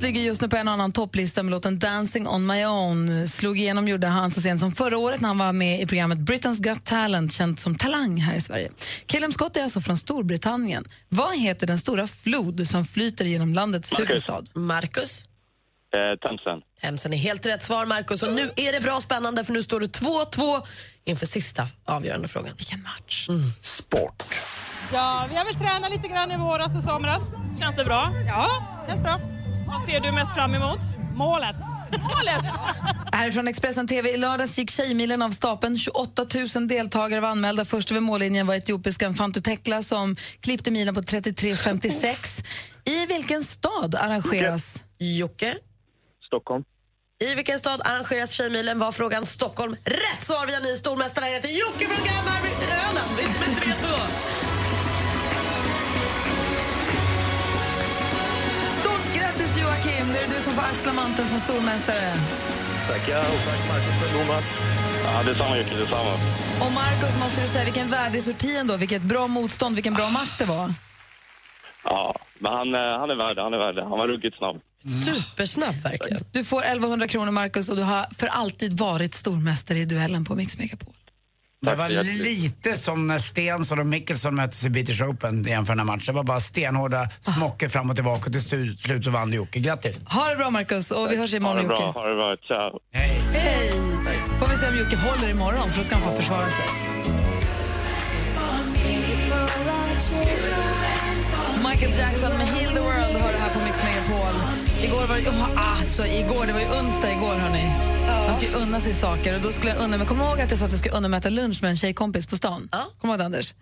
[0.00, 3.28] Scott ligger just nu på en annan topplista med låten Dancing on my own.
[3.28, 6.18] Slog igenom gjorde han så sent som förra året när han var med i programmet
[6.18, 8.70] Britain's Got Talent, känt som Talang här i Sverige.
[9.06, 10.84] Caleb Scott är alltså från Storbritannien.
[11.08, 14.08] Vad heter den stora flod som flyter genom landets Marcus.
[14.08, 14.42] huvudstad?
[14.54, 15.24] Marcus?
[15.94, 16.60] Eh, Thomsen.
[16.80, 19.80] Hemsen är helt rätt svar Marcus och nu är det bra spännande för nu står
[19.80, 20.62] det 2-2
[21.04, 22.52] inför sista avgörande frågan.
[22.56, 23.28] Vilken match.
[23.60, 24.24] Sport.
[24.92, 27.22] Ja, vi har väl tränat lite grann i våras och somras.
[27.60, 28.12] Känns det bra?
[28.26, 28.46] Ja,
[28.88, 29.20] känns bra.
[29.70, 30.78] Vad ser du mest fram emot?
[31.14, 31.56] Målet.
[31.92, 32.44] Målet!
[33.12, 35.78] Härifrån Expressen TV i lördags gick Tjejmilen av stapeln.
[35.78, 37.64] 28 000 deltagare var anmälda.
[37.64, 42.44] Först över mållinjen var etiopiskan Fantu Tekla som klippte milen på 33.56.
[42.84, 44.84] I vilken stad arrangeras...
[44.98, 45.54] Jocke?
[46.26, 46.64] Stockholm.
[47.24, 49.76] I vilken stad arrangeras Tjejmilen var frågan Stockholm.
[49.84, 53.79] Rätt svar via ny stormästare heter Jocke från Öland
[59.40, 60.06] grattis Joakim!
[60.06, 62.14] Nu är det du som får axla manteln som stormästare.
[62.88, 63.18] Tackar.
[63.20, 64.44] Och tack Marcus för en god match.
[65.04, 66.12] Ja, detsamma Jocke, detsamma.
[66.60, 68.76] Och Marcus måste vi säga vilken värdig sorti ändå.
[68.76, 70.74] Vilket bra motstånd, vilken bra match det var.
[71.84, 73.82] Ja, men han, eh, han är värd det, han är värd det.
[73.82, 74.56] Han var ruggigt snabb.
[75.04, 76.20] Supersnabb verkligen.
[76.32, 80.34] Du får 1100 kronor Marcus och du har för alltid varit stormästare i duellen på
[80.34, 80.94] Mix Megapol.
[81.62, 85.84] Det var lite som när Stensson och Mickelson möttes i British Open inför den här
[85.86, 86.02] matchen.
[86.06, 89.58] Det var bara stenhårda smockor fram och tillbaka och till slu- slut så vann Jocke.
[89.60, 90.00] Grattis!
[90.06, 91.98] Ha det bra Marcus och vi hörs Ha imorgon det bra, Jocke.
[91.98, 92.36] ha det bra.
[92.46, 92.78] Ciao.
[92.92, 93.20] Hej!
[93.32, 93.72] Hej!
[94.38, 96.64] Får vi se om Jocke håller imorgon för då ska han få försvara sig.
[101.70, 104.34] Michael Jackson med Heal the World har det här på Mix Megapol.
[104.84, 107.70] Igår var det, oh, alltså, igår, det var ju onsdag igår hörni.
[108.26, 110.50] Man ska ju unna sig saker och då skulle jag unna mig, kommer ihåg att
[110.50, 112.68] jag sa att jag skulle unna mig att äta lunch med en tjejkompis på stan?
[112.98, 113.54] Kommer du ihåg Anders?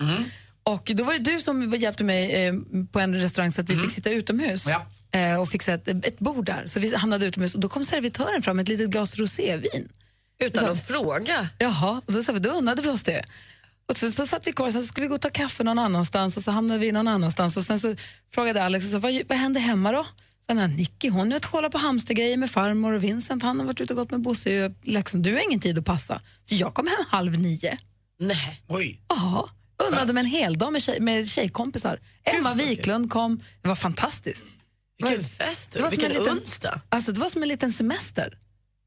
[0.63, 2.55] Och då var det du som hjälpte mig eh,
[2.93, 4.67] på en restaurang så att vi fick sitta utomhus.
[5.11, 6.65] Eh, och fixa ett, ett bord där.
[6.67, 9.89] Så vi hamnade utomhus och då kom servitören fram med ett litet glas rosévin.
[10.41, 11.49] Utan att fråga?
[11.59, 13.25] Jaha, och då sa vi, då unnade vi oss det.
[13.89, 15.79] Och så, så satt vi kvar, sen så skulle vi gå och ta kaffe någon
[15.79, 17.97] annanstans och så hamnade vi någon annanstans och sen så
[18.35, 20.07] frågade Alex, så, vad, vad hände hemma då?
[20.47, 23.81] Sen har Nicky, hon är kolla på hamstergrejer med farmor och Vincent, han har varit
[23.81, 25.25] ute och gått med Bosse och Leksand.
[25.25, 26.23] Du har ingen tid att passa.
[26.43, 27.79] Så jag kom hem halv nio.
[28.21, 28.63] Nej.
[28.69, 29.01] Oj.
[29.09, 29.51] Ja,
[29.89, 32.01] unnade mig en hel dag med, tjej, med tjejkompisar.
[32.25, 34.45] Emma Wiklund kom, det var fantastiskt.
[35.03, 36.81] Vilken fest, Det var vilken en liten, onsdag.
[36.89, 38.39] Alltså, det var som en liten semester.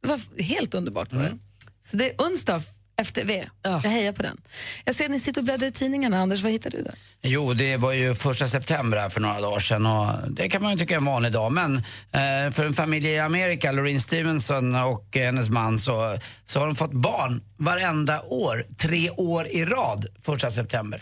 [0.02, 1.14] Det var helt underbart.
[1.14, 1.38] Var det.
[1.82, 2.62] Så det är onsdag
[3.02, 3.46] efter V.
[3.64, 4.42] Jag hejar på den.
[4.86, 6.18] Jag ser att ni sitter och bläddrar i tidningarna.
[6.18, 6.94] Anders, vad hittar du där?
[7.22, 10.72] Jo, det var ju första september här för några dagar sedan och det kan man
[10.72, 11.52] ju tycka är en vanlig dag.
[11.52, 16.66] Men eh, för en familj i Amerika, Loreen Stevenson och hennes man, så, så har
[16.66, 21.02] de fått barn varenda år, tre år i rad, första september.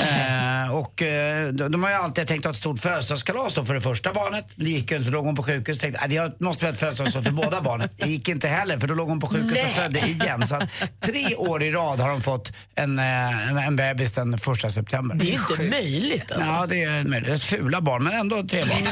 [0.00, 3.74] eh, och eh, de, de har ju alltid tänkt ha ett stort födelsedagskalas då för
[3.74, 4.44] det första barnet.
[4.56, 5.78] Det gick ju inte för då låg hon på sjukhus.
[5.78, 7.88] Tänkte, "Nej, vi har- måste ha ett födelsedagskalas för båda barnen.
[7.96, 9.74] Det gick inte heller för då låg hon på sjukhus och Nej.
[9.74, 10.46] födde igen.
[10.46, 10.70] Så att,
[11.00, 15.14] tre år i rad har de fått en, eh, en, en bebis den första september.
[15.16, 16.50] Det är inte möjligt alltså.
[16.50, 17.42] Ja, det är möjligt.
[17.42, 18.78] Fula barn, men ändå tre barn.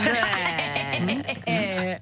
[1.46, 1.96] Eh,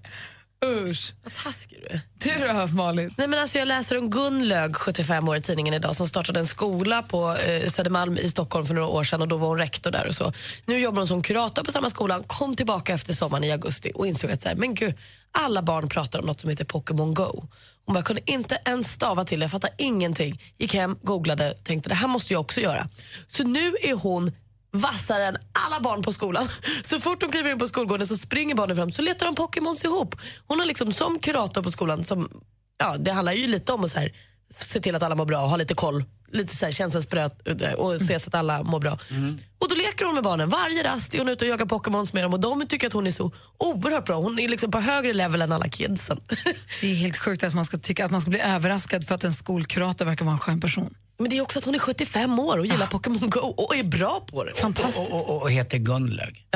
[0.65, 1.15] Usch.
[1.23, 2.01] Vad taskig du är.
[2.19, 3.15] Du då, Malin?
[3.19, 6.47] Nej, men alltså jag läser om Gunlög, 75 år i tidningen idag, som startade en
[6.47, 9.91] skola på eh, Södermalm i Stockholm för några år sedan och då var hon rektor
[9.91, 10.33] där och så.
[10.67, 14.07] Nu jobbar hon som kurator på samma skola, kom tillbaka efter sommaren i augusti och
[14.07, 14.95] insåg att så här, men gud,
[15.33, 17.49] alla barn pratar om något som heter Pokémon Go.
[17.87, 20.43] Hon bara, jag kunde inte ens stava till det, jag fattade ingenting.
[20.59, 22.89] Gick hem, googlade, tänkte det här måste jag också göra.
[23.29, 24.33] Så nu är hon
[24.75, 26.49] vassare än alla barn på skolan.
[26.85, 29.85] Så fort de kliver in på skolgården så springer barnen fram så letar de Pokémons
[29.85, 30.17] ihop.
[30.47, 32.29] Hon har liksom som kurator på skolan, som,
[32.79, 34.13] ja, det handlar ju lite om att så här,
[34.59, 37.73] se till att alla mår bra och ha lite koll, lite så här, känselspröt eh,
[37.73, 38.99] och se så att alla mår bra.
[39.59, 40.49] Och då leker hon med barnen.
[40.49, 43.07] Varje rast är hon ute och jagar Pokémons med dem och de tycker att hon
[43.07, 44.17] är så oerhört bra.
[44.17, 46.21] Hon är liksom på högre level än alla kidsen.
[46.81, 49.25] Det är helt sjukt att man ska tycka att man ska bli överraskad för att
[49.25, 50.95] en skolkurator verkar vara en skön person.
[51.19, 53.85] Men det är också att hon är 75 år och gillar Pokémon Go och är
[53.85, 54.55] bra på det.
[54.55, 55.13] Fantastiskt.
[55.13, 56.47] Och, och, och heter Gunlög.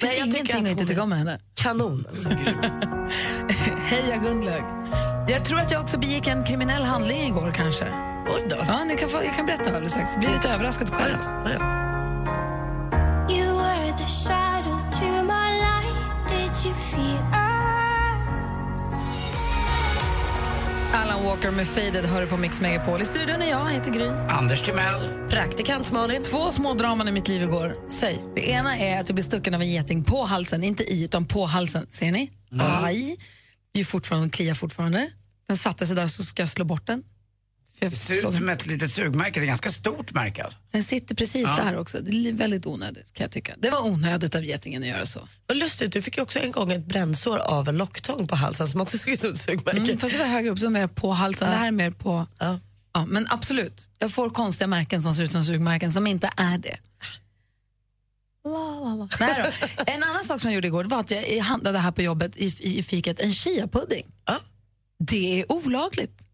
[0.00, 1.40] Finns Nej, jag ingenting tycker att inte tycka är om med henne.
[1.54, 2.28] Kanon alltså.
[3.78, 4.64] Heja Gunlög.
[5.28, 7.84] Jag tror att jag också begick en kriminell handling igår kanske.
[8.28, 8.56] Oj då.
[8.68, 10.16] Ja, ni kan få, jag kan berätta alldeles strax.
[10.16, 11.16] Bli lite överraskad själv.
[13.30, 13.88] You were
[20.96, 23.02] Alan Walker med Faded hör du på Mix Megapol.
[23.02, 24.08] I studion är jag, heter Gry.
[24.28, 25.28] Anders Timell.
[25.30, 26.22] Praktikant Malin.
[26.22, 27.74] Två små draman i mitt liv igår.
[27.88, 28.18] Säg.
[28.34, 31.26] Det ena är att jag blev stucken av en geting på halsen, inte i utan
[31.26, 31.86] på halsen.
[31.88, 32.30] Ser ni?
[32.60, 33.16] Aj.
[33.72, 35.10] Det är fortfarande, kliar fortfarande.
[35.48, 37.02] Den satte sig där så ska jag slå bort den.
[37.78, 40.44] För Det ser ut som ett litet sugmärke, det är ganska stort märke.
[40.44, 40.58] Alltså.
[40.70, 41.56] Den sitter precis Ja.
[41.64, 41.98] där också.
[42.00, 43.54] Det är väldigt onödigt kan jag tycka.
[43.58, 45.28] Det var onödigt av getingen att göra så.
[45.46, 48.66] Vad lustigt, du fick ju också en gång ett brännsår av en locktång på halsen
[48.66, 49.78] som också såg ut som ett sugmärke.
[49.78, 51.48] Mm, fast det var högre upp, så mer på halsen.
[51.48, 51.54] Ja.
[51.54, 52.26] Det här är mer på...
[52.38, 52.60] Ja.
[52.92, 56.58] Ja, men absolut, jag får konstiga märken som ser ut som sugmärken som inte är
[56.58, 56.78] det.
[59.20, 59.66] Nej då.
[59.86, 62.46] En annan sak som jag gjorde igår var att jag handlade här på jobbet i,
[62.46, 64.06] i, i fiket en chiapudding.
[64.26, 64.38] Ja.
[64.98, 66.25] Det är olagligt.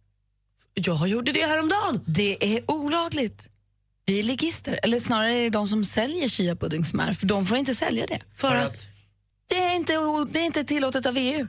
[0.74, 2.00] Jag gjorde det häromdagen.
[2.06, 3.48] Det är olagligt.
[4.06, 7.46] Vi är ligister, eller snarare är det de som säljer chiapudding som är, för de
[7.46, 8.20] får inte sälja det.
[8.34, 8.86] För att?
[9.46, 9.92] Det är inte,
[10.30, 11.46] det är inte tillåtet av EU.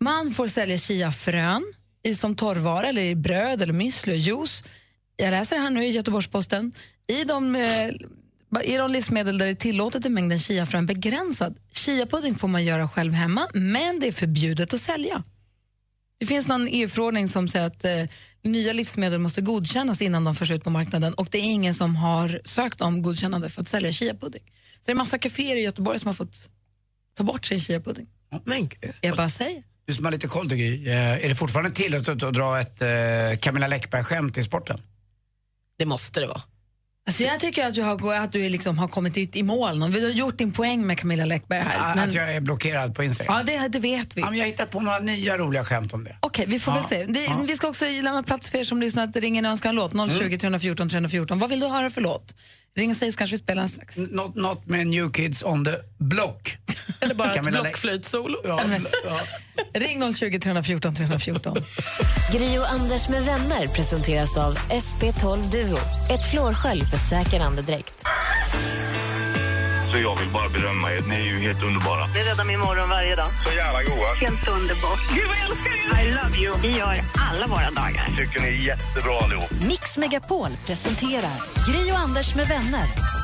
[0.00, 4.64] Man får sälja chiafrön i, som torrvara, eller i bröd, eller müsli och juice.
[5.16, 6.72] Jag läser här nu i Göteborgs-Posten.
[7.06, 7.88] I de, eh,
[8.64, 11.58] I de livsmedel där det är tillåtet är mängden chiafrön begränsad.
[11.72, 15.22] Chiapudding får man göra själv hemma, men det är förbjudet att sälja.
[16.20, 18.04] Det finns någon EU-förordning som säger att eh,
[18.48, 21.96] nya livsmedel måste godkännas innan de förs ut på marknaden och det är ingen som
[21.96, 24.42] har sökt om godkännande för att sälja chiapudding.
[24.74, 26.48] Så det är massa kaféer i Göteborg som har fått
[27.16, 28.06] ta bort sin chiapudding.
[28.44, 28.92] Men gud.
[29.00, 29.62] Jag bara säger.
[29.86, 32.82] Du som har lite koll tycker jag, eh, är det fortfarande tillåtet att dra ett
[32.82, 34.78] eh, Camilla Läckberg-skämt i sporten?
[35.78, 36.42] Det måste det vara.
[37.08, 39.80] Alltså jag tycker att du har, att du liksom har kommit hit i mål.
[39.92, 41.74] Du har gjort din poäng med Camilla Läckberg här.
[41.74, 43.36] Ja, men, Att jag är blockerad på Instagram?
[43.36, 44.20] ja, det, det vet vi.
[44.20, 46.16] Ja, men jag har hittat på några nya roliga skämt om det.
[46.20, 46.80] Okej, vi får Ja.
[46.80, 47.04] väl se.
[47.12, 47.40] Det, Ja.
[47.46, 49.92] Vi ska också lämna plats för er som lyssnar att ringa en låt.
[50.18, 51.38] 020 314 314.
[51.38, 52.34] Vad vill du höra för låt?
[52.76, 53.96] Ring och säg så kanske vi spelar den strax.
[54.34, 56.56] Något med New Kids on the Block.
[57.00, 58.38] Eller bara ett blockflöjtsolo.
[58.44, 58.60] Ja,
[59.04, 59.18] ja.
[59.80, 61.64] Ring 020 314 314.
[62.32, 65.78] Gri och Anders med vänner presenteras av SP12 Duo.
[66.10, 67.94] Ett flårskölj för säker andedräkt.
[69.92, 71.00] Så jag vill bara berömma er.
[71.00, 72.06] Ni är ju helt underbara.
[72.06, 73.28] Ni räddar min morgon varje dag.
[73.46, 74.14] Så jävla goa.
[74.14, 75.00] Helt underbart.
[75.14, 76.06] Gud, vad jag älskar er!
[76.06, 76.56] I love you.
[76.62, 77.00] Vi gör
[77.30, 78.14] alla våra dagar.
[78.18, 79.50] Tycker ni är jättebra allihop.
[79.68, 81.36] Mix Megapol presenterar
[81.68, 83.17] Gri och Anders med vänner.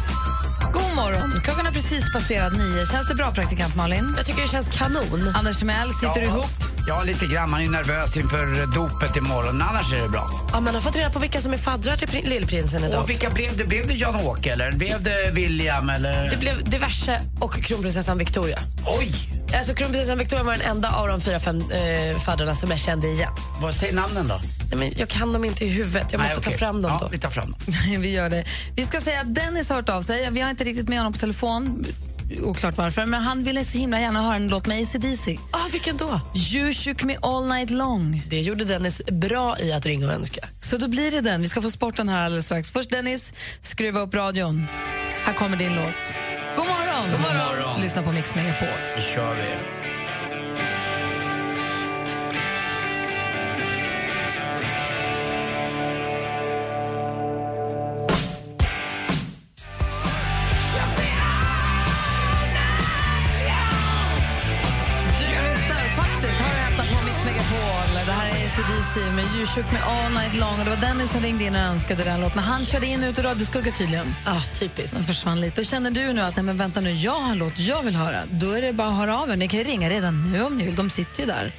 [0.75, 1.41] God morgon.
[1.45, 2.87] Klockan har precis passerat nio.
[2.87, 4.15] Känns det bra, praktikant Malin?
[4.17, 5.33] Jag tycker det känns kanon.
[5.35, 6.33] Anders Timell, sitter du Ja.
[6.33, 6.51] ihop?
[6.89, 7.51] Ja, lite grann.
[7.51, 9.59] Man är ju nervös inför dopet imorgon.
[9.59, 10.31] Men annars är det bra.
[10.53, 13.03] Ja, man har fått reda på vilka som är faddrar till pri- lillprinsen idag.
[13.03, 13.65] Och vilka blev det?
[13.65, 16.31] Blev det Jan-Åke eller blev det William eller?
[16.31, 18.59] Det blev diverse och kronprinsessan Victoria.
[18.99, 19.13] Oj!
[19.57, 23.07] Alltså kronprinsessan Victoria var den enda av de fyra, fem eh, faddrarna som jag kände
[23.07, 23.33] igen.
[23.63, 24.41] Vad säger namnen då?
[24.71, 26.13] Nej, men jag kan dem inte i huvudet.
[26.13, 27.09] Jag måste Nej, ta fram dem ja, då.
[27.09, 27.61] vi tar fram dem.
[28.03, 28.45] vi gör det.
[28.77, 30.31] Vi ska säga att Dennis har hört av sig.
[30.31, 31.87] Vi har inte riktigt med honom på telefon.
[32.43, 35.39] Oklart varför, men han ville så himla gärna höra en låt med AC/DC.
[35.51, 36.21] Ah, vilken då?
[36.53, 38.23] You shook me all night long.
[38.29, 40.49] Det gjorde Dennis bra i att ringa och önska.
[40.61, 41.43] Så då blir det den.
[41.43, 42.71] Vi ska få sporten här alldeles strax.
[42.71, 44.67] Först Dennis, skruva upp radion.
[45.25, 46.34] Här kommer din låt.
[46.57, 47.11] God morgon!
[47.11, 47.81] God morgon.
[47.81, 48.69] Lyssna på Mix Megapol.
[48.97, 49.94] Nu kör vi.
[68.59, 70.59] ACDC med You shook me all night long.
[70.59, 72.39] Och det var Dennis som ringde in och önskade den låten.
[72.39, 74.15] Han körde in ut ur radioskugga tydligen.
[74.27, 74.93] Ja, typiskt.
[74.93, 75.61] Den försvann lite.
[75.61, 77.97] Och känner du nu att nej, men vänta nu, jag har en låt jag vill
[77.97, 79.37] höra, då är det bara att höra av er.
[79.37, 80.75] Ni kan ju ringa redan nu om ni vill.
[80.75, 81.53] De sitter ju där.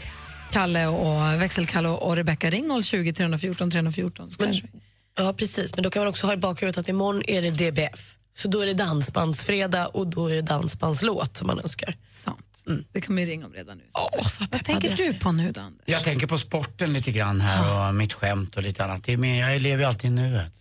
[0.51, 2.49] Kalle och växelkalle och, Rebecca.
[2.49, 4.31] Ring 020 314 314.
[4.31, 4.79] Så kanske vi-
[5.17, 5.75] Ja, precis.
[5.75, 8.15] Men då kan man också ha i bakhuvudet att imorgon är det DBF.
[8.33, 11.97] Så då är det dansbandsfredag och då är det dansbandslåt som man önskar.
[12.07, 12.54] Sant.
[12.91, 13.83] Det kan man ju ringa om redan nu.
[13.93, 15.79] Oh, Vad tänker du på nu, Dan?
[15.85, 19.03] Jag tänker på sporten lite grann här och mitt skämt och lite annat.
[19.03, 20.53] Det är jag lever ju alltid i nuet.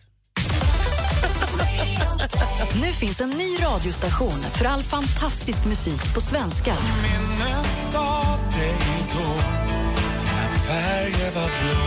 [2.82, 6.74] Nu finns en ny radiostation för all fantastisk musik på svenska.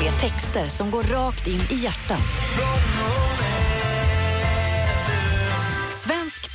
[0.03, 2.21] Med texter som går rakt in i hjärtat.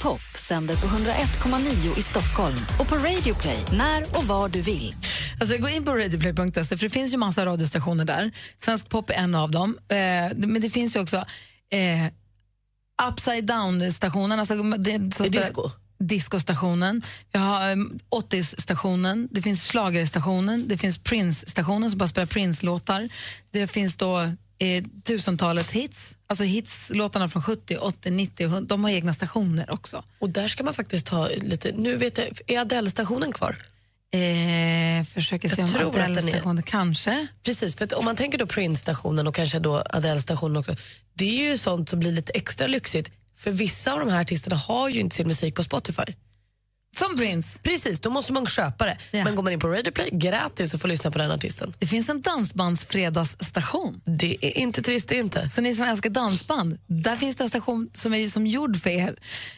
[0.02, 4.94] Pop sänder på 101,9 i Stockholm och på Radio Play när och var du vill.
[5.40, 8.32] Alltså, gå in på radioplay.se för det finns ju massa radiostationer där.
[8.58, 9.78] Svensk pop är en av dem.
[9.88, 9.96] Eh,
[10.36, 11.16] men det finns ju också
[11.70, 12.12] eh,
[13.08, 14.38] upside down-stationen.
[14.38, 15.70] Alltså, det, så, disco?
[15.98, 17.02] Discostationen.
[17.32, 17.76] Vi har eh,
[18.10, 19.28] 80s-stationen.
[19.30, 20.68] Det finns schlagerstationen.
[20.68, 23.08] Det finns Prince-stationen som bara spelar Prince-låtar.
[23.50, 26.16] Det finns då eh, tusentalets hits.
[26.26, 28.44] Alltså hits-låtarna från 70, 80, 90.
[28.46, 28.60] 100.
[28.68, 30.04] De har egna stationer också.
[30.18, 31.72] Och där ska man faktiskt ha lite...
[31.76, 33.56] Nu vet jag, är Adele-stationen kvar?
[34.14, 37.26] Eh, försöker se Jag om tror att den är- Adele-stationen kanske.
[37.42, 40.74] Precis, för om man tänker då Prince-stationen och kanske då Adele-stationen också.
[41.14, 43.10] Det är ju sånt som blir lite extra lyxigt.
[43.36, 46.02] För vissa av de här artisterna har ju inte sin musik på Spotify.
[46.96, 47.58] Som Prince?
[47.62, 48.98] Precis, då måste man köpa det.
[49.24, 51.74] Men går man in på Radio Play gratis och får lyssna på den artisten.
[51.78, 54.00] Det finns en dansbandsfredagsstation.
[54.04, 55.50] Det är inte trist det inte.
[55.54, 58.90] Så ni som älskar dansband, där finns det en station som är som gjord för
[58.90, 59.16] er.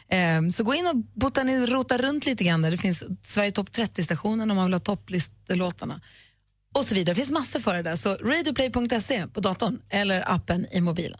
[0.09, 2.71] Ehm, så gå in och botani- rota runt lite grann där.
[2.71, 6.01] Det finns Sverige topp 30-stationen om man vill ha topplistelåtarna.
[6.75, 7.13] Och så vidare.
[7.13, 7.95] Det finns massor för det där.
[7.95, 11.19] Så radioplay.se på datorn eller appen i mobilen.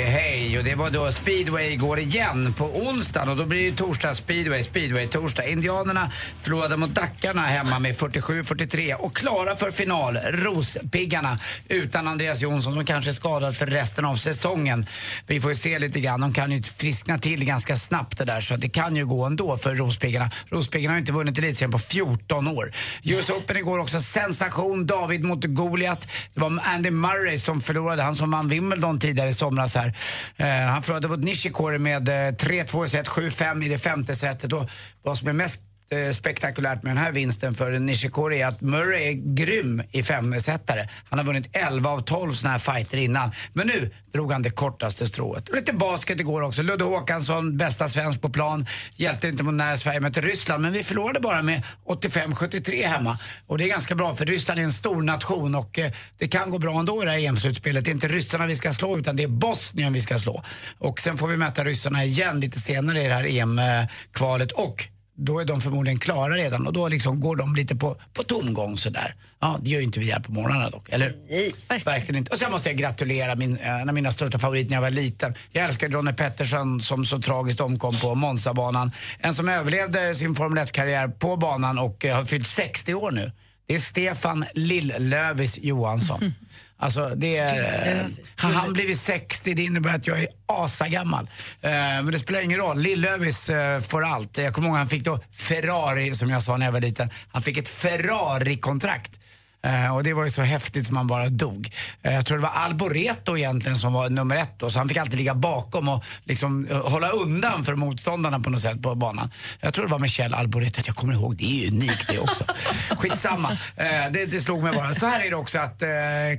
[0.63, 5.07] det var då speedway går igen på onsdagen och då blir det torsdag speedway, speedway
[5.07, 5.45] torsdag.
[5.45, 6.11] Indianerna
[6.41, 11.39] förlorade mot Dackarna hemma med 47-43 och klara för final, Rospiggarna,
[11.69, 14.85] utan Andreas Jonsson som kanske är skadad för resten av säsongen.
[15.27, 18.41] Vi får ju se lite grann, de kan ju friskna till ganska snabbt det där
[18.41, 20.29] så det kan ju gå ändå för Rospiggarna.
[20.49, 22.73] Rospiggarna har inte vunnit elitserien på 14 år.
[23.03, 26.07] US Open igår också, sensation, David mot Goliat.
[26.33, 29.93] Det var Andy Murray som förlorade, han som vann Wimbledon tidigare i somras här.
[30.37, 34.15] Eh, Eh, han förlorade mot Nishikori med eh, 3-2 i set, 7-5 i det femte
[34.15, 34.53] setet.
[34.53, 34.69] Och
[35.01, 35.59] vad som är mest
[35.93, 40.87] Eh, spektakulärt med den här vinsten för Nishikori är att Murray är grym i femsetare.
[41.09, 43.31] Han har vunnit 11 av 12 såna här fighter innan.
[43.53, 45.49] Men nu drog han det kortaste strået.
[45.49, 46.61] Och lite basket igår också.
[46.61, 48.65] Ludde Håkansson, bästa svensk på plan.
[48.95, 53.17] Hjälpte inte mot när Sverige mötte Ryssland, men vi förlorade bara med 85-73 hemma.
[53.47, 56.49] Och det är ganska bra för Ryssland är en stor nation och eh, det kan
[56.49, 57.85] gå bra ändå i det här EM-slutspelet.
[57.85, 60.43] Det är inte ryssarna vi ska slå utan det är Bosnien vi ska slå.
[60.77, 64.87] Och sen får vi möta ryssarna igen lite senare i det här EM-kvalet eh, och
[65.23, 68.77] då är de förmodligen klara redan och då liksom går de lite på, på tomgång
[68.77, 69.15] sådär.
[69.39, 71.13] Ja, det gör ju inte vi här på morgnarna dock, eller?
[71.29, 72.31] Nej, verkligen inte.
[72.31, 75.33] Och sen måste jag gratulera min, en av mina största favoriter när jag var liten.
[75.51, 78.91] Jag älskar Ronnie Pettersson som så tragiskt omkom på Monza-banan.
[79.19, 83.31] En som överlevde sin Formel 1-karriär på banan och eh, har fyllt 60 år nu.
[83.65, 86.19] Det är Stefan Lill-Lövis Johansson.
[86.81, 91.29] Alltså det är, har han blivit 60, det innebär att jag är asagammal.
[91.61, 94.37] Eh, men det spelar ingen roll, Lill-Lövis eh, får allt.
[94.37, 97.09] Jag kommer ihåg han fick då Ferrari, som jag sa när jag var liten.
[97.31, 99.19] Han fick ett Ferrari-kontrakt.
[99.63, 101.73] Eh, och det var ju så häftigt som man bara dog.
[102.01, 104.97] Eh, jag tror det var Alboreto egentligen som var nummer ett då, så han fick
[104.97, 109.31] alltid ligga bakom och liksom eh, hålla undan för motståndarna på något sätt på banan.
[109.59, 112.43] Jag tror det var Michel Alboreto, jag kommer ihåg, det är ju unikt det också.
[112.97, 114.93] Skitsamma, eh, det, det slog mig bara.
[114.93, 115.89] Så här är det också att eh,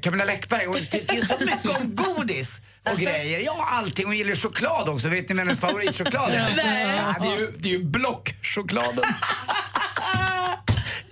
[0.03, 2.63] Camilla Läckberg, hon tycker så mycket om godis
[2.93, 3.41] och grejer.
[3.41, 4.07] Ja, allting.
[4.07, 5.09] Hon gillar choklad också.
[5.09, 6.53] Vet ni vad hennes favoritchoklad är?
[6.57, 6.97] Nej.
[6.97, 9.05] Ja, det är ju, det är ju blockchokladen.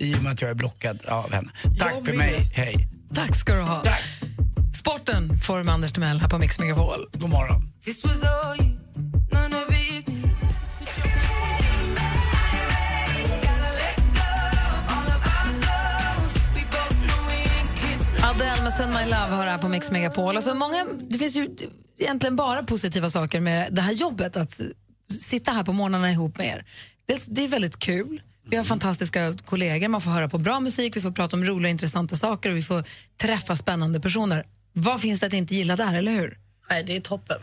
[0.01, 1.51] I och med att jag är blockad av henne.
[1.77, 2.87] Tack för mig, hej.
[3.13, 3.83] Tack ska du ha.
[4.73, 7.09] Sporten får med Anders Timell här på Mix Megapol.
[7.13, 7.71] God morgon.
[18.23, 20.35] Adele med Send My Love har här på Mix Megapol.
[20.35, 21.49] Alltså många, det finns ju
[21.99, 24.61] egentligen bara positiva saker med det här jobbet, att
[25.19, 26.65] sitta här på morgnarna ihop med er.
[27.07, 28.21] Dels, det är väldigt kul.
[28.49, 31.69] Vi har fantastiska kollegor, man får höra på bra musik, vi får prata om roliga
[31.69, 32.83] intressanta saker och vi får
[33.21, 34.45] träffa spännande personer.
[34.73, 36.37] Vad finns det att inte gilla där, eller hur?
[36.69, 37.37] Nej, det är toppen.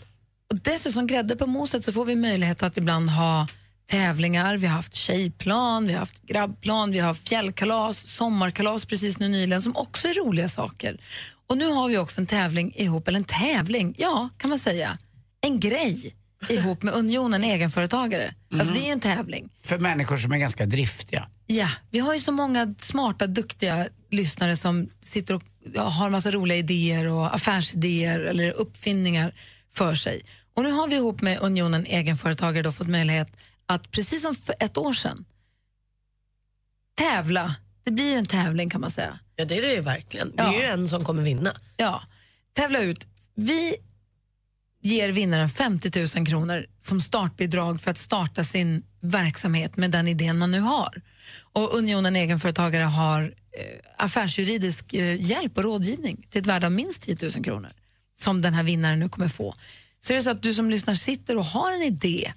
[0.51, 3.47] Och dessutom grädde på moset så får vi möjlighet att ibland ha
[3.91, 4.57] tävlingar.
[4.57, 9.63] Vi har haft tjejplan, vi har haft grabbplan, vi har fjällkalas, sommarkalas precis nu nyligen
[9.63, 11.01] som också är roliga saker.
[11.47, 14.99] Och nu har vi också en tävling ihop, eller en tävling, ja kan man säga,
[15.41, 16.15] en grej
[16.49, 18.35] ihop med Unionen egenföretagare.
[18.53, 19.51] Alltså det är en tävling.
[19.63, 21.29] För människor som är ganska driftiga.
[21.47, 25.43] Ja, vi har ju så många smarta, duktiga lyssnare som sitter och
[25.75, 29.35] ja, har massa roliga idéer och affärsidéer eller uppfinningar
[29.73, 30.23] för sig.
[30.55, 33.29] Och nu har vi ihop med Unionen egenföretagare då fått möjlighet
[33.67, 35.25] att precis som för ett år sedan
[36.95, 37.55] tävla.
[37.85, 39.19] Det blir ju en tävling kan man säga.
[39.37, 40.37] Ja, det är det ju verkligen.
[40.37, 41.53] Det är ju en som kommer vinna.
[41.77, 42.03] Ja,
[42.53, 43.07] tävla ut.
[43.35, 43.77] Vi
[44.83, 50.39] ger vinnaren 50 000 kronor som startbidrag för att starta sin verksamhet med den idén
[50.39, 51.03] man nu har.
[51.53, 57.03] Och Unionen egenföretagare har eh, affärsjuridisk eh, hjälp och rådgivning till ett värde av minst
[57.03, 57.71] 10 000 kronor
[58.19, 59.55] som den här vinnaren nu kommer få.
[60.01, 62.33] Så är det så att du som lyssnar sitter och har en idé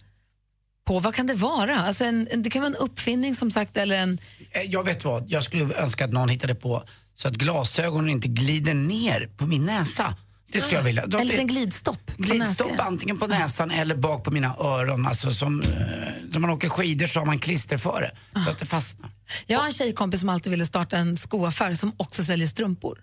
[0.85, 1.75] på vad kan det vara?
[1.75, 4.19] Alltså en, en, det kan vara en uppfinning som sagt eller en...
[4.51, 6.83] Eh, jag vet vad, jag skulle önska att någon hittade på
[7.15, 10.17] så att glasögonen inte glider ner på min näsa.
[10.51, 11.03] Det skulle jag vilja.
[11.03, 15.05] En liten glidstopp Glidstopp antingen på näsan eller bak på mina öron.
[15.05, 15.67] Alltså som, eh,
[16.33, 18.41] som man åker skidor så har man klister för det.
[18.43, 19.11] Så att det fastnar.
[19.45, 22.99] Jag har en tjejkompis som alltid ville starta en skoaffär som också säljer strumpor.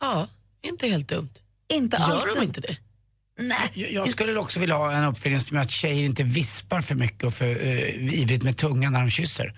[0.00, 0.28] Ja,
[0.62, 1.30] inte helt dumt.
[1.72, 2.44] Inte Gör alls de dumt.
[2.44, 2.76] inte det?
[3.38, 3.70] Nej.
[3.74, 6.94] Jag, jag skulle också vilja ha en uppfinning som gör att tjejer inte vispar för
[6.94, 9.54] mycket och för uh, ivrigt med tungan när de kysser.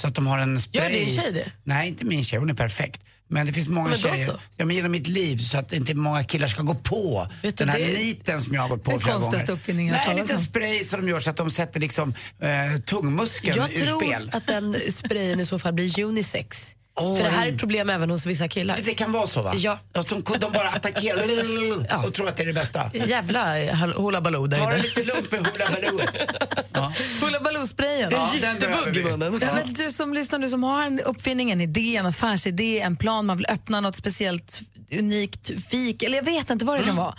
[0.00, 0.82] Så att de har en spray.
[0.82, 1.52] Gör din tjej det?
[1.64, 2.38] Nej, inte min tjej.
[2.38, 3.02] Hon är perfekt.
[3.28, 4.40] Men det finns många Men tjejer, så.
[4.56, 7.68] ja, men genom mitt liv så att inte många killar ska gå på Vet den
[7.68, 9.50] här det- niten som jag har gått på Den flera gånger.
[9.50, 12.08] uppfinningen jag har Nej, en liten spray som de gör så att de sätter liksom
[12.42, 14.30] uh, tungmuskeln Jag ur tror spel.
[14.32, 16.74] att den sprayen i så fall blir unisex.
[17.00, 18.78] Åh, För det här är ett problem även hos vissa killar.
[18.84, 19.52] Det, kan vara så va?
[19.56, 19.78] Ja.
[20.06, 22.90] Som de bara attackerar och tror att det är det bästa.
[22.94, 23.54] Jävla
[23.86, 26.22] hula baloo där Ta det lite lugnt med hula balooet.
[27.22, 28.08] Hula Baloo-sprayen.
[28.12, 29.10] Ja, En den behöver jättebugg i vi.
[29.10, 29.38] munnen.
[29.42, 32.96] Ja, men du som lyssnar nu som har en uppfinning, en idé, en affärsidé, en
[32.96, 34.60] plan, man vill öppna något speciellt
[34.98, 37.14] unikt fik, eller jag vet inte vad det kan vara.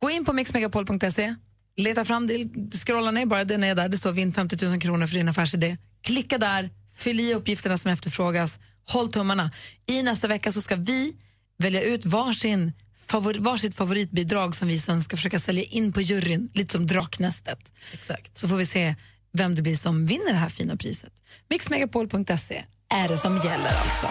[0.00, 1.34] Gå in på mixmegapol.se,
[1.76, 2.44] leta fram det,
[2.78, 5.76] scrolla ner bara, den är där, det står vinn 50 000 kronor för din affärsidé.
[6.02, 9.50] Klicka där, fyll i uppgifterna som efterfrågas, håll tummarna.
[9.86, 11.16] I nästa vecka så ska vi
[11.58, 12.72] välja ut varsin
[13.06, 17.72] favor, varsitt favoritbidrag som vi sen ska försöka sälja in på juryn, lite som Draknästet.
[17.92, 18.38] Exakt.
[18.38, 18.94] Så får vi se
[19.32, 21.12] vem det blir som vinner det här fina priset.
[21.50, 24.06] Mixmegapol.se är det som gäller alltså.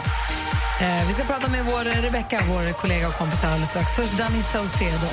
[0.81, 3.95] Eh, vi ska prata med vår Rebecca, vår kollega och kompis alldeles strax.
[3.95, 5.07] Först Danny Saucedo.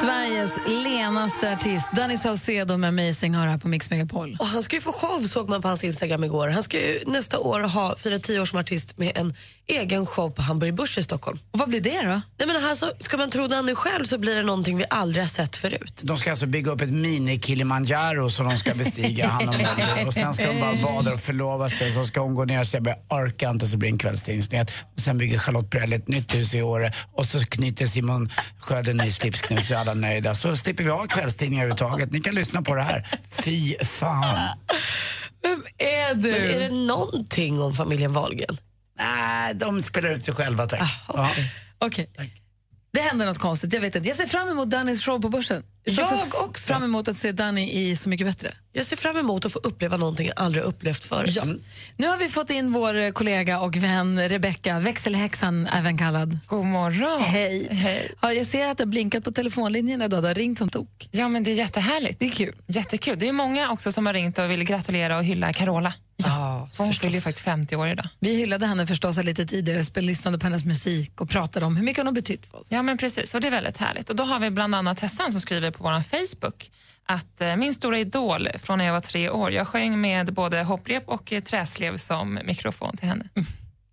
[0.00, 4.36] Sveriges lenaste artist, Danny Saucedo med Amazing har här på Mix Megapol.
[4.40, 6.48] Och han ska ju få show såg man på hans Instagram igår.
[6.48, 9.34] Han ska ju nästa år ha fira tio år som artist med en
[9.66, 11.38] egen show på Hamburg Börs i Stockholm.
[11.50, 12.20] Och vad blir det då?
[12.38, 15.28] Nej, men alltså, ska man tro Danny själv så blir det någonting vi aldrig har
[15.28, 16.02] sett förut.
[16.04, 20.04] De ska alltså bygga upp ett mini-Kilimanjaro som de ska bestiga, han och Molly.
[20.06, 21.90] Och sen ska de bara vara där och förlova sig.
[21.90, 24.70] Så ska hon gå ner och säga jag orkar inte så blir det en kvällstidningsnyhet.
[24.94, 26.92] Och sen bygger Charlotte Perrelli ett nytt hus i Åre.
[27.12, 30.34] Och så knyter Simon Sköld en ny slipsknut så är alla nöjda.
[30.34, 32.12] Så slipper vi ha kvällstidningar överhuvudtaget.
[32.12, 33.08] Ni kan lyssna på det här.
[33.30, 34.58] Fy fan.
[35.42, 36.30] Vem är du?
[36.30, 38.58] Men är det någonting om familjen Wahlgren?
[38.98, 40.80] Nej, de spelar ut sig själva tack.
[41.08, 41.30] Ja.
[41.78, 42.10] Okej.
[42.92, 44.08] Det händer något konstigt, jag vet inte.
[44.08, 45.62] Jag ser fram emot Dannys show på Börsen.
[45.86, 46.62] ser Jag också också.
[46.66, 48.52] fram emot att se Danny i Så mycket bättre.
[48.72, 51.36] Jag ser fram emot att få uppleva någonting jag aldrig upplevt förut.
[51.36, 51.44] Ja.
[51.96, 56.38] Nu har vi fått in vår kollega och vän Rebecka, växelhäxan även kallad.
[56.46, 57.22] God morgon.
[57.22, 58.10] Hej.
[58.22, 61.08] Ja, jag ser att det har blinkat på telefonlinjen idag, det har ringt som tok.
[61.10, 62.20] Ja, men det är jättehärligt.
[62.20, 62.54] Det är kul.
[62.66, 63.18] Jättekul.
[63.18, 65.92] Det är många också som har ringt och vill gratulera och hylla Carola.
[66.16, 68.06] Ja, så hon fyller ju faktiskt 50 år idag.
[68.18, 71.84] Vi hyllade henne förstås lite tidigare, spel- lyssnade på hennes musik och pratade om hur
[71.84, 72.72] mycket hon har betytt för oss.
[72.72, 73.34] Ja, men precis.
[73.34, 74.10] Och det är väldigt härligt.
[74.10, 76.70] Och då har vi bland annat Tessan som skriver på vår Facebook
[77.06, 80.62] att eh, min stora idol från när jag var tre år, jag sjöng med både
[80.62, 83.24] hopprep och eh, träslev som mikrofon till henne.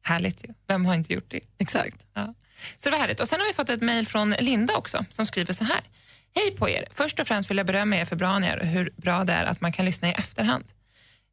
[0.04, 0.54] Härligt ju.
[0.68, 1.40] Vem har inte gjort det?
[1.60, 2.08] Exakt.
[2.14, 2.34] Ja.
[2.78, 3.20] Så det var härligt.
[3.20, 5.82] Och sen har vi fått ett mejl från Linda också som skriver så här.
[6.36, 6.88] Hej på er!
[6.96, 9.34] Först och främst vill jag berömma er för bra ni är och hur bra det
[9.34, 10.64] är att man kan lyssna i efterhand.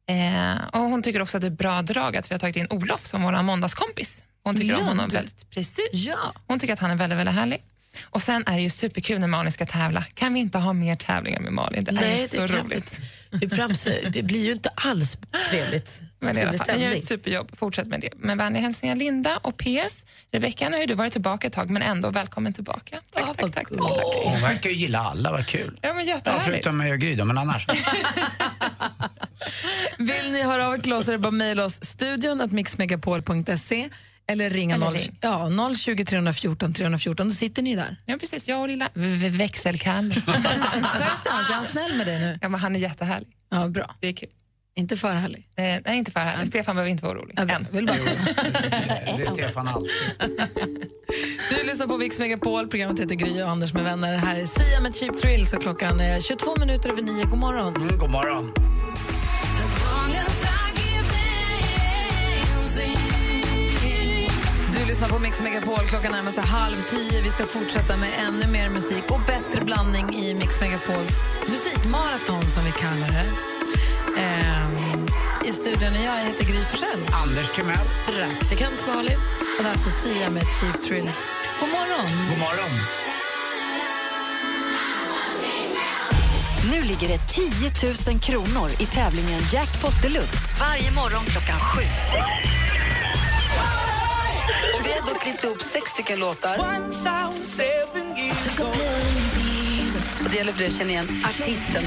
[0.09, 2.67] Eh, och hon tycker också att det är bra drag att vi har tagit in
[2.69, 4.23] Olof som vår måndagskompis.
[4.43, 4.89] Hon tycker om Lund.
[4.89, 5.49] honom väldigt.
[5.49, 5.89] Precis.
[5.91, 6.33] Ja.
[6.47, 7.63] Hon tycker att han är väldigt, väldigt härlig.
[8.03, 10.03] Och sen är det ju superkul när Malin ska tävla.
[10.13, 11.83] Kan vi inte ha mer tävlingar med Malin?
[11.83, 13.01] Det är Nej, ju så det roligt.
[13.31, 15.17] Det, det blir ju inte alls
[15.49, 16.01] trevligt.
[16.19, 17.57] Men i alla fall, ni gör ett superjobb.
[17.57, 18.09] Fortsätt med det.
[18.15, 20.05] Med vänliga hälsningar Linda och PS.
[20.31, 23.01] Rebecka, nu har du varit tillbaka ett tag men ändå välkommen tillbaka.
[23.13, 23.51] Tack, tack, tack.
[23.53, 24.05] tack, tack.
[24.23, 25.79] Hon verkar ju gilla alla, vad kul.
[25.81, 27.67] Ja, men Ja, förutom mig och Gry men annars.
[29.97, 33.89] Vill ni höra av er till oss är det bara mejla oss studion att mixmegapol.se
[34.29, 35.17] eller ringa Eller 0, ring.
[35.21, 37.27] ja, 020 314 314.
[37.29, 37.97] Då sitter ni där.
[38.05, 38.47] Ja, precis.
[38.47, 38.89] Jag och lilla
[39.29, 40.13] växelkalle.
[40.25, 41.51] Sköter han sig?
[41.51, 42.39] Är han snäll med dig nu?
[42.41, 43.27] Ja, men han är jättehärlig.
[43.51, 43.95] Ja, bra.
[43.99, 44.29] Det är kul.
[44.75, 45.47] Inte för härlig.
[45.57, 46.47] Eh, nej, inte för härlig.
[46.47, 47.35] Stefan behöver inte vara orolig.
[47.37, 47.41] Ja.
[47.55, 47.65] Än.
[47.71, 47.97] Vill bara
[49.17, 49.91] Det är Stefan alltid.
[51.49, 54.17] Du lyssnar på Mix Megapol, programmet heter Gry och Anders med vänner.
[54.17, 57.23] Här är Sia med Cheap Thrills och klockan är 22 minuter över nio.
[57.25, 57.75] God morgon.
[57.75, 58.53] Mm, god morgon.
[64.89, 65.87] Lyssnar på Mix Megapol.
[65.87, 67.21] Klockan närmar sig halv tio.
[67.21, 72.65] Vi ska fortsätta med ännu mer musik och bättre blandning i Mix Megapols musikmaraton, som
[72.65, 73.27] vi kallar det.
[74.21, 75.07] Ehm,
[75.45, 77.05] I studion är jag, jag heter Gry Forssell.
[77.23, 77.87] Anders Timell.
[78.05, 79.19] Praktikant Malin.
[79.57, 81.29] Och det är alltså Sia med Cheap Thrills.
[81.59, 82.29] God morgon.
[82.29, 82.73] God morgon.
[86.71, 91.83] Nu ligger det 10 000 kronor i tävlingen Jackpot Deluxe varje morgon klockan sju.
[94.73, 96.57] Och vi har då klippt ihop sex stycken låtar.
[100.23, 101.83] Och det gäller för dig att känna igen artisten.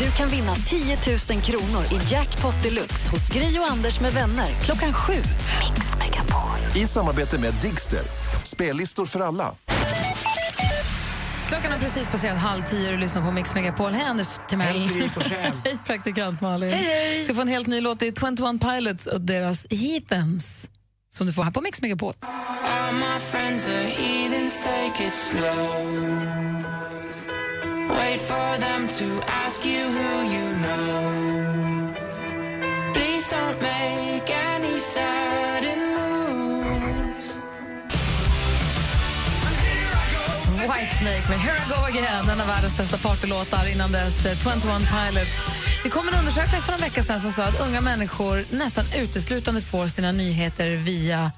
[0.00, 0.98] Du kan vinna 10
[1.30, 5.12] 000 kronor i Jackpot Deluxe hos Gry och Anders med vänner klockan sju.
[5.12, 6.58] Mix Megapol.
[6.82, 8.02] I samarbete med Digster.
[8.44, 9.54] Spellistor för alla.
[11.50, 13.92] Klockan har precis passerat halv tio och du lyssnar på Mix Megapol.
[13.92, 14.88] Hej Anders Timell.
[14.88, 15.10] Hej.
[15.64, 16.70] Hej praktikant Malin.
[16.70, 18.00] Hej, Ska få en helt ny låt.
[18.00, 20.70] Det är 21 Pilots och deras Heathens
[21.12, 22.14] som du får här på Mix Megapol.
[22.22, 25.40] All my friends are heathens, take it slow.
[27.88, 31.09] Wait for them to ask you who you know.
[40.74, 43.72] Whitesnake med Here I Go Again, en av världens bästa partylåtar.
[43.72, 45.36] Innan dess eh, 21 Pilots.
[45.82, 49.60] Det kom en undersökning för en vecka sedan som sa att unga människor nästan uteslutande
[49.60, 51.32] får sina nyheter via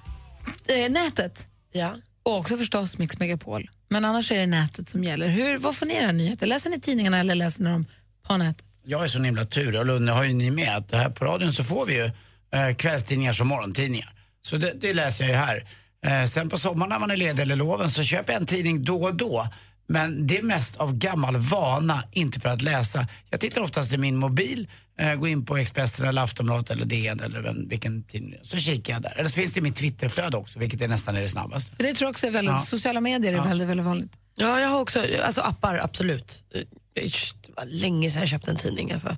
[0.69, 1.47] eh, nätet.
[1.73, 1.95] Ja.
[2.23, 3.71] Och också förstås Mix Megapol.
[3.89, 5.29] Men annars är det nätet som gäller.
[5.29, 6.47] Hur, vad får ni era nyheter?
[6.47, 7.85] Läser ni tidningarna eller läser ni dem
[8.27, 8.65] på nätet?
[8.85, 11.53] Jag är så himla tur, och Lunde har ju ni med, att här på radion
[11.53, 12.11] så får vi ju
[12.53, 14.13] eh, kvällstidningar som morgontidningar.
[14.43, 15.67] Så det, det läser jag ju här.
[16.07, 18.85] Eh, sen på sommaren när man är ledig eller loven så köper jag en tidning
[18.85, 19.49] då och då.
[19.87, 23.07] Men det är mest av gammal vana, inte för att läsa.
[23.31, 24.69] Jag tittar oftast i min mobil,
[24.99, 28.93] eh, går in på Expressen eller Aftonbladet eller DN eller vem, vilken tidning Så kikar
[28.93, 29.15] jag där.
[29.19, 31.77] Eller så finns det i mitt Twitterflöde också, vilket är nästan är det snabbaste.
[31.77, 32.59] För det tror jag också är väldigt, Ja.
[32.59, 33.43] sociala medier är Ja.
[33.45, 34.13] väldigt, väldigt vanligt.
[34.37, 36.45] Ja, jag har också alltså appar, absolut.
[36.55, 36.61] Eh,
[36.95, 38.93] Det var länge sedan jag köpte en tidning.
[38.93, 39.17] Alltså.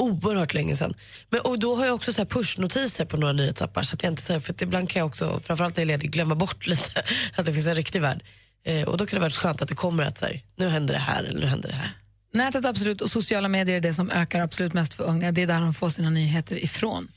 [0.00, 0.94] Oerhört länge sedan.
[1.30, 3.82] Men, och då har jag också så här pushnotiser på några nyhetsappar.
[3.82, 5.98] Så att jag inte, säger, för att ibland kan jag också, framförallt när jag är
[5.98, 7.02] ledig, glömma bort lite
[7.36, 8.22] att det finns en riktig värld.
[8.64, 10.94] Eh, och då kan det vara skönt att det kommer att så här, nu händer
[10.94, 11.90] det här eller nu händer det här.
[12.32, 15.32] Nätet absolut och sociala medier är det som ökar absolut mest för unga.
[15.32, 17.08] Det är där de får sina nyheter ifrån.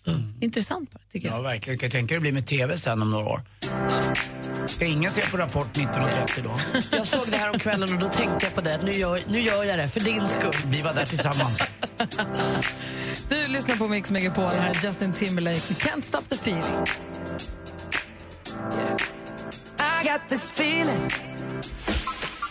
[0.42, 1.38] Intressant bara, tycker jag.
[1.38, 1.80] Ja, verkligen.
[1.80, 3.42] Kan jag tänka det blir med TV sen om några år.
[4.68, 6.80] Ska ingen se på Rapport 1930 då?
[6.98, 8.80] Jag såg det här om kvällen och då tänkte jag på det.
[8.84, 10.56] Nu gör, nu gör jag det för din skull.
[10.66, 11.62] Vi var där tillsammans.
[13.30, 14.46] Du lyssnar på Mix Megapol.
[14.46, 16.64] Här är Justin Timberlake Can't Stop the Feeling.
[19.80, 21.10] I got this feeling.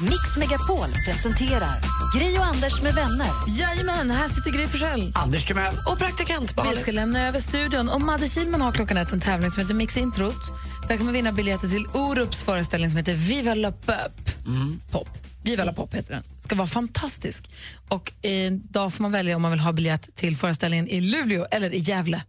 [0.03, 1.81] Mix Megapol presenterar
[2.15, 3.27] Gry och Anders med vänner.
[3.49, 5.13] Jajamän, här sitter Gry Forssell.
[5.15, 5.75] Anders Timell.
[5.87, 6.73] Och praktikant Malin.
[6.77, 7.89] Vi ska lämna över studion.
[7.89, 10.41] Och Madde Kihlman har klockan ett en tävling som heter Mix Introt.
[10.89, 14.31] Där kan man vinna biljetter till Orups föreställning som heter Viva la Pop.
[14.91, 15.09] Pop.
[15.43, 16.23] Viva la Pop heter den.
[16.39, 17.51] ska vara fantastisk.
[17.89, 21.47] Och eh, idag får man välja om man vill ha biljett till föreställningen i Luleå
[21.51, 22.23] eller i Gävle.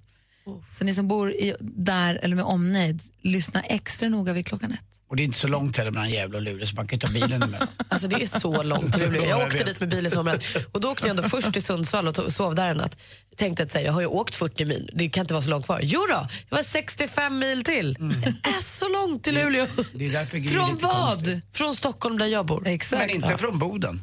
[0.77, 4.92] Så ni som bor i, där eller med omnejd, lyssna extra noga vid klockan ett.
[5.13, 7.07] Och det är inte så långt heller mellan Gävle och Luleå så man kan ju
[7.07, 7.67] ta bilen emellan.
[7.87, 9.21] Alltså det är så långt till Luleå.
[9.23, 10.39] Ja, Jag åkte dit med bil i somras
[10.71, 13.01] och då åkte jag ändå först till Sundsvall och sov där en natt.
[13.37, 15.65] Tänkte att här, jag har ju åkt 40 mil, det kan inte vara så långt
[15.65, 15.79] kvar.
[15.83, 17.93] Jo då, det var 65 mil till.
[17.93, 19.67] Det är så långt till Luleå.
[19.93, 20.91] Det är därför Gry är Från vad?
[21.09, 21.41] konstig.
[21.53, 22.67] Från Stockholm där jag bor.
[22.67, 22.99] Exakt.
[23.01, 24.01] Men inte från Boden.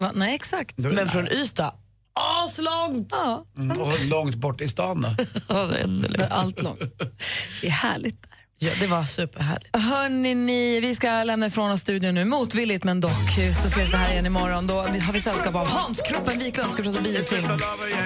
[0.00, 0.12] Va?
[0.14, 0.74] Nej, exakt.
[0.76, 1.06] Det Men nära.
[1.08, 1.72] från Ystad,
[2.14, 3.08] aslångt!
[3.10, 5.24] Ja, Mm, och långt bort i stan då?
[5.48, 5.68] Ja,
[6.18, 6.80] det allt långt.
[7.60, 8.26] Det är härligt.
[8.62, 9.76] Ja, det var superhärligt.
[9.76, 13.30] Hörni, ni, vi ska lämna ifrån oss studion nu, motvilligt men dock.
[13.62, 14.66] Så ses vi här igen imorgon.
[14.66, 17.48] Då har vi sällskap av Hans Kroppen Wiklund, ska prata biofilm.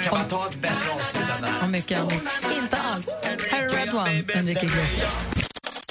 [0.04, 1.62] Kan man ta ett bättre avslut än det här?
[1.64, 2.22] Och mycket annat.
[2.62, 3.08] Inte alls.
[3.50, 5.30] Här är Red One, Enrique Iglesias.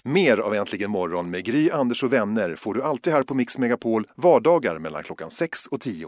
[0.03, 3.57] Mer av Äntligen morgon med Gry, Anders och vänner får du alltid här på Mix
[3.57, 6.07] Megapol vardagar mellan klockan 6 och 10.